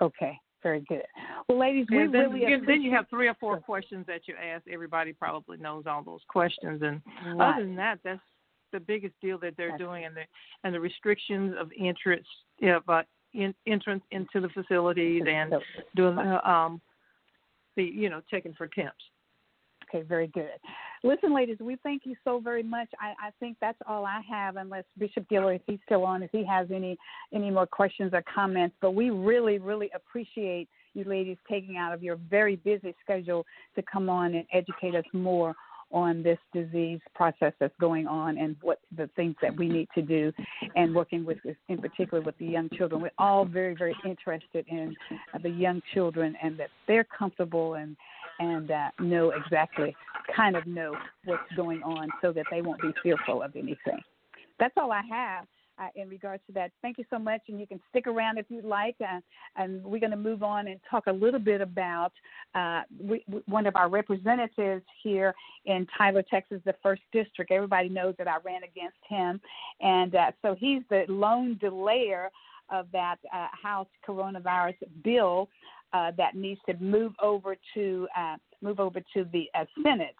[0.00, 0.38] Okay.
[0.62, 1.02] Very good.
[1.48, 2.66] Well, ladies, we then, really appreciate...
[2.66, 4.66] then you have three or four questions that you ask.
[4.68, 7.00] Everybody probably knows all those questions, and
[7.38, 7.54] right.
[7.54, 8.20] other than that, that's
[8.72, 10.22] the biggest deal that they're that's doing, and the
[10.64, 12.26] and the restrictions of entrance,
[12.60, 15.54] yeah, but in, entrance into the facilities and
[15.96, 16.80] doing the um
[17.76, 18.94] the you know checking for temps.
[19.92, 20.50] Okay, very good.
[21.02, 22.88] Listen, ladies, we thank you so very much.
[23.00, 26.30] I, I think that's all I have, unless Bishop Guillory, if he's still on, if
[26.30, 26.96] he has any
[27.34, 28.76] any more questions or comments.
[28.80, 33.44] But we really, really appreciate you ladies taking out of your very busy schedule
[33.74, 35.54] to come on and educate us more
[35.92, 40.02] on this disease process that's going on and what the things that we need to
[40.02, 40.32] do,
[40.76, 41.38] and working with,
[41.68, 43.02] in particular, with the young children.
[43.02, 44.94] We're all very, very interested in
[45.42, 47.96] the young children and that they're comfortable and
[48.40, 49.94] and uh, know exactly,
[50.34, 50.94] kind of know
[51.26, 54.00] what's going on, so that they won't be fearful of anything.
[54.58, 55.46] That's all I have
[55.80, 56.70] uh, in regards to that.
[56.82, 58.96] Thank you so much, and you can stick around if you'd like.
[59.00, 59.20] Uh,
[59.56, 62.12] and we're going to move on and talk a little bit about
[62.54, 65.34] uh, we, one of our representatives here
[65.64, 67.50] in Tyler, Texas, the first district.
[67.50, 69.40] Everybody knows that I ran against him,
[69.80, 72.28] and uh, so he's the lone delayer
[72.70, 75.48] of that uh, House coronavirus bill
[75.92, 80.16] uh, that needs to move over to uh, move over to the uh, Senate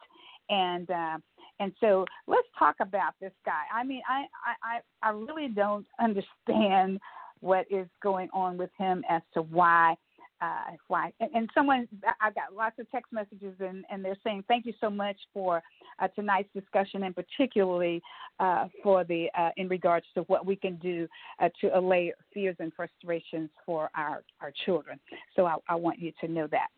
[0.50, 1.18] and uh,
[1.60, 3.62] and so let's talk about this guy.
[3.72, 4.24] I mean, I
[4.62, 7.00] I I really don't understand
[7.40, 9.96] what is going on with him as to why
[10.40, 11.12] uh, why.
[11.20, 11.86] And, and someone,
[12.20, 15.62] I got lots of text messages, and, and they're saying thank you so much for
[15.98, 18.02] uh, tonight's discussion, and particularly
[18.38, 21.06] uh, for the uh, in regards to what we can do
[21.40, 24.98] uh, to allay fears and frustrations for our our children.
[25.36, 26.68] So I, I want you to know that.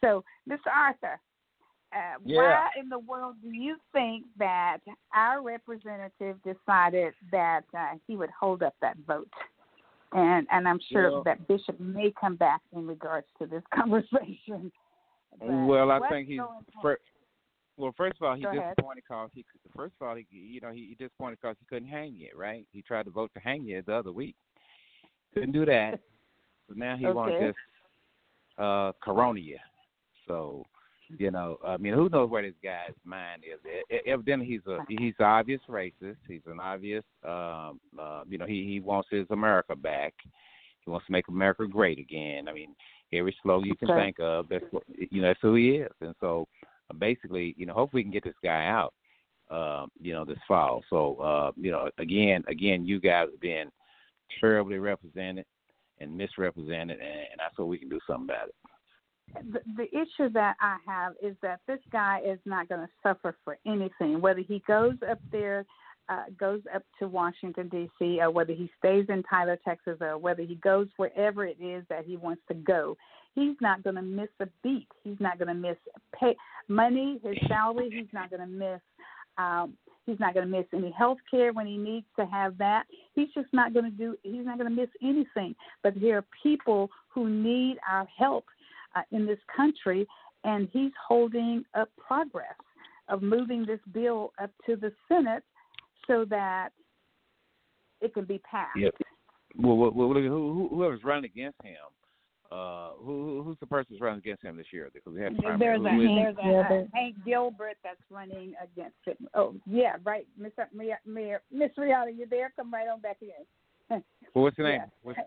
[0.00, 0.70] So, Mr.
[0.74, 1.18] Arthur,
[1.94, 2.40] uh, yeah.
[2.40, 4.78] why in the world do you think that
[5.14, 9.30] our representative decided that uh, he would hold up that vote?
[10.14, 14.70] And and I'm sure Well- that Bishop may come back in regards to this conversation.
[15.40, 16.64] But well, I think he's going on?
[16.80, 16.98] fir-
[17.76, 17.92] well.
[17.96, 19.44] First of all, he Go disappointed because he.
[19.74, 22.36] First of all, he you know he, he disappointed because he couldn't hang it.
[22.36, 22.64] Right?
[22.72, 24.36] He tried to vote to hang it the other week.
[25.34, 26.00] Couldn't do that.
[26.66, 27.54] So now he wants this
[28.56, 29.38] uh corona.
[30.26, 30.64] So
[31.18, 33.60] you know, I mean, who knows where this guy's mind is?
[34.06, 36.16] Evidently, he's a he's an obvious racist.
[36.26, 40.14] He's an obvious, um, uh, you know, he he wants his America back.
[40.84, 42.48] He wants to make America great again.
[42.48, 42.74] I mean,
[43.12, 44.00] every slogan you can Okay.
[44.06, 45.92] think of, that's what you know, that's who he is.
[46.00, 46.46] And so,
[46.90, 48.92] uh, basically, you know, hopefully we can get this guy out,
[49.50, 50.82] um, you know, this fall.
[50.90, 53.70] So, uh, you know, again, again, you guys have been
[54.40, 55.46] terribly represented
[56.00, 58.54] and misrepresented, and, and that's what we can do something about it.
[59.76, 63.58] The, issue that I have is that this guy is not going to suffer for
[63.66, 65.64] anything, whether he goes up there,
[66.08, 70.42] uh, goes up to Washington D.C., or whether he stays in Tyler, Texas, or whether
[70.42, 72.96] he goes wherever it is that he wants to go.
[73.34, 74.88] He's not going to miss a beat.
[75.02, 75.76] He's not going to miss
[76.18, 76.36] pay
[76.68, 77.90] money, his salary.
[77.92, 78.80] He's not going to miss.
[79.38, 79.74] Um,
[80.06, 82.84] he's not going to miss any health care when he needs to have that.
[83.14, 84.16] He's just not going to do.
[84.22, 85.56] He's not going to miss anything.
[85.82, 88.44] But there are people who need our help
[88.94, 90.06] uh, in this country,
[90.44, 92.54] and he's holding up progress
[93.08, 95.42] of moving this bill up to the Senate
[96.06, 96.70] so that
[98.00, 98.76] it can be passed.
[98.76, 98.94] Yep.
[99.56, 101.76] Well, well, well who, who, whoever's running against him,
[102.50, 104.90] uh, who, who's the person who's running against him this year?
[104.92, 105.58] Because we had primary.
[105.58, 109.28] There's a Who is- there's a uh, Hank Gilbert that's running against him.
[109.34, 112.52] Oh yeah, right, Miss Mayor Mayor Miss Rihanna, you there?
[112.56, 113.28] Come right on back in.
[114.34, 114.80] well, what's the name?
[114.80, 114.86] Yeah.
[115.02, 115.18] What's,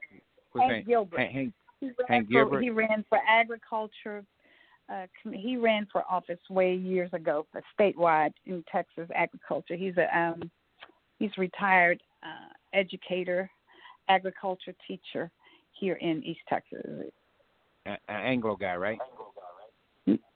[0.52, 0.86] what's Hank name?
[0.88, 1.20] Gilbert.
[1.20, 4.24] Hank, Hank, He ran for, He ran for agriculture.
[4.90, 9.76] Uh, he ran for office way years ago for statewide in Texas agriculture.
[9.76, 10.50] He's a um,
[11.20, 13.50] he's retired uh, educator,
[14.08, 15.30] agriculture teacher
[15.74, 16.82] here in East Texas.
[17.86, 18.98] an Anglo guy, right?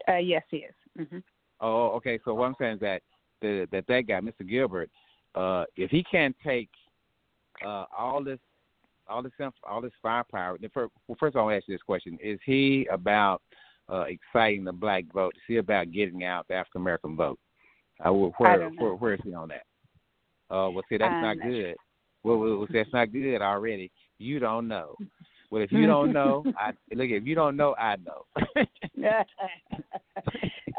[0.08, 1.08] Uh, yes, he is.
[1.08, 1.20] hmm
[1.62, 2.20] Oh, okay.
[2.26, 3.02] So what I'm saying is that
[3.42, 4.48] the, that that guy, Mr.
[4.48, 4.90] Gilbert,
[5.36, 6.70] uh, if he can't take
[7.66, 8.40] uh, all this,
[9.12, 9.32] all this,
[9.64, 10.58] all this firepower.
[10.60, 13.42] then fir- Well, first, I'll ask you this question: Is he about
[13.90, 15.34] uh, exciting the black vote?
[15.36, 17.40] Is he about getting out the African American vote?
[18.04, 19.66] Uh, where, where, where, is he on that?
[20.54, 21.76] Uh, well, see, that's not good.
[22.24, 23.92] Well, well, well, that's not good already.
[24.18, 24.96] You don't know.
[25.50, 27.10] Well, if you don't know, I look.
[27.10, 28.26] If you don't know, I know.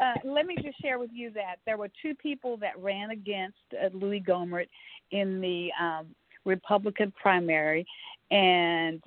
[0.01, 3.57] uh, let me just share with you that there were two people that ran against
[3.73, 4.67] uh, Louis Gohmert
[5.11, 6.07] in the um,
[6.45, 7.85] Republican primary,
[8.33, 9.01] and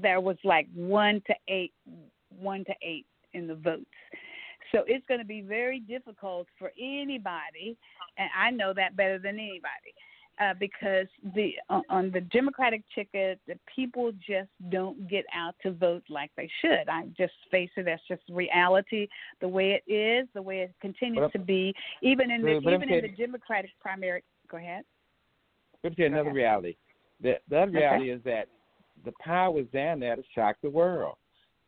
[0.00, 1.72] there was like one to eight,
[2.38, 3.86] one to eight in the votes.
[4.70, 7.76] So it's going to be very difficult for anybody,
[8.18, 9.92] and I know that better than anybody,
[10.40, 15.72] uh, because the on- on the Democratic ticket, the people just don't get out to
[15.72, 16.88] vote like they should.
[16.88, 17.84] I just face it.
[17.84, 19.08] That's just reality,
[19.40, 21.74] the way it is, the way it continues But- to be.
[22.00, 24.22] Even in the but- but I'm even in the Democratic primary.
[24.48, 24.84] Go ahead.
[25.82, 26.36] Let me tell you another ahead.
[26.36, 26.76] reality.
[27.22, 27.78] The, the other Okay.
[27.78, 28.48] reality is that
[29.04, 31.16] the power was down there to shock the world.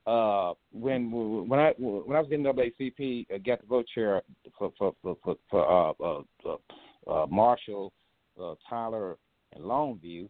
[0.07, 1.11] Uh, when
[1.49, 4.23] when I when I was in NAACP, I got the vote chair
[4.59, 7.93] for for for for, for uh, uh, uh, uh, Marshall,
[8.41, 9.17] uh, Tyler,
[9.55, 10.29] and Longview.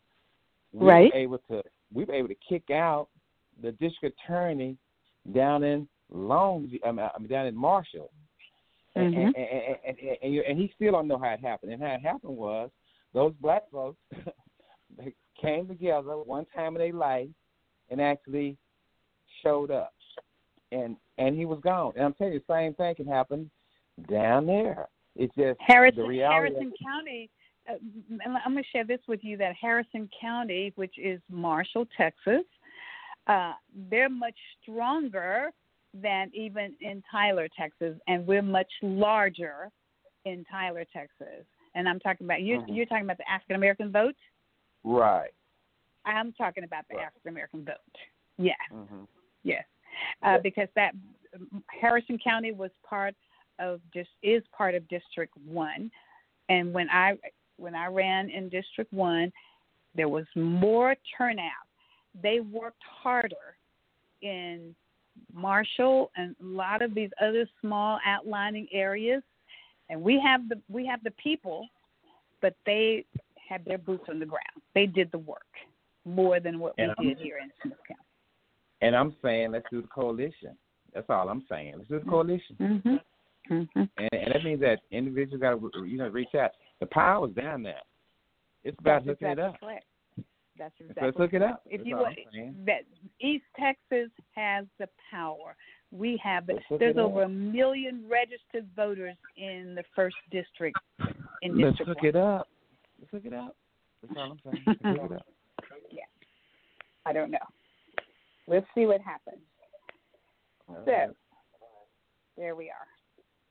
[0.73, 1.13] We Right.
[1.13, 3.09] were able to we were able to kick out
[3.63, 4.77] the district attorney
[5.35, 6.79] down in Longview.
[6.87, 8.11] I mean, I mean down in Marshall.
[8.97, 9.27] and, Mhm.
[9.27, 11.73] and, and, and, and, and, you- and he still don't know how it happened.
[11.73, 12.71] And how it happened was
[13.13, 13.99] those black folks
[15.41, 17.29] came together one time in their life
[17.91, 18.57] and actually
[19.43, 19.93] showed up,
[20.73, 21.93] and and he was gone.
[21.97, 23.51] And I'm telling you, the same thing can happen
[24.11, 24.89] down there.
[25.17, 26.55] It's just Harrison, the reality.
[26.55, 27.31] Harrison County.
[27.69, 27.75] Uh,
[28.45, 32.45] I'm going to share this with you that Harrison County, which is Marshall, Texas,
[33.27, 33.53] uh,
[33.91, 35.51] they're much stronger
[35.95, 39.71] than even in Tyler, Texas, and we're much larger
[40.25, 41.47] in Tyler, Texas.
[41.75, 42.61] And I'm talking about you.
[42.61, 42.77] Mhm.
[42.77, 44.17] You're talking about the African American vote.
[44.85, 45.31] Right.
[46.05, 47.07] I'm talking about the Right.
[47.07, 47.77] African American vote.
[48.39, 48.57] Yes.
[48.71, 49.05] hmm
[49.43, 49.65] Yes,
[50.23, 50.95] uh, because that
[51.69, 53.15] Harrison County was part
[53.59, 55.91] of just is part of District One,
[56.49, 57.19] and when I
[57.57, 59.33] when I ran in District One,
[59.95, 61.69] there was more turnout.
[62.23, 63.57] They worked harder
[64.23, 64.75] in
[65.33, 69.23] Marshall and a lot of these other small outlining areas,
[69.91, 71.69] and we have the we have the people,
[72.41, 73.05] but they
[73.49, 74.45] had their boots on the ground.
[74.75, 75.41] They did the work
[76.05, 78.01] more than what And we I'm- did here in Smith County.
[78.83, 80.57] And I'm saying let's do the coalition.
[80.93, 81.75] That's all I'm saying.
[81.77, 82.57] Let's do the coalition.
[82.61, 83.55] Mm-hmm.
[83.55, 83.79] Mm-hmm.
[83.99, 86.51] And, and that means that individuals got to you know reach out.
[86.81, 87.81] The power is down there.
[88.63, 89.61] It's about That's hooking exactly it up.
[89.61, 89.85] correct.
[90.59, 91.63] That's So exactly let's hook it up.
[91.67, 92.19] If That's you want,
[92.67, 92.83] that
[93.21, 95.57] East Texas has the power.
[95.91, 97.07] We have the, there's it up.
[97.07, 100.77] over a million registered voters in the first district
[101.43, 102.07] in Let's District hook One.
[102.07, 102.49] it up.
[103.13, 103.57] Let's it up.
[104.03, 104.65] That's all I'm saying.
[104.85, 105.27] Let's it up.
[107.07, 107.39] I don't know.
[108.47, 109.43] Let's see what happens.
[110.87, 111.15] So
[112.37, 112.87] there we are.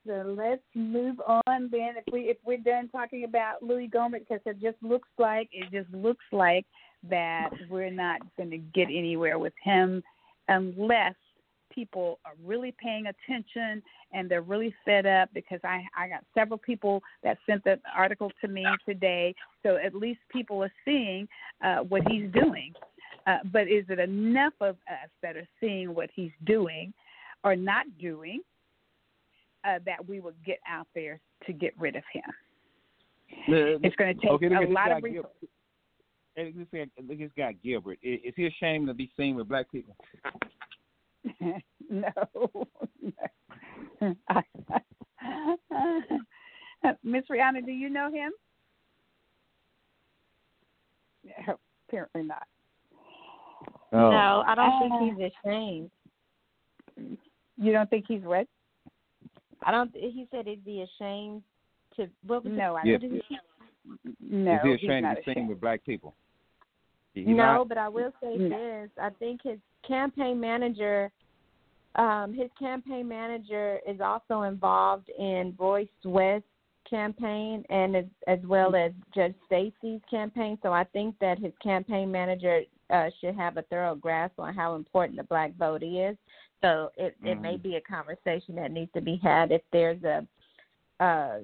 [0.05, 1.93] So let's move on then.
[1.95, 5.71] If we if we're done talking about Louis Gohmert, because it just looks like it
[5.71, 6.65] just looks like
[7.09, 10.03] that we're not going to get anywhere with him
[10.49, 11.13] unless
[11.73, 13.81] people are really paying attention
[14.11, 18.31] and they're really fed up because I I got several people that sent the article
[18.41, 19.33] to me today.
[19.63, 21.27] So at least people are seeing
[21.63, 22.73] uh, what he's doing.
[23.25, 26.93] Uh, but is it enough of us that are seeing what he's doing
[27.43, 28.41] or not doing
[29.63, 32.23] uh, that we will get out there to get rid of him?
[33.47, 35.49] It's going to take okay, a lot of resources.
[36.35, 37.99] Hey, look at this guy- this guy Gilbert.
[38.01, 39.95] Is, is he ashamed to be seen with black people?
[41.89, 42.09] no.
[44.01, 44.13] No.
[47.03, 48.31] Miss Rihanna, do you know him?
[51.47, 52.43] No, apparently not.
[53.93, 54.09] Oh.
[54.11, 55.91] No, I don't Uh, think he's ashamed.
[57.57, 58.47] You don't think he's what?
[59.63, 59.95] I don't.
[59.95, 61.43] He said he'd be ashamed
[61.95, 62.07] to.
[62.25, 62.79] What was No, it?
[62.79, 63.01] I Yes.
[63.01, 63.37] What did he
[64.19, 65.49] No, is he he's ashamed not to be seen ashamed.
[65.49, 66.15] with black people?
[67.13, 67.69] He- he no, not?
[67.69, 68.49] but I will say No.
[68.49, 68.89] this.
[68.99, 71.11] I think his campaign manager,
[71.95, 76.47] um, his campaign manager is also involved in Royce West's
[76.85, 80.57] campaign and as, as well as Judge Stacy's campaign.
[80.61, 84.75] So I think that his campaign manager uh, should have a thorough grasp on how
[84.75, 86.17] important the black vote is.
[86.61, 90.25] So it, it may be a conversation that needs to be had if there's a
[90.99, 91.39] uh,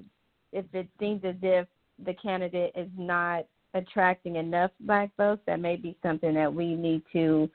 [0.52, 1.66] if it seems as if
[2.04, 3.44] the candidate is not
[3.74, 7.48] attracting enough black votes, that may be something that we need to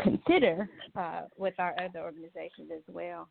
[0.00, 3.28] consider uh, with our other organizations as well.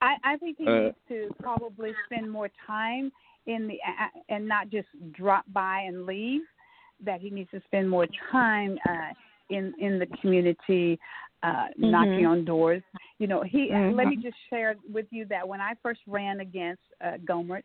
[0.00, 3.10] I, I think he Uh, needs to probably spend more time
[3.46, 6.42] in the uh, and not just drop by and leave.
[7.04, 9.12] That he needs to spend more time uh,
[9.50, 10.98] in in the community,
[11.44, 12.82] uh, knocking on doors.
[13.18, 13.70] You know, he.
[13.70, 13.94] Mhm.
[13.94, 17.62] Let me just share with you that when I first ran against uh, Gohmert,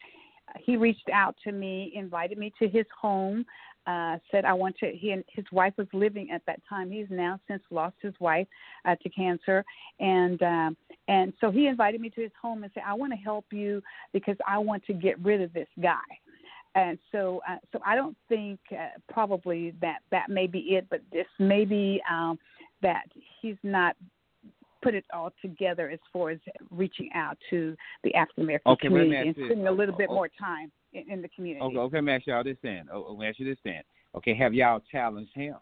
[0.59, 3.45] he reached out to me, invited me to his home,
[3.85, 4.91] uh, said I want to.
[4.91, 6.89] He and his wife was living at that time.
[6.89, 8.47] He's now since lost his wife
[8.85, 9.65] uh, to cancer,
[9.99, 10.77] and um,
[11.07, 13.81] and so he invited me to his home and said, I want to help you
[14.13, 15.99] because I want to get rid of this guy.
[16.75, 21.01] And so, uh, so I don't think uh, probably that that may be it, but
[21.11, 22.39] this may be um,
[22.81, 23.03] that
[23.41, 23.95] he's not
[24.84, 26.39] put it all together as far as
[26.69, 30.15] reaching out to the African American Okay, community and spending a little Oh, bit oh.
[30.15, 31.65] more time in, in the community.
[31.65, 32.88] Okay, okay, let me ask y'all this then.
[32.91, 33.81] Oh, oh let me ask you this then.
[34.15, 35.55] Okay, have y'all challenged him?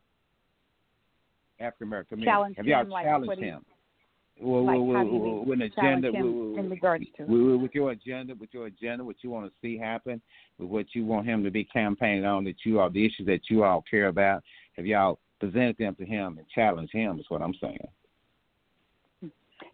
[1.59, 3.65] African American Challenged Have y'all him, challenged what do you- him?
[4.39, 7.57] Well, Like, well, how do you well, with agenda, in regards to?
[7.57, 10.19] with your agenda, with your agenda, what you want to see happen,
[10.57, 13.49] with what you want him to be campaigning on, that you all the issues that
[13.51, 14.41] you all care about.
[14.77, 17.19] Have y'all presented them to him and challenged him?
[17.19, 17.87] Is what I'm saying.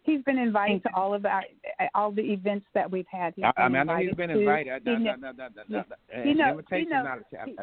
[0.02, 1.44] He's been invited to all of our
[1.94, 3.34] all the events that we've had.
[3.36, 4.82] He's I, I mean, I know he's been invited.
[4.84, 5.96] he No, kno- no, no, no, no, no.
[6.22, 7.58] He An invitation he not a challenge.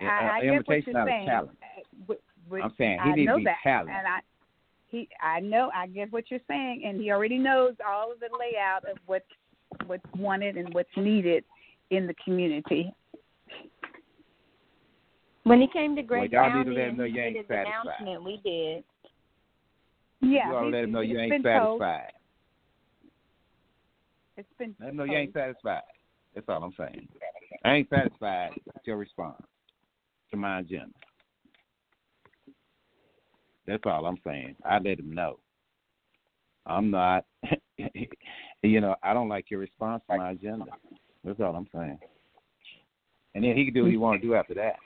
[0.00, 1.26] I, I get what you're saying.
[1.26, 1.58] challenge.
[1.62, 3.92] Uh, w- w- I'm saying he I needs to know be that, challenged.
[3.96, 4.20] and I
[4.88, 8.28] he I know I get what you're saying, and he already knows all of the
[8.38, 9.24] layout of what's
[9.86, 11.44] what's wanted and what's needed
[11.90, 12.92] in the community.
[15.44, 17.26] When he came to Great well, y'all need to let him and know you made
[17.28, 17.94] ain't his satisfied.
[18.00, 18.84] announcement, we did.
[20.22, 21.80] Yeah, you ought to let him know you ain't been told.
[21.80, 22.12] satisfied.
[24.36, 25.82] It's been Let him know you ain't satisfied.
[26.34, 27.08] That's all I'm saying.
[27.64, 29.42] I ain't satisfied with your response
[30.30, 30.94] to my agenda.
[33.66, 34.56] That's all I'm saying.
[34.64, 35.38] I let him know.
[36.66, 37.24] I'm not.
[38.62, 40.66] you know, I don't like your response to my agenda.
[41.24, 41.98] That's all I'm saying.
[43.34, 44.76] And then he can do what he want to do after that.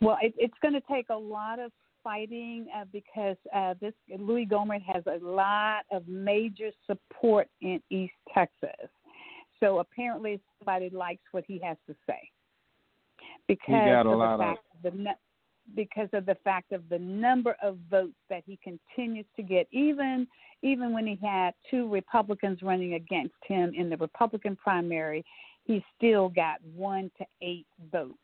[0.00, 1.72] Well, it, it's going to take a lot of
[2.02, 8.14] fighting uh, because uh, this Louis Gohmert has a lot of major support in East
[8.32, 8.88] Texas.
[9.60, 12.20] So apparently, somebody likes what he has to say
[13.46, 15.20] because got a of lot the of- fact the nu-
[15.76, 20.26] because of the fact of the number of votes that he continues to get, even
[20.62, 25.24] even when he had two Republicans running against him in the Republican primary,
[25.64, 28.16] he still got one to eight votes.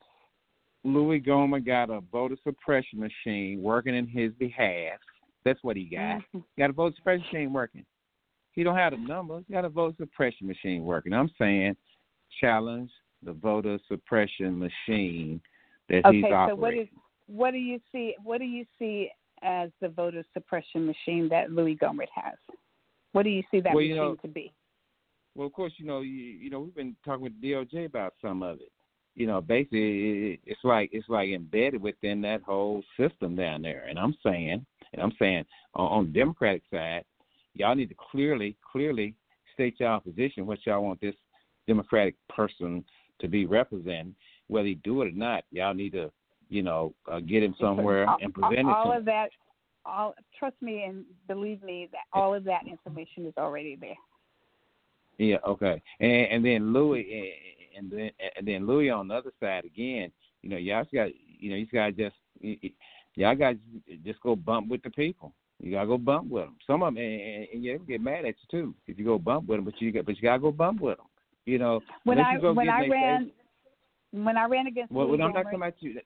[0.85, 4.99] Louis Gohmert got a voter suppression machine working in his behalf.
[5.45, 6.23] That's what he got.
[6.35, 6.45] Mhm.
[6.59, 7.85] Got a voter suppression machine working.
[8.53, 9.45] He don't have the numbers.
[9.47, 11.13] He got a voter suppression machine working.
[11.13, 11.77] I'm saying
[12.41, 12.91] challenge
[13.23, 15.41] the voter suppression machine
[15.89, 16.35] that he's operating.
[16.35, 16.89] Okay, so what is
[17.27, 18.15] what do you see?
[18.23, 19.11] What do you see
[19.43, 22.35] as the voter suppression machine that Louis Gohmert has?
[23.13, 24.53] What do you see that Well, machine you know- to be?
[25.35, 28.43] Well, of course, you know, you, you know, we've been talking with DOJ about some
[28.43, 28.73] of it.
[29.17, 33.87] You know, basically, it's like it's like embedded within that whole system down there.
[33.89, 35.45] And I'm saying, and I'm saying,
[35.75, 37.05] on, on the Democratic side,
[37.55, 39.15] y'all need to clearly, clearly
[39.55, 41.15] state y'all position, what y'all want this
[41.67, 42.85] Democratic person
[43.21, 44.15] to be representing,
[44.49, 45.45] whether he do it or not.
[45.51, 46.13] Y'all need to,
[46.51, 49.31] you know, uh, get him somewhere all, and present it all to of that.
[49.87, 53.95] All trust me and believe me that all of that information is already there.
[55.19, 55.81] Yeah, okay.
[56.01, 57.33] And and then Louis
[57.77, 60.11] and then and then Louis on the other side again.
[60.43, 62.17] You know, y'all got you know you got to just
[63.15, 63.57] y'all got
[64.05, 65.33] just go bump with the people.
[65.61, 66.57] You gotta go bump with them.
[66.67, 69.49] Some of them and, and, yeah, get mad at you too if you go bump
[69.49, 69.65] with them.
[69.65, 71.07] But you got but you gotta go bump with them.
[71.47, 73.31] You know, When I when I ran
[74.13, 76.01] when I ran against Well, Louis well, I'm not talking about you.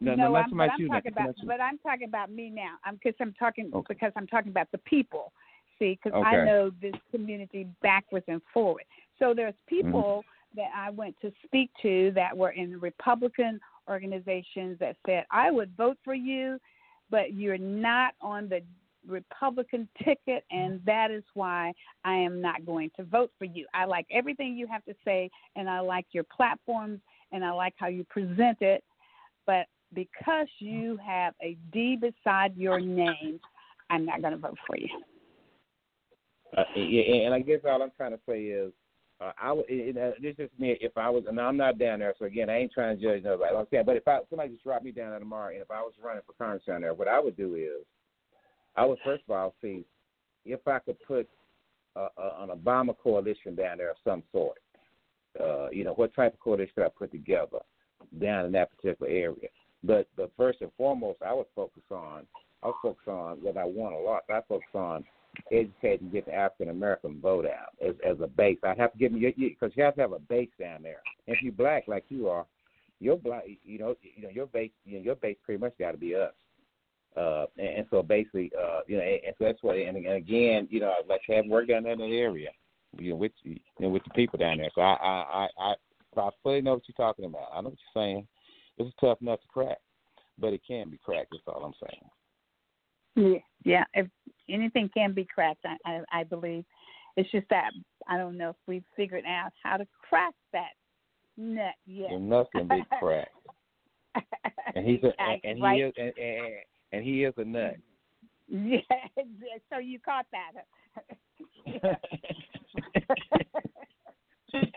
[0.00, 0.88] No, no, no, I'm I'm, but about I'm you.
[0.88, 1.46] not talking about, you.
[1.46, 2.74] but I'm talking about me now.
[2.84, 5.32] I'm because I'm talking because I'm talking about the people.
[5.78, 6.36] See, because Okay.
[6.36, 8.84] I know this community backwards and forward.
[9.18, 9.90] So there's Mm-hmm.
[9.90, 10.24] people
[10.56, 15.76] that I went to speak to that were in Republican organizations that said I would
[15.76, 16.58] vote for you,
[17.10, 18.62] but you're not on the
[19.06, 21.72] Republican ticket, and that is why
[22.04, 23.66] I am not going to vote for you.
[23.74, 27.00] I like everything you have to say, and I like your platforms,
[27.32, 28.82] and I like how you present it,
[29.46, 33.38] but because you have a D beside your name,
[33.90, 34.88] I'm not going to vote for you.
[36.56, 38.72] Uh, yeah, and I guess all I'm trying to say is,
[39.24, 39.64] uh, I would.
[39.68, 40.76] It, uh, this is me.
[40.80, 43.22] If I was, and I'm not down there, so again, I ain't trying to judge
[43.22, 43.54] nobody.
[43.54, 45.70] Like I said, but if I somebody just dropped me down there tomorrow, and if
[45.70, 47.86] I was running for Congress down there, what I would do is,
[48.76, 49.84] I would first of all see
[50.44, 51.28] if I could put
[51.96, 54.58] uh, uh, an Obama coalition down there of some sort.
[55.40, 57.58] Uh, you know, what type of coalition could I put together
[58.20, 59.48] down in that particular area?
[59.82, 62.26] But but first and foremost, I would focus on.
[62.62, 64.22] I would focus on what I want a lot.
[64.30, 65.04] I focus on
[65.52, 68.58] educating, get the African American vote out as as a base.
[68.62, 71.00] I'd have to give you because you have to have a base down there.
[71.26, 72.46] If you're black like you are,
[73.00, 75.92] your black, you know, you know your base, you know, your base pretty much got
[75.92, 76.32] to be us.
[77.16, 79.76] Uh, and, and so basically, uh, you know, and, and so that's what.
[79.76, 82.50] And, and again, you know, like have work down there in that area,
[82.98, 84.70] you know, with you know, with the people down there.
[84.74, 85.74] So I, I, I,
[86.16, 87.48] I, I fully know what you're talking about.
[87.52, 88.26] I know what you're saying.
[88.78, 89.78] It's tough nut to crack,
[90.38, 91.28] but it can be cracked.
[91.30, 92.02] That's all I'm saying.
[93.16, 93.84] Yeah, yeah.
[93.94, 94.06] If
[94.48, 96.64] anything can be cracked, I, I, I believe.
[97.16, 97.70] It's just that
[98.08, 100.70] I don't know if we've figured out how to crack that
[101.36, 102.10] nut yet.
[102.10, 103.30] The nut can be cracked.
[104.74, 105.76] and he's a, and, and Right.
[105.76, 106.54] he is and, and,
[106.92, 107.76] and he is a nut.
[108.48, 108.80] Yeah,
[109.70, 110.52] so you caught that.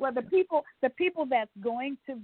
[0.00, 2.18] well, the people, the people that's going to,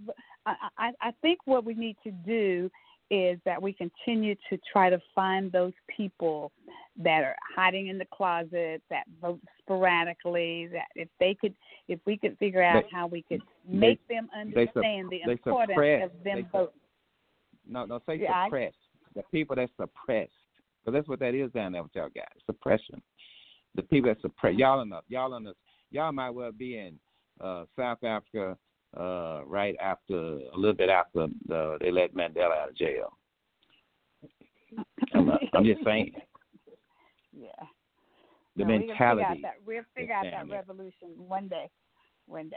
[0.47, 2.71] I, I, I think what we need to do
[3.11, 6.51] is that we continue to try to find those people
[6.97, 10.69] that are hiding in the closet, that vote sporadically.
[10.73, 11.55] That if they could,
[11.89, 15.21] if we could figure out They- how we could make them they sup- understand the
[15.25, 16.81] they importance suppress- of them voting.
[17.69, 18.73] No, no, say Yeah, I-
[19.15, 20.33] The people that suppressed,
[20.81, 23.03] because that's what that is down there with y'all got suppression.
[23.75, 25.55] The people that suppress y'all in the y'all in the
[25.91, 26.99] y'all might well be in
[27.41, 28.59] uh South Africa,
[28.99, 33.17] uh, right after a little bit after the, they let Mandela out of jail.
[35.15, 36.13] I'm, I'm just saying.
[37.39, 37.67] Yeah.
[38.57, 39.43] The no, mentality.
[39.67, 41.69] We'll figure out that, figure out that revolution one day.
[42.27, 42.57] One day.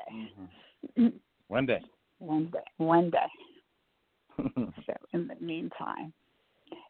[0.98, 1.08] Mm-hmm.
[1.50, 1.82] One day.
[2.20, 2.60] One day.
[2.78, 4.38] One day.
[4.56, 6.14] so in the meantime,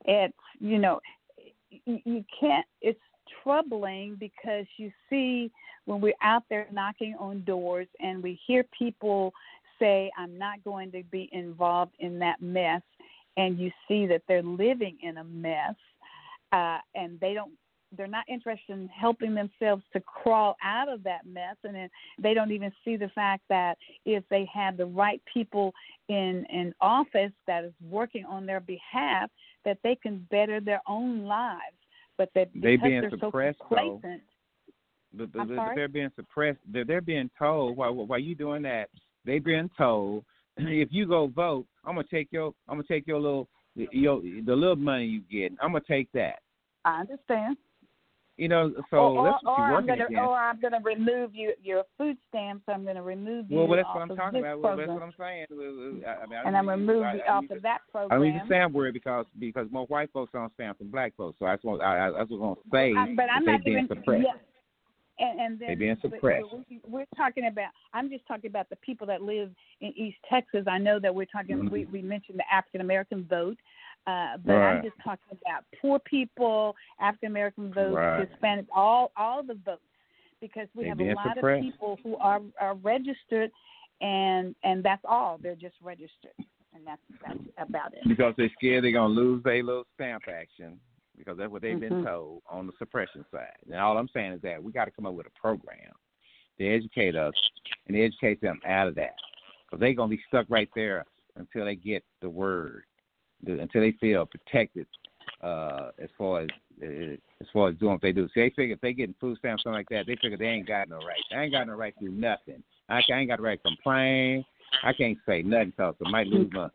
[0.06, 1.00] it's you know
[1.86, 2.66] you, you can't.
[2.82, 3.00] It's
[3.44, 5.52] troubling because you see
[5.86, 9.34] when we're out there knocking on doors and we hear people
[9.80, 12.82] say, "I'm not going to be involved in that mess,"
[13.38, 15.76] and you see that they're living in a mess,
[16.52, 17.54] uh, and they don't.
[17.98, 21.90] They're not interested in helping themselves to crawl out of that mess, and then
[22.20, 25.74] they don't even see the fact that if they have the right people
[26.08, 29.32] in an office that is working on their behalf,
[29.66, 31.79] that they can better their own lives.
[32.20, 33.98] But that They being they're so suppressed, though.
[34.02, 34.22] complacent,
[35.14, 35.76] But, but, I'm but sorry?
[35.76, 36.60] they're being suppressed.
[36.68, 38.90] They're, they're being told while while you doing that.
[39.26, 40.26] They being told
[40.58, 44.54] if you go vote, I'm gonna take your I'm gonna take your little your the
[44.54, 45.54] little money you get.
[45.62, 46.40] I'm gonna take that.
[46.84, 47.56] I understand.
[48.40, 50.22] You know, so or, that's what or, you're or I'm gonna, against.
[50.22, 52.64] or I'm going to remove you your food stamps.
[52.70, 54.62] I'm going to remove you well, well, that's what I'm talking about.
[54.62, 55.46] Well, that's what I'm saying.
[55.52, 57.44] I, I mean, I and I'm don't going to use- remove I- you I off
[57.52, 58.12] of that program.
[58.12, 61.14] I don't use the stamp word because because more white folks on stamps than black
[61.18, 61.38] folks.
[61.40, 63.64] So I just want I, I, I was going to say Um, but I'm not
[63.66, 64.24] being even suppressed.
[64.26, 64.34] yeah.
[65.22, 66.46] And, and then They being suppressed.
[66.50, 67.72] but we, we're talking about.
[67.94, 69.50] I'm just talking about the people that live
[69.82, 70.64] in East Texas.
[70.66, 71.70] I know that we're talking.
[71.70, 71.92] We Mhm.
[71.92, 73.58] we mentioned the African American vote,
[74.08, 74.76] uh, but Right.
[74.78, 78.28] I'm just talking about poor people, African American votes, Right.
[78.28, 79.82] Hispanic, all all the votes,
[80.42, 81.66] because we They have a lot suppressed.
[81.66, 83.52] of people who are are registered,
[84.02, 85.38] and and that's all.
[85.38, 86.34] They're just registered,
[86.74, 88.08] and that's that's about it.
[88.08, 90.80] because they're scared they're gonna lose their little stamp action
[91.18, 92.06] because that's what they've been Mhm.
[92.06, 93.58] told on the suppression side.
[93.66, 95.94] And all I'm saying is that we got to come up with a program
[96.58, 97.34] to educate us
[97.88, 99.16] and educate them out of that
[99.66, 101.06] because they're gonna be stuck right there
[101.36, 102.89] until they get the word, the-
[103.46, 104.88] until they feel protected
[105.42, 106.50] uh, as far as
[106.84, 108.28] uh, as far as doing what they do.
[108.34, 110.68] See, they figure if they getting food stamps something like that, they figure they ain't
[110.68, 111.24] got no right.
[111.32, 112.64] They ain't got no right to do nothing.
[112.90, 114.46] I, I ain't got the right to complain.
[114.84, 116.70] I can't say nothing because I might lose my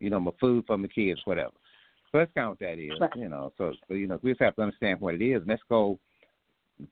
[0.00, 1.52] you know, my food for my kids, whatever.
[2.10, 3.16] So that's kind of what that is, Right.
[3.16, 3.52] you know.
[3.56, 5.40] So, so, you know, we just have to understand what it is.
[5.40, 5.98] And let's go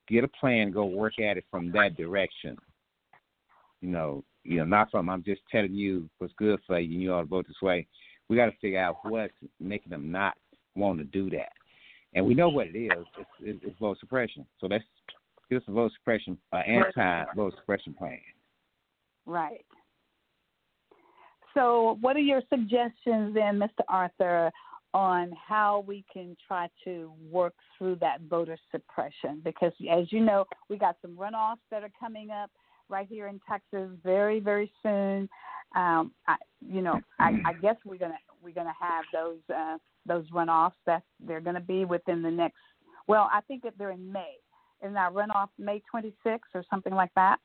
[0.08, 2.56] get a plan, go work at it from that direction.
[3.80, 7.02] You know, you know, not from I'm just telling you what's good for you and
[7.02, 7.86] you ought to vote this way.
[8.30, 10.34] We got to figure out what's making them not
[10.76, 11.50] want to do that.
[12.14, 13.04] And we know what it is.
[13.40, 14.46] It's, it's, vote suppression.
[14.60, 18.20] So give us a vote suppression, uh, anti-vote suppression plan.
[19.26, 19.66] Right.
[21.54, 23.82] So, what are your suggestions then, Mr.
[23.88, 24.52] Arthur,
[24.94, 29.40] on how we can try to work through that voter suppression?
[29.44, 32.50] Because, as you know, we got some runoffs that are coming up
[32.90, 35.28] right here in Texas very, very soon.
[35.76, 40.28] Um, I, you know, I, I guess we're gonna we're gonna have those uh, those
[40.30, 42.58] runoffs that they're gonna be within the next.
[43.06, 44.34] Well, I think that they're in May.
[44.82, 47.38] Isn't that runoff May 26th or something like that?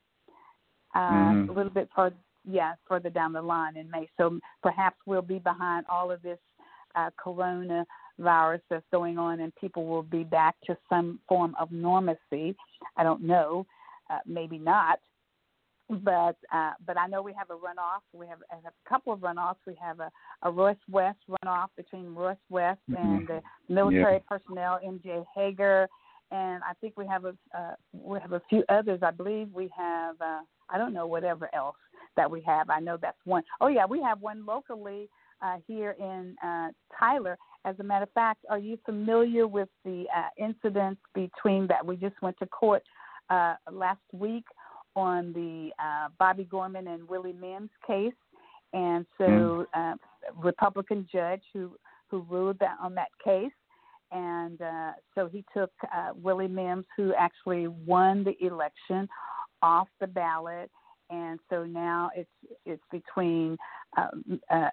[0.94, 1.50] Uh, Mhm.
[1.50, 2.16] A little bit further,
[2.46, 4.08] yeah, further down the line in May.
[4.18, 6.40] So perhaps we'll be behind all of this
[6.96, 12.56] uh, coronavirus that's going on, and people will be back to some form of normalcy.
[12.96, 13.66] I don't know,
[14.10, 15.00] uh, maybe not,
[15.90, 18.02] but uh, but I know we have a runoff.
[18.14, 19.58] We have a couple of runoffs.
[19.68, 25.24] We have a, a Royce West runoff between Royce West and the military personnel, M.J.
[25.36, 25.88] Hegar,
[26.32, 29.02] and I think we have a uh, we have a few others.
[29.04, 31.76] I believe we have uh, I don't know whatever else
[32.18, 32.70] that we have.
[32.70, 33.44] I know that's one.
[33.62, 35.08] Oh yeah, we have one locally
[35.42, 37.38] uh, here in uh, Tyler.
[37.66, 41.96] As a matter of fact, are you familiar with the uh, incidents between that we
[41.96, 42.84] just went to court
[43.30, 44.46] uh, last week
[44.96, 48.14] on the uh, Bobby Gorman and Willie Mims case?
[48.74, 49.94] And so, uh,
[50.36, 51.72] Republican judge who
[52.10, 53.52] who ruled that on that case,
[54.12, 59.08] and uh, so he took uh, Willie Mims, who actually won the election,
[59.62, 60.70] off the ballot,
[61.10, 62.30] and so now it's
[62.66, 63.58] it's between
[63.98, 64.70] um, uh,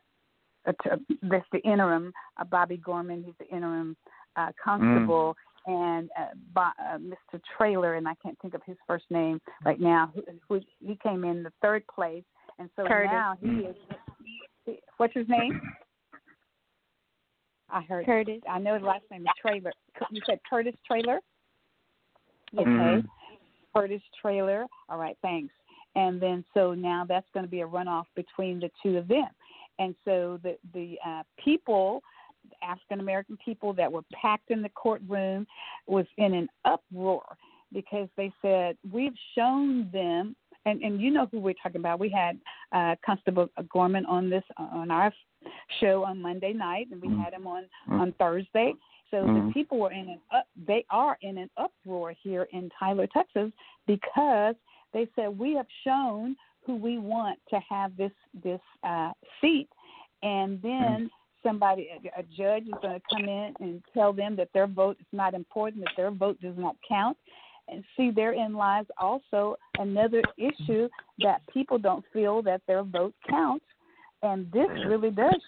[0.66, 3.96] uh, t- this the interim uh, Bobby Gorman, he's the interim
[4.36, 5.36] uh, constable,
[5.66, 7.40] and uh, Bo- uh, Mr.
[7.56, 10.12] Trailer, and I can't think of his first name right now.
[10.14, 12.24] Who, who he came in the third place,
[12.58, 13.10] and so Curtis.
[13.12, 13.76] now he is.
[14.64, 15.60] he- What's his name?
[17.70, 18.40] I heard Curtis.
[18.48, 19.72] I know his last name is Trailer.
[20.10, 21.20] You said Curtis Trailer.
[22.54, 22.64] Okay.
[22.68, 23.08] Mhm.
[23.74, 24.66] Curtis Trailer.
[24.88, 25.54] All right, thanks.
[25.94, 29.28] And then so now that's going to be a runoff between the two of them.
[29.78, 32.02] And so the the uh, people,
[32.62, 35.46] African American people that were packed in the courtroom,
[35.86, 37.24] was in an uproar
[37.72, 40.36] because they said we've shown them.
[40.64, 41.98] And, and you know who we're talking about.
[41.98, 42.38] We had
[42.70, 45.12] uh, Constable Gorman on this on our
[45.80, 47.20] show on Monday night, and we Mm-hmm.
[47.20, 48.74] had him on on Thursday.
[49.10, 49.48] So Mhm.
[49.48, 53.50] the people were in an up, they are in an uproar here in Tyler, Texas,
[53.86, 54.54] because
[54.92, 59.68] they said we have shown who we want to have this this uh, seat,
[60.22, 61.10] and then
[61.42, 64.96] somebody a, a judge is going to come in and tell them that their vote
[65.00, 67.16] is not important, that their vote does not count.
[67.68, 70.88] And see, therein lies also another issue
[71.20, 73.64] that people don't feel that their vote counts,
[74.22, 74.88] and this mm.
[74.88, 75.40] really does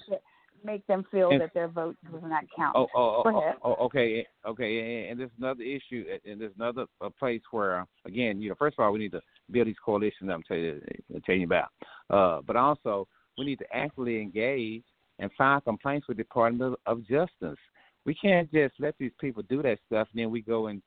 [0.65, 2.75] make them feel And- that their vote does not count.
[2.77, 3.55] Oh, oh, Go oh, ahead.
[3.63, 6.87] oh, oh okay, eh, okay, eh, eh, and, and there's another issue, and there's another
[7.01, 10.31] uh, place where, again, you know, first of all, we need to build these coalitions
[10.33, 10.81] I'm telling you,
[11.15, 11.69] I'm telling you about,
[12.11, 13.07] uh, but also
[13.37, 14.85] we need to actively engage
[15.19, 17.59] and file complaints with the Department of, Justice.
[18.05, 20.83] We can't just let these people do that stuff, and then we go into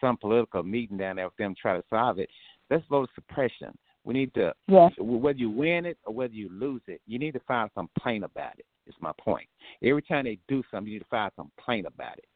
[0.00, 2.30] some political meeting down there with them try to solve it.
[2.70, 3.76] That's voter suppression.
[4.04, 4.92] We need to, Yes.
[4.98, 8.24] whether you win it or whether you lose it, you need to file a complaint
[8.24, 8.66] about it.
[8.86, 9.48] Is my point.
[9.82, 12.26] Every time they do something, you need to file a complaint about it.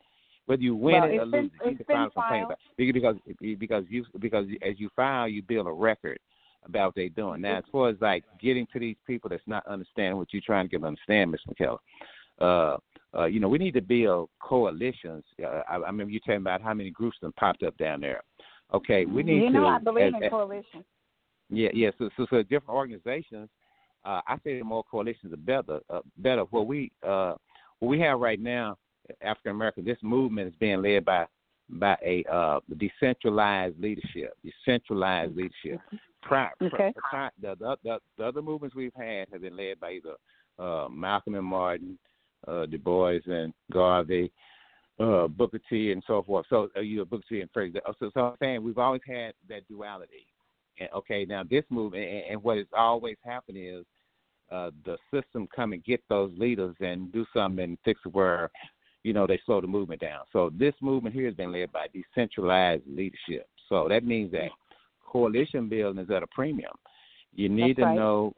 [0.47, 2.10] Whether you win Well, it or it's been- lose it, you need to file a
[2.10, 2.93] complaint about it.
[2.93, 3.16] because
[3.59, 6.19] because you because as you file, you build a record
[6.69, 7.40] about what they're doing.
[7.40, 10.66] Now, as far as like getting to these people that's not understanding what you're trying
[10.66, 11.78] to get them to understand, Miss McKellar,
[12.40, 12.77] uh,
[13.19, 15.24] uh, you know, we need to build coalitions.
[15.43, 18.23] Uh, I, I remember you telling about how many groups have popped up down there.
[18.74, 19.66] Okay, we need you know, to.
[19.66, 20.85] I believe as- in coalition.
[21.49, 21.90] yeah, yeah.
[21.99, 23.49] So, so, so different organizations.
[24.05, 25.81] Uh, I say the more coalitions, the better.
[25.90, 26.43] Uh, better.
[26.43, 27.35] What we, uh,
[27.78, 28.77] what we have right now,
[29.23, 31.27] African American, this movement is being led by,
[31.70, 34.36] by a uh, decentralized leadership.
[34.45, 35.81] Decentralized leadership.
[36.23, 36.93] Pri- Okay.
[36.97, 40.15] pri- the, the, the, the other movements we've had have been led by either
[40.59, 41.99] uh, Malcolm and Martin,
[42.47, 44.32] uh, Du Bois and Garvey,
[44.99, 46.47] uh, Booker T, and so forth.
[46.51, 47.81] So, uh, you know, Booker T and Fraser.
[48.01, 50.27] So, so I'm saying we've always had that duality.
[50.81, 53.85] And, okay, now this movement, and, and what has always happened is
[54.51, 58.51] uh, the system come and get those leaders and do something and fix where,
[59.09, 60.21] you know, they slow the movement down.
[60.35, 63.49] So this movement here has been led by decentralized leadership.
[63.71, 64.51] So that means that
[65.03, 66.73] coalition building is at a premium.
[67.35, 67.97] You need That's to right.
[67.97, 68.35] know.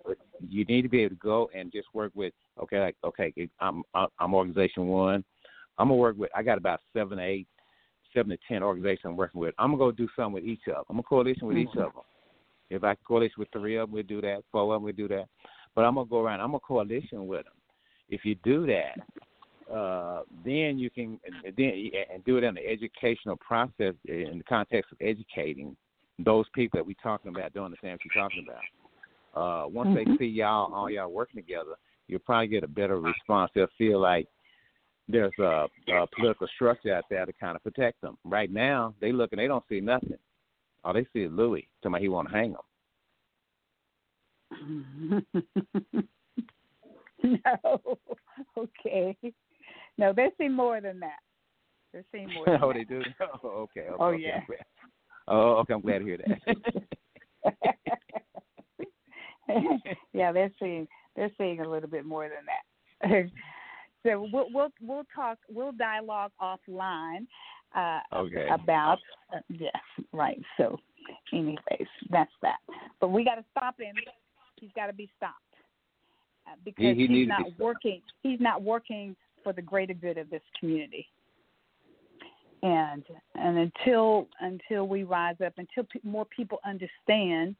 [0.48, 2.32] You need to be able to go and just work with.
[2.62, 3.82] Okay, like okay, I'm
[4.20, 5.24] I'm organization one.
[5.76, 6.30] I'm gonna work with.
[6.36, 7.48] I got about seven, to eight,
[8.14, 9.56] seven to ten organizations I'm working with.
[9.58, 10.84] I'm gonna go do something with each of them.
[10.90, 11.80] I'm a coalition with each Mm-hmm.
[11.80, 12.02] of them.
[12.70, 14.44] If I coalition with three of them, we do that.
[14.52, 15.24] Four of them, we do that.
[15.74, 16.40] But I'm gonna go around.
[16.40, 17.54] I'm a coalition with them.
[18.08, 18.94] If you do that,
[19.72, 21.18] uh, then you can
[21.56, 25.76] then and do it in the educational process in the context of educating
[26.18, 27.52] those people that we're talking about.
[27.52, 28.64] Don't understand what you're talking about.
[29.32, 30.06] Uh, once Mhm.
[30.06, 31.76] they see y'all all y'all working together,
[32.08, 33.50] you'll probably get a better response.
[33.54, 34.26] They'll feel like
[35.08, 38.18] there's a, a political structure out there to kind of protect them.
[38.24, 40.18] Right now, they look and they don't see nothing.
[40.84, 41.68] All they see is Louis.
[41.82, 42.62] Somebody he want to hang them.
[47.22, 47.98] no.
[48.56, 49.16] Okay.
[49.98, 51.18] No, they see more than that.
[51.92, 52.44] They're seeing more.
[52.46, 52.74] Than oh, that.
[52.74, 53.02] they do.
[53.42, 53.80] Oh, okay.
[53.80, 54.40] okay Oh, okay, yeah.
[55.28, 55.74] Oh, okay.
[55.74, 56.38] I'm glad to hear that.
[60.12, 60.86] yeah, they're seeing
[61.16, 63.30] they're seeing a little bit more than that.
[64.02, 67.26] so we'll we'll we'll talk we'll dialogue offline
[67.76, 68.48] uh, Okay.
[68.52, 68.98] about
[69.34, 69.72] uh, yes
[70.12, 70.40] right.
[70.56, 70.78] So,
[71.32, 72.58] anyways, that's that.
[73.00, 73.94] But we got to stop him.
[74.60, 75.34] He's got to be stopped
[76.46, 78.02] uh, because he he's not be working.
[78.22, 81.08] He's not working for the greater good of this community.
[82.62, 83.04] And
[83.36, 87.56] and until until we rise up, until pe- more people understand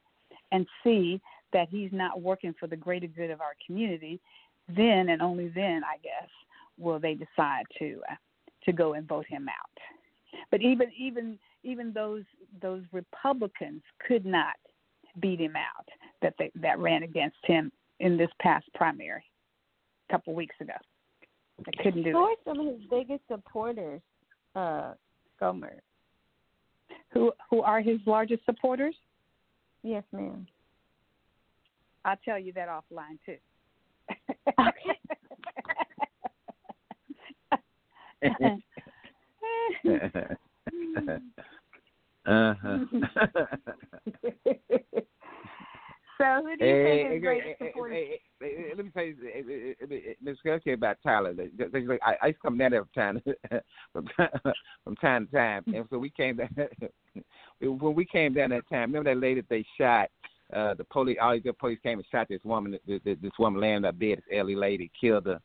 [0.53, 1.21] and see
[1.53, 4.21] that he's not working for the greater good of our community,
[4.69, 6.29] then and only then, I guess,
[6.79, 8.15] will they decide to uh,
[8.65, 10.45] to go and vote him out.
[10.51, 12.25] But even even even those
[12.61, 14.57] those Republicans could not
[15.21, 15.89] beat him out
[16.23, 19.25] that they that ran against him in this past primary
[20.09, 20.75] a couple weeks ago.
[21.67, 22.23] They couldn't do Who it.
[22.23, 24.01] are some of his biggest supporters,
[24.55, 24.95] uh,
[25.41, 25.81] Gohmert?
[27.13, 28.95] Who who are his largest supporters?
[29.83, 30.47] Yes, ma'am.
[32.05, 33.39] I'll tell you that offline too.
[42.27, 42.79] uh-huh.
[46.21, 47.97] so who do you Hey, think hey, is eh, greatest hey, hey, supporters?
[47.97, 51.33] hey, hey, hey, let me tell you, hey, hey, hey, hey, Kelsey about Tyler.
[51.33, 53.23] Like, just- just like, I, I used to come down there from time,
[53.93, 56.51] from time, from time to time, and so we came down.
[57.61, 60.11] when we came down that time, remember that lady that they shot?
[60.53, 62.77] Uh, the police, all these police came and shot this woman.
[62.87, 65.41] This, this woman laying in her bed, this elderly lady, killed her,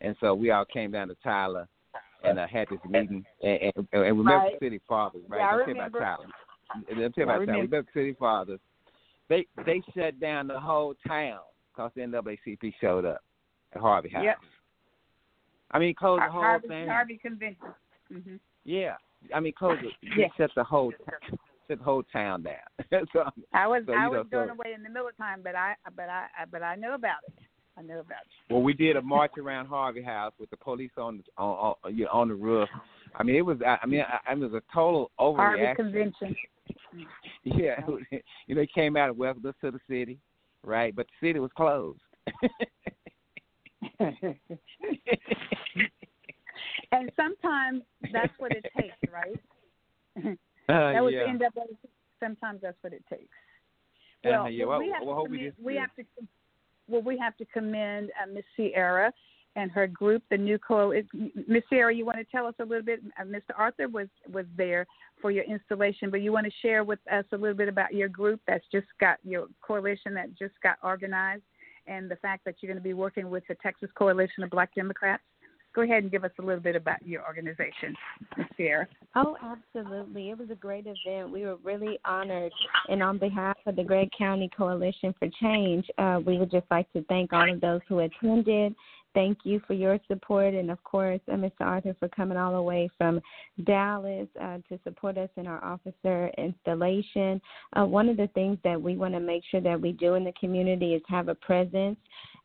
[0.00, 1.66] and so we all came down to Tyler
[2.24, 4.58] and uh, had this meeting, and, and, and we met Right.
[4.60, 5.38] City Fathers, right?
[5.38, 5.98] Yeah, I Let's tell you remember.
[5.98, 6.28] about Tyler.
[6.88, 7.38] Let me tell you about Tyler.
[7.40, 7.76] We remember.
[7.76, 8.60] met with City Fathers,
[9.28, 11.40] they they shut down the whole town
[11.72, 13.22] because the NAACP showed up
[13.74, 14.24] at Harvey House.
[14.24, 14.38] Yep.
[15.70, 16.88] I mean, closed the whole Harvey, thing.
[16.88, 17.68] Harvey Convention.
[18.10, 18.94] hmm Yeah,
[19.34, 19.92] I mean, close it.
[20.16, 20.28] Yeah.
[20.36, 20.92] Shut the whole
[21.68, 23.06] shut the whole town down.
[23.12, 25.54] so, I was so, I know, was going away in the middle of time, but
[25.54, 27.34] I but I but I know about it.
[27.76, 28.52] I know about it.
[28.52, 32.06] Well, we did a march around Harvey House with the police on the on on,
[32.10, 32.68] on the roof.
[33.14, 35.76] I mean, it was I I mean, I, I it was a total Harvey overreaction.
[35.76, 36.36] Convention.
[37.44, 37.80] Yeah,
[38.46, 40.18] you know, he came out and welcomed us to the city,
[40.64, 40.94] right?
[40.94, 42.00] But the city was closed.
[46.92, 47.82] and sometimes
[48.12, 49.38] that's what it takes, right?
[50.68, 51.32] Uh, that was yeah.
[51.32, 51.76] the NAACP.
[52.20, 53.22] Sometimes that's what it takes.
[54.24, 56.04] Uh, Well, yeah, well, we have well, to hope we we have to
[56.88, 59.12] well we have to commend uh, Miss Sierra
[59.58, 60.92] and her group, the new co.
[61.48, 63.02] Miss Sarah, you want to tell us a little bit?
[63.20, 63.56] Uh, Mr.
[63.56, 64.86] Arthur was was there
[65.20, 68.08] for your installation, but you want to share with us a little bit about your
[68.08, 71.42] group that's just got your coalition that just got organized,
[71.88, 74.72] and the fact that you're going to be working with the Texas Coalition of Black
[74.74, 75.22] Democrats.
[75.74, 77.94] Go ahead and give us a little bit about your organization,
[78.36, 78.88] Miss Sarah.
[79.14, 80.30] Oh, absolutely.
[80.30, 81.30] It was a great event.
[81.30, 82.52] We were really honored.
[82.88, 86.90] And on behalf of the Gregg County Coalition for Change, uh, we would just like
[86.94, 88.74] to thank all of those who attended.
[89.14, 90.54] Thank you for your support.
[90.54, 91.60] And of course, uh, Mr.
[91.60, 93.20] Arthur for coming all the way from
[93.64, 97.40] Dallas uh, to support us in our officer installation.
[97.74, 100.24] Uh, one of the things that we want to make sure that we do in
[100.24, 101.98] the community is have a presence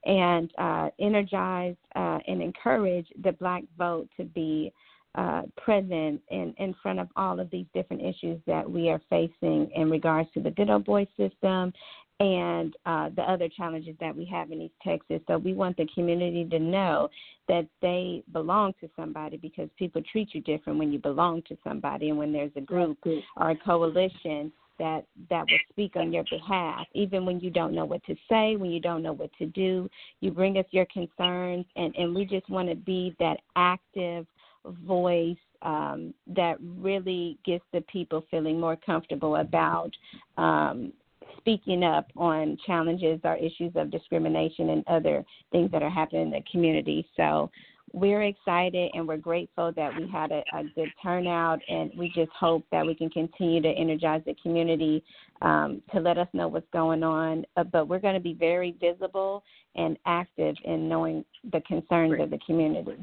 [0.06, 4.74] and uh, energize uh, and encourage the black vote to be
[5.16, 9.70] uh, present in, in front of all of these different issues that we are facing
[9.76, 11.72] in regards to the good old boy system
[12.20, 15.20] and uh, the other challenges that we have in East Texas.
[15.28, 17.10] So we want the community to know
[17.48, 22.10] that they belong to somebody because people treat you different when you belong to somebody
[22.10, 22.98] and when there's a group
[23.38, 27.86] or a coalition that that will speak on your behalf even when you don't know
[27.86, 29.88] what to say when you don't know what to do
[30.20, 34.26] you bring us your concerns and and we just want to be that active
[34.66, 39.92] voice um, that really gets the people feeling more comfortable about
[40.38, 40.92] um,
[41.38, 46.32] speaking up on challenges or issues of discrimination and other things that are happening in
[46.32, 47.08] the community.
[47.18, 47.50] So
[47.94, 52.32] we're excited and we're grateful that we had a, a good turnout, and we just
[52.38, 55.04] hope that we can continue to energize the community
[55.44, 57.46] um, to let us know what's going on.
[57.56, 59.44] Uh, but we're going to be very visible
[59.76, 62.98] and active in knowing the concerns of the community.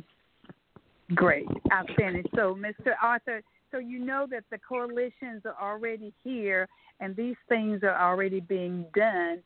[1.15, 2.25] Great, outstanding.
[2.35, 2.95] So, Mr.
[3.03, 6.69] Arthur, so you know that the coalitions are already here
[7.01, 9.43] and these things are already being done.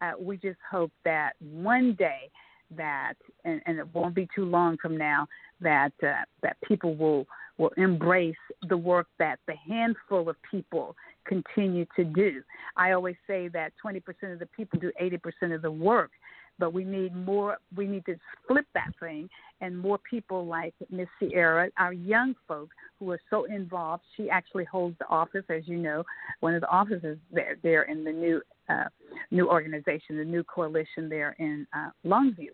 [0.00, 2.30] Uh, we just hope that one day
[2.76, 3.14] that,
[3.44, 5.26] and, and it won't be too long from now,
[5.60, 7.26] that uh, that people will
[7.56, 8.36] will embrace
[8.68, 10.94] the work that the handful of people
[11.26, 12.42] continue to do.
[12.76, 14.00] I always say that 20%
[14.32, 16.12] of the people do 80% of the work
[16.58, 18.16] but we need more we need to
[18.46, 19.28] flip that thing
[19.60, 24.02] and more people like miss sierra our young folk who are so involved.
[24.16, 26.04] She actually holds the office as you know
[26.40, 28.84] one of the offices there there in the new uh,
[29.30, 32.50] new organization the new coalition there in uh, longview.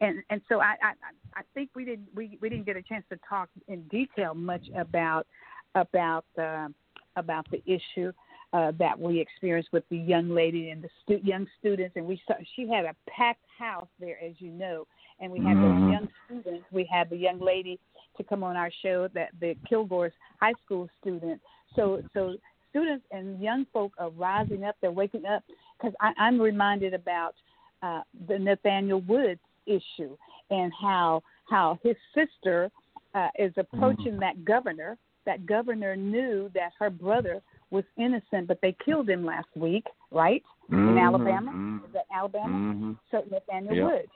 [0.00, 0.92] And and so I, I
[1.36, 4.64] I think we didn't we, we didn't get a chance to talk in detail much
[4.76, 5.26] about
[5.74, 6.68] about uh,
[7.16, 8.12] about the issue
[8.54, 12.20] uh, that we experienced with the young lady and the stu- young students, and we
[12.24, 14.86] saw she had a packed house there, as you know,
[15.18, 15.60] and we had Mhm.
[15.62, 16.64] those young students.
[16.70, 17.80] We had the young lady
[18.16, 21.42] to come on our show, that the Kilgore's high school student.
[21.74, 22.36] So so
[22.70, 24.76] students and young folk are rising up.
[24.80, 25.42] They're waking up
[25.76, 27.34] because I'm reminded about
[27.82, 30.16] uh, the Nathaniel Woods issue
[30.50, 32.70] and how how his sister
[33.14, 34.96] uh, is approaching that governor.
[35.26, 37.42] That governor knew that her brother
[37.74, 40.42] was innocent, but they killed him last week, right?
[40.70, 41.84] In Mhm, Alabama, mhm.
[41.84, 42.54] is that Alabama?
[42.56, 42.98] Mhm.
[43.10, 43.84] So Nathaniel Yeah.
[43.86, 44.12] Woods.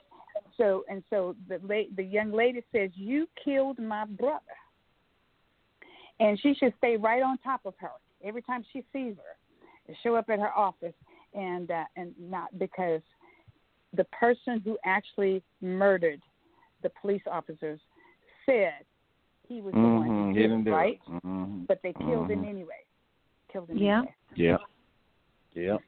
[0.57, 4.57] So and so the la- the young lady says, "You killed my brother,"
[6.19, 7.91] and she should stay right on top of her
[8.23, 10.95] every time she sees her, show up at her office,
[11.33, 13.01] and uh, and not because
[13.93, 16.21] the person who actually murdered
[16.81, 17.79] the police officers
[18.45, 18.85] said
[19.47, 20.73] he was the one who he did didn't it, do it.
[20.73, 21.01] right?
[21.07, 21.67] Mhm.
[21.67, 22.49] But they killed him Mhm.
[22.49, 22.83] anyway.
[23.51, 23.97] Killed him Yeah.
[23.99, 24.15] anyway.
[24.35, 24.59] Yep.
[25.55, 25.79] Yep.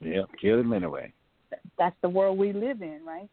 [0.00, 0.24] Yep.
[0.40, 1.12] Kill him anyway.
[1.78, 3.28] That's the world we live in, right?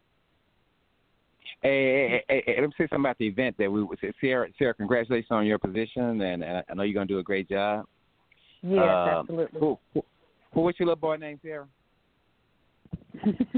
[1.62, 3.86] Hey, hey, hey, hey, let me say something about the event that we
[4.20, 4.48] Sarah.
[4.58, 7.86] Sarah, congratulations on your position, and, and I know you're gonna do a great job.
[8.62, 9.60] Yes, Um, absolutely.
[9.60, 10.04] Who, who,
[10.52, 11.68] who what's your little boy name, Sarah?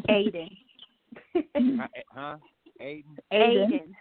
[0.09, 0.51] Aiden.
[1.35, 1.87] huh?
[2.15, 2.37] huh?
[2.81, 3.05] Aiden.
[3.33, 3.95] Aiden.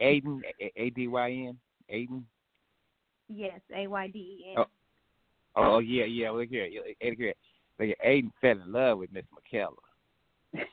[0.00, 0.40] Aiden.
[0.60, 1.58] A- A D Y N.
[1.92, 2.22] Aiden.
[3.28, 4.58] Yes, A Y D E N.
[4.58, 4.66] Oh.
[5.58, 6.30] Oh yeah, yeah.
[6.30, 7.34] Look here, look here.
[7.78, 7.96] Look here.
[8.06, 9.74] Aiden fell in love with Miss McKellar.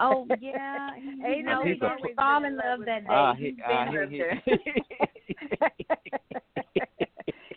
[0.00, 0.90] Oh yeah,
[1.26, 3.06] Ain't no, He's he a- always fall in love that day.
[3.08, 4.42] Ah, He's he- been he- with her.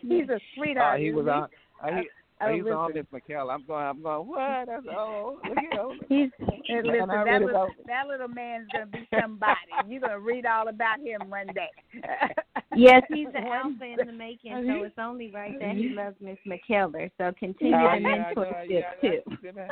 [0.00, 1.00] He's a Uh, sweetheart.
[1.00, 1.48] he was on.
[1.82, 2.08] Uh, he,
[2.40, 3.20] oh, he's on Miss listen.
[3.34, 3.54] McKellar.
[3.54, 3.84] I'm going.
[3.86, 4.28] I'm going.
[4.28, 4.66] What?
[4.66, 5.38] That's oh.
[5.48, 6.00] Look at him.
[6.08, 6.30] He's
[6.68, 7.10] And listen.
[7.10, 9.56] I That really little, don't- that little man's gonna be somebody.
[9.88, 11.70] You're gonna read all about him one day.
[12.78, 16.36] Yes, he's an alpha in the making, so it's only right that he loves Miss
[16.46, 17.10] McKellar.
[17.16, 19.20] So continue Oh, the yeah, I know, mentorship yeah, too.
[19.54, 19.70] that's-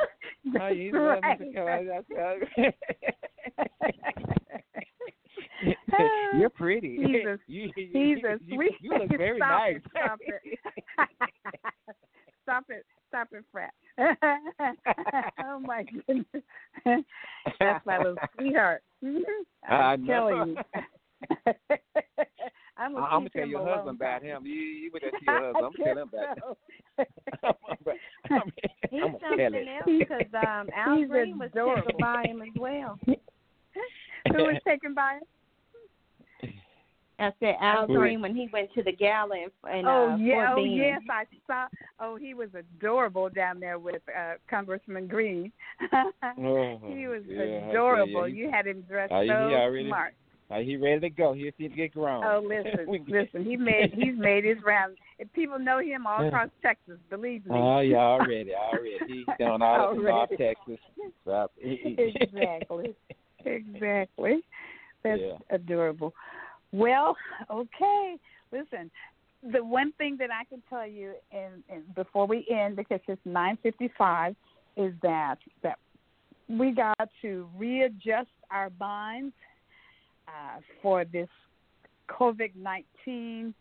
[0.59, 1.39] Oh, he's Right.
[1.39, 2.73] Miss
[6.39, 6.97] You're pretty.
[6.97, 8.73] He's a- you, you, a sweet.
[8.81, 9.81] You look very nice.
[12.47, 12.85] It, stop it.
[13.09, 13.45] stop it.
[13.45, 13.75] Stop Frat.
[15.45, 16.27] oh my goodness.
[17.61, 18.83] That's my little sweetheart.
[19.69, 20.29] I I'm know.
[20.29, 20.57] telling you.
[22.77, 23.77] I'm gonna, I'm gonna tell your alone.
[23.77, 24.45] husband about him.
[24.45, 25.65] You, you better tell your husband.
[25.65, 26.45] I'm I telling him about guess
[28.29, 28.53] him.
[28.91, 31.83] He's I'm gonna tell something else because um, Al Green was adorable.
[31.83, 32.99] taken by him as well.
[33.07, 33.15] Who
[34.45, 35.23] was taken by him?
[37.19, 37.95] I said Al Who?
[37.97, 40.77] Green when he went to the gala in, in oh uh, yeah, oh Bend.
[40.77, 41.67] yes, I saw.
[42.01, 45.53] Oh, he was adorable down there with uh Congressman Green.
[46.39, 48.29] Oh, he was yeah, I tell you, adorable.
[48.29, 50.15] you had him dressed he so already- smart.
[50.63, 51.33] He ready to go.
[51.33, 52.23] He's to get grown.
[52.25, 53.45] Oh, listen, We- listen.
[53.45, 54.97] He made he's made his rounds.
[55.19, 57.53] If people know him all across Texas, believe me.
[57.55, 58.99] Oh yeah, already, already.
[59.09, 60.37] He's down all up in North Already.
[60.37, 60.79] Texas.
[61.25, 62.95] So, exactly,
[63.45, 64.43] exactly.
[65.03, 65.39] That's Yeah.
[65.51, 66.15] adorable.
[66.75, 67.17] Well,
[67.51, 68.17] okay.
[68.53, 68.91] Listen,
[69.53, 71.63] the one thing that I can tell you, and,
[71.95, 74.35] before we end, because it's nine fifty-five,
[74.77, 75.79] is that that
[76.49, 79.35] we got to readjust our minds
[80.29, 81.29] uh, for this
[82.11, 83.55] COVID nineteen.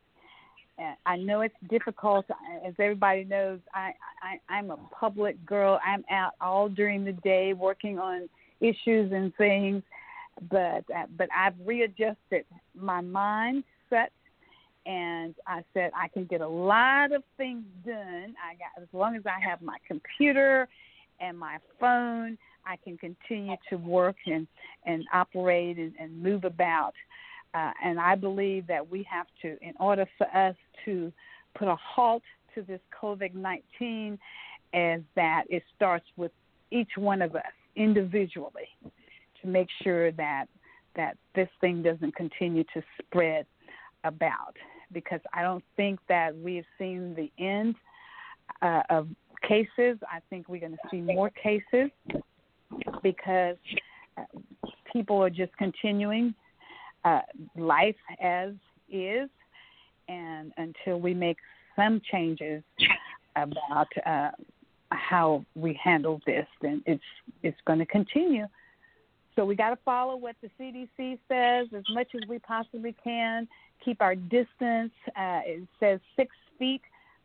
[1.06, 2.26] I know it's difficult.
[2.65, 3.91] As everybody knows, I,
[4.23, 5.80] I I'm a public girl.
[5.85, 8.27] I'm out all during the day working on
[8.60, 9.84] issues and things,
[10.49, 12.45] but uh, but I've readjusted
[12.76, 14.10] my mindset,
[14.85, 18.35] and I said I can get a lot of things done.
[18.43, 20.68] I got as long as I have my computer
[21.19, 24.47] and my phone, I can continue to work and
[24.85, 26.93] and operate and, and move about.
[27.53, 30.55] Uh, and I believe that we have to, in order for us
[30.85, 31.14] to
[31.53, 32.23] put a halt
[32.55, 34.18] to this COVID 19,
[34.73, 36.31] is that it starts with
[36.72, 37.43] each one of us
[37.76, 38.68] individually
[39.44, 40.48] to make sure that
[40.95, 43.45] that this thing doesn't continue to spread
[44.03, 44.56] about
[44.91, 47.76] because I don't think that we've seen the end
[48.61, 49.07] uh, of
[49.48, 49.98] cases.
[50.03, 51.90] I think we're going to see more cases
[53.02, 53.57] because
[54.18, 54.24] uh,
[54.91, 56.34] people are just continuing
[57.03, 57.22] uh,
[57.57, 58.52] life as
[58.90, 59.30] is,
[60.07, 61.38] and until we make
[61.76, 62.64] some changes
[63.36, 64.30] about uh,
[64.90, 67.03] how we handle this, then it's
[67.41, 68.45] it's going to continue.
[69.35, 73.47] So we got to follow what the CDC says as much as we possibly can.
[73.84, 74.91] Keep our distance.
[75.07, 76.81] Uh, it says six feet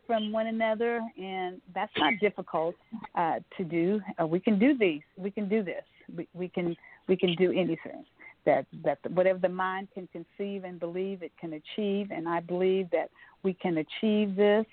[0.07, 2.75] from one another, and that's not difficult
[3.15, 4.01] uh, to do.
[4.21, 5.03] Uh, we can do these.
[5.17, 5.85] We can do this.
[6.17, 6.77] We, we can
[7.07, 8.05] we can do anything
[8.47, 12.11] that that whatever the mind can conceive and believe it can achieve.
[12.11, 13.11] And I believe that
[13.43, 14.65] we can achieve this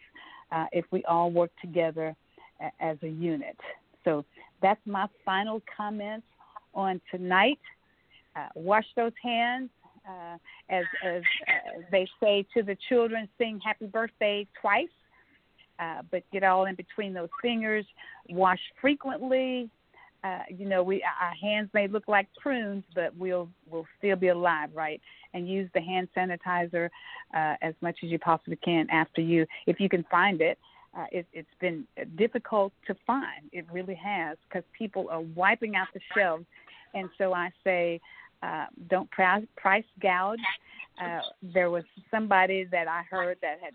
[0.52, 2.16] uh, if we all work together
[2.62, 3.58] a, as a unit.
[4.06, 4.24] So
[4.62, 6.26] that's my final comments
[6.76, 7.60] on tonight.
[8.36, 9.70] Uh, wash those hands.
[10.08, 10.38] Uh,
[10.70, 14.88] as as uh, they say to the children, sing happy birthday twice,
[15.80, 17.86] uh, but get all in between those fingers.
[18.30, 19.68] Wash frequently.
[20.24, 24.28] Uh, you know, we our hands may look like prunes, but we'll we'll still be
[24.28, 25.02] alive, right?
[25.34, 26.90] And use the hand sanitizer
[27.34, 30.60] as much as you possibly can after you, if you can find it.
[30.96, 31.86] Uh, it, it's been
[32.16, 33.50] difficult to find.
[33.52, 36.46] It really has because people are wiping out the shelves,
[36.96, 38.00] and so I say,
[38.42, 40.40] uh, don't price, price gouge.
[41.04, 41.20] Uh,
[41.54, 43.74] there was somebody that I heard that had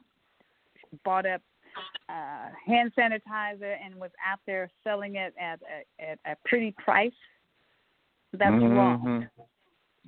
[1.04, 1.42] bought up
[2.08, 5.60] uh, hand sanitizer and was out there selling it at
[6.00, 7.12] a, at a pretty price.
[8.32, 8.76] That's Mm-hmm.
[8.76, 9.26] wrong.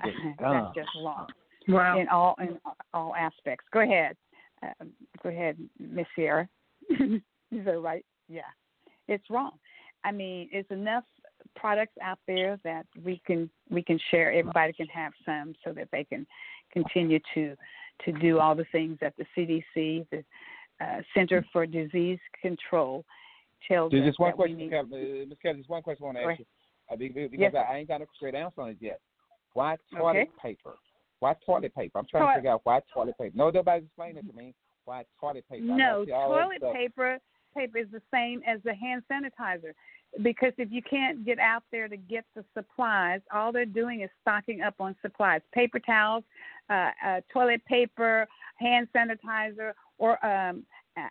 [0.38, 1.26] That's just wrong
[1.68, 1.98] Wow.
[1.98, 2.58] in all in
[2.92, 3.64] all aspects.
[3.72, 4.16] Go ahead,
[4.62, 4.84] uh,
[5.22, 6.48] go ahead, Miss Sierra.
[6.90, 7.20] Is
[7.64, 8.04] that right?
[8.28, 8.40] Yeah,
[9.06, 9.52] it's wrong.
[10.04, 11.04] I mean, it's enough
[11.56, 14.32] products out there that we can we can share.
[14.32, 16.26] Everybody can have some, so that they can
[16.72, 17.56] continue to
[18.04, 20.24] to do all the things that the CDC, the
[20.80, 23.04] uh, Center for Disease Control,
[23.68, 24.74] tells There's us just one that we question.
[24.74, 25.38] Uh, Ms.
[25.40, 26.46] Kelly, just one question I want to ask you.
[26.90, 29.00] Uh, be- be- because Yes, I, I ain't got no straight answer on it yet.
[29.54, 30.28] Why toilet Okay.
[30.40, 30.74] paper?
[31.20, 31.98] Why toilet paper?
[31.98, 33.36] I'm trying to figure out why toilet paper.
[33.36, 34.54] No, nobody's explaining it to me.
[34.84, 35.64] Why toilet paper?
[35.64, 37.18] No, see all that toilet paper.
[37.54, 39.72] paper is the same as the hand sanitizer
[40.20, 44.10] because if you can't get out there to get the supplies, all they're doing is
[44.20, 46.24] stocking up on supplies: paper towels,
[46.68, 48.26] uh, uh, toilet paper,
[48.56, 50.64] hand sanitizer, or um,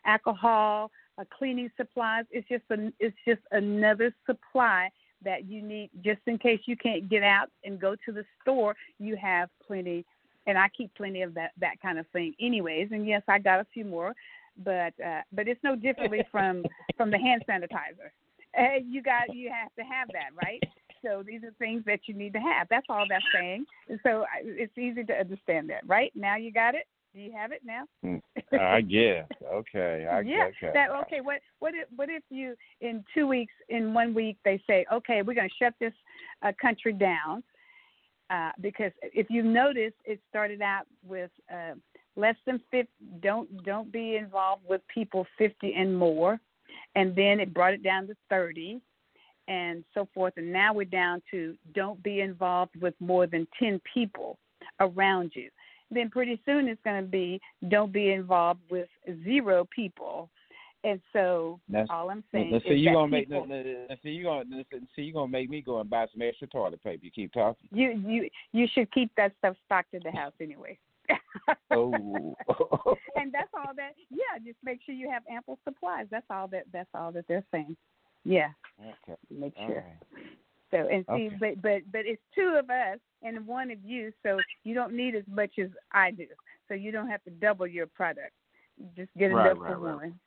[0.05, 2.25] alcohol, uh, cleaning supplies.
[2.31, 4.89] It's just an, it's just another supply
[5.23, 8.75] that you need just in case you can't get out and go to the store.
[8.99, 10.05] You have plenty,
[10.45, 12.89] and I keep plenty of that that kind of thing, anyways.
[12.91, 14.13] And yes, I got a few more,
[14.63, 16.63] but uh, but it's no differently from
[16.97, 18.11] from the hand sanitizer.
[18.57, 20.61] Uh, you got you have to have that, right?
[21.03, 22.67] So these are things that you need to have.
[22.69, 23.65] That's all that's saying.
[23.89, 26.11] And so it's easy to understand that, right?
[26.15, 26.85] Now you got it.
[27.13, 27.83] Do you have it now?
[28.03, 28.17] Hmm.
[28.59, 29.27] I guess.
[29.51, 30.07] Okay.
[30.09, 30.49] I yeah.
[30.49, 30.71] Okay.
[30.73, 31.21] That, okay.
[31.21, 35.21] What what if what if you in two weeks in one week they say okay
[35.21, 35.93] we're going to shut this
[36.41, 37.43] uh, country down
[38.29, 41.73] uh, because if you notice it started out with uh,
[42.15, 42.89] less than 50
[43.21, 46.39] don't don't be involved with people 50 and more
[46.95, 48.81] and then it brought it down to 30
[49.47, 53.81] and so forth and now we're down to don't be involved with more than 10
[53.93, 54.37] people
[54.79, 55.49] around you
[55.89, 57.39] then pretty soon it's going to be
[57.69, 58.87] don't be involved with
[59.23, 60.29] zero people
[60.83, 64.09] and so That's, all I'm saying is see, you that gonna people, make now, see
[64.09, 64.45] you gonna
[64.95, 67.05] see you gonna make me go and buy some extra toilet paper.
[67.05, 67.69] You keep talking.
[67.71, 70.79] you you you should keep that stuff stocked in the house anyway.
[71.71, 72.35] oh.
[73.15, 73.91] and that's all that.
[74.09, 76.07] Yeah, just make sure you have ample supplies.
[76.11, 76.65] That's all that.
[76.71, 77.75] That's all that they're saying.
[78.23, 78.49] Yeah.
[78.79, 79.17] Okay.
[79.29, 79.83] Make sure.
[79.83, 80.25] right.
[80.71, 81.35] So and see, Okay.
[81.39, 85.15] but but but it's two of us and one of you, so you don't need
[85.15, 86.27] as much as I do.
[86.67, 88.31] So you don't have to double your product.
[88.95, 89.95] Just get Right, enough right, for right.
[89.95, 90.19] one.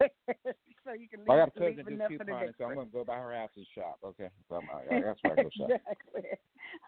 [0.86, 2.46] so you can leave, I got a leave cousin that do enough for the couponing,
[2.46, 3.98] next so I'm gonna go by her house and shop.
[4.04, 5.70] Okay, so I'm, I, that's where I go shop.
[5.70, 6.22] exactly.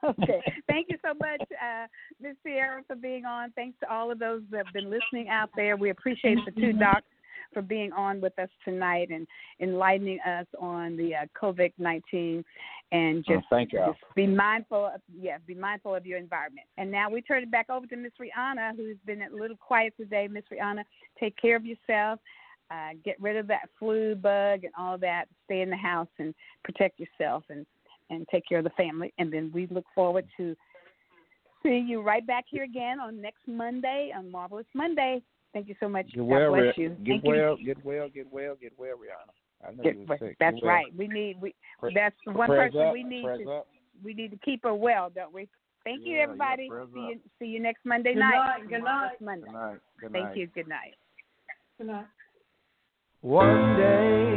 [0.04, 0.42] Okay.
[0.66, 1.86] Thank you so much, uh,
[2.20, 2.36] Ms.
[2.42, 3.52] Sierra, for being on.
[3.52, 5.76] Thanks to all of those that have been listening out there.
[5.76, 7.06] We appreciate the two docs
[7.54, 9.26] for being on with us tonight and
[9.60, 12.44] enlightening us on the uh, COVID nineteen
[12.90, 13.92] and Oh, just, thank y'all.
[13.92, 14.86] just be mindful.
[14.94, 16.66] Of, yeah, be mindful of your environment.
[16.76, 19.94] And now we turn it back over to Miss Rihanna, who's been a little quiet
[19.98, 20.28] today.
[20.30, 20.84] Miss Rihanna,
[21.18, 22.18] take care of yourself.
[22.70, 25.24] Uh, get rid of that flu bug and all that.
[25.46, 26.34] Stay in the house and
[26.64, 27.64] protect yourself and
[28.10, 29.12] and take care of the family.
[29.18, 30.56] And then we look forward to
[31.62, 35.22] seeing you right back here again on next Monday on Marvelous Monday.
[35.52, 36.06] Thank you so much.
[36.06, 36.90] Get God well, bless you.
[36.90, 37.66] get Thank well, you.
[37.74, 39.66] get well, get well, get well, Rihanna.
[39.68, 40.18] I know Get you well.
[40.20, 40.36] were sick.
[40.38, 40.74] That's Get well.
[40.74, 40.96] right.
[40.96, 43.66] We need we Pre- that's the one person up, we need to up.
[44.04, 45.48] we need to keep her well, don't we?
[45.84, 46.68] Thank you Yeah, yeah, everybody.
[46.68, 47.08] prayers see up.
[47.10, 48.30] you see you next Monday Good night.
[48.36, 49.24] night, on good Marvelous night.
[49.24, 49.46] Monday.
[49.46, 49.78] Good night.
[50.00, 50.22] Good night.
[50.24, 50.46] Thank you.
[50.48, 50.94] Good night.
[51.78, 52.06] Good night.
[53.20, 54.30] One day,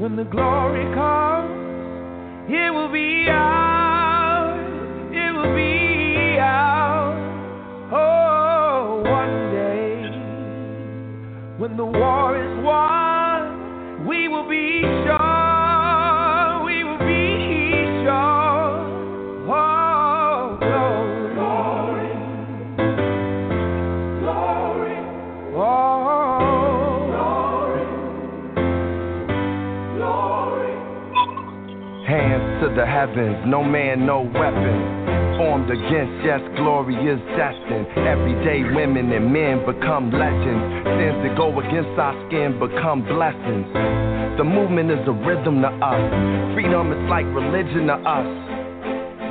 [0.00, 4.62] when the glory comes, it will be ours.
[5.10, 7.18] It will be ours.
[7.92, 10.06] Oh, one day,
[11.58, 12.55] when the war is
[32.76, 34.76] the heavens, no man, no weapon.
[35.40, 37.88] Formed against, yes, glory is destined.
[38.04, 40.84] Everyday women and men become legends.
[41.00, 43.64] Sins that go against our skin become blessings.
[44.36, 46.04] The movement is a rhythm to us.
[46.52, 48.55] Freedom is like religion to us.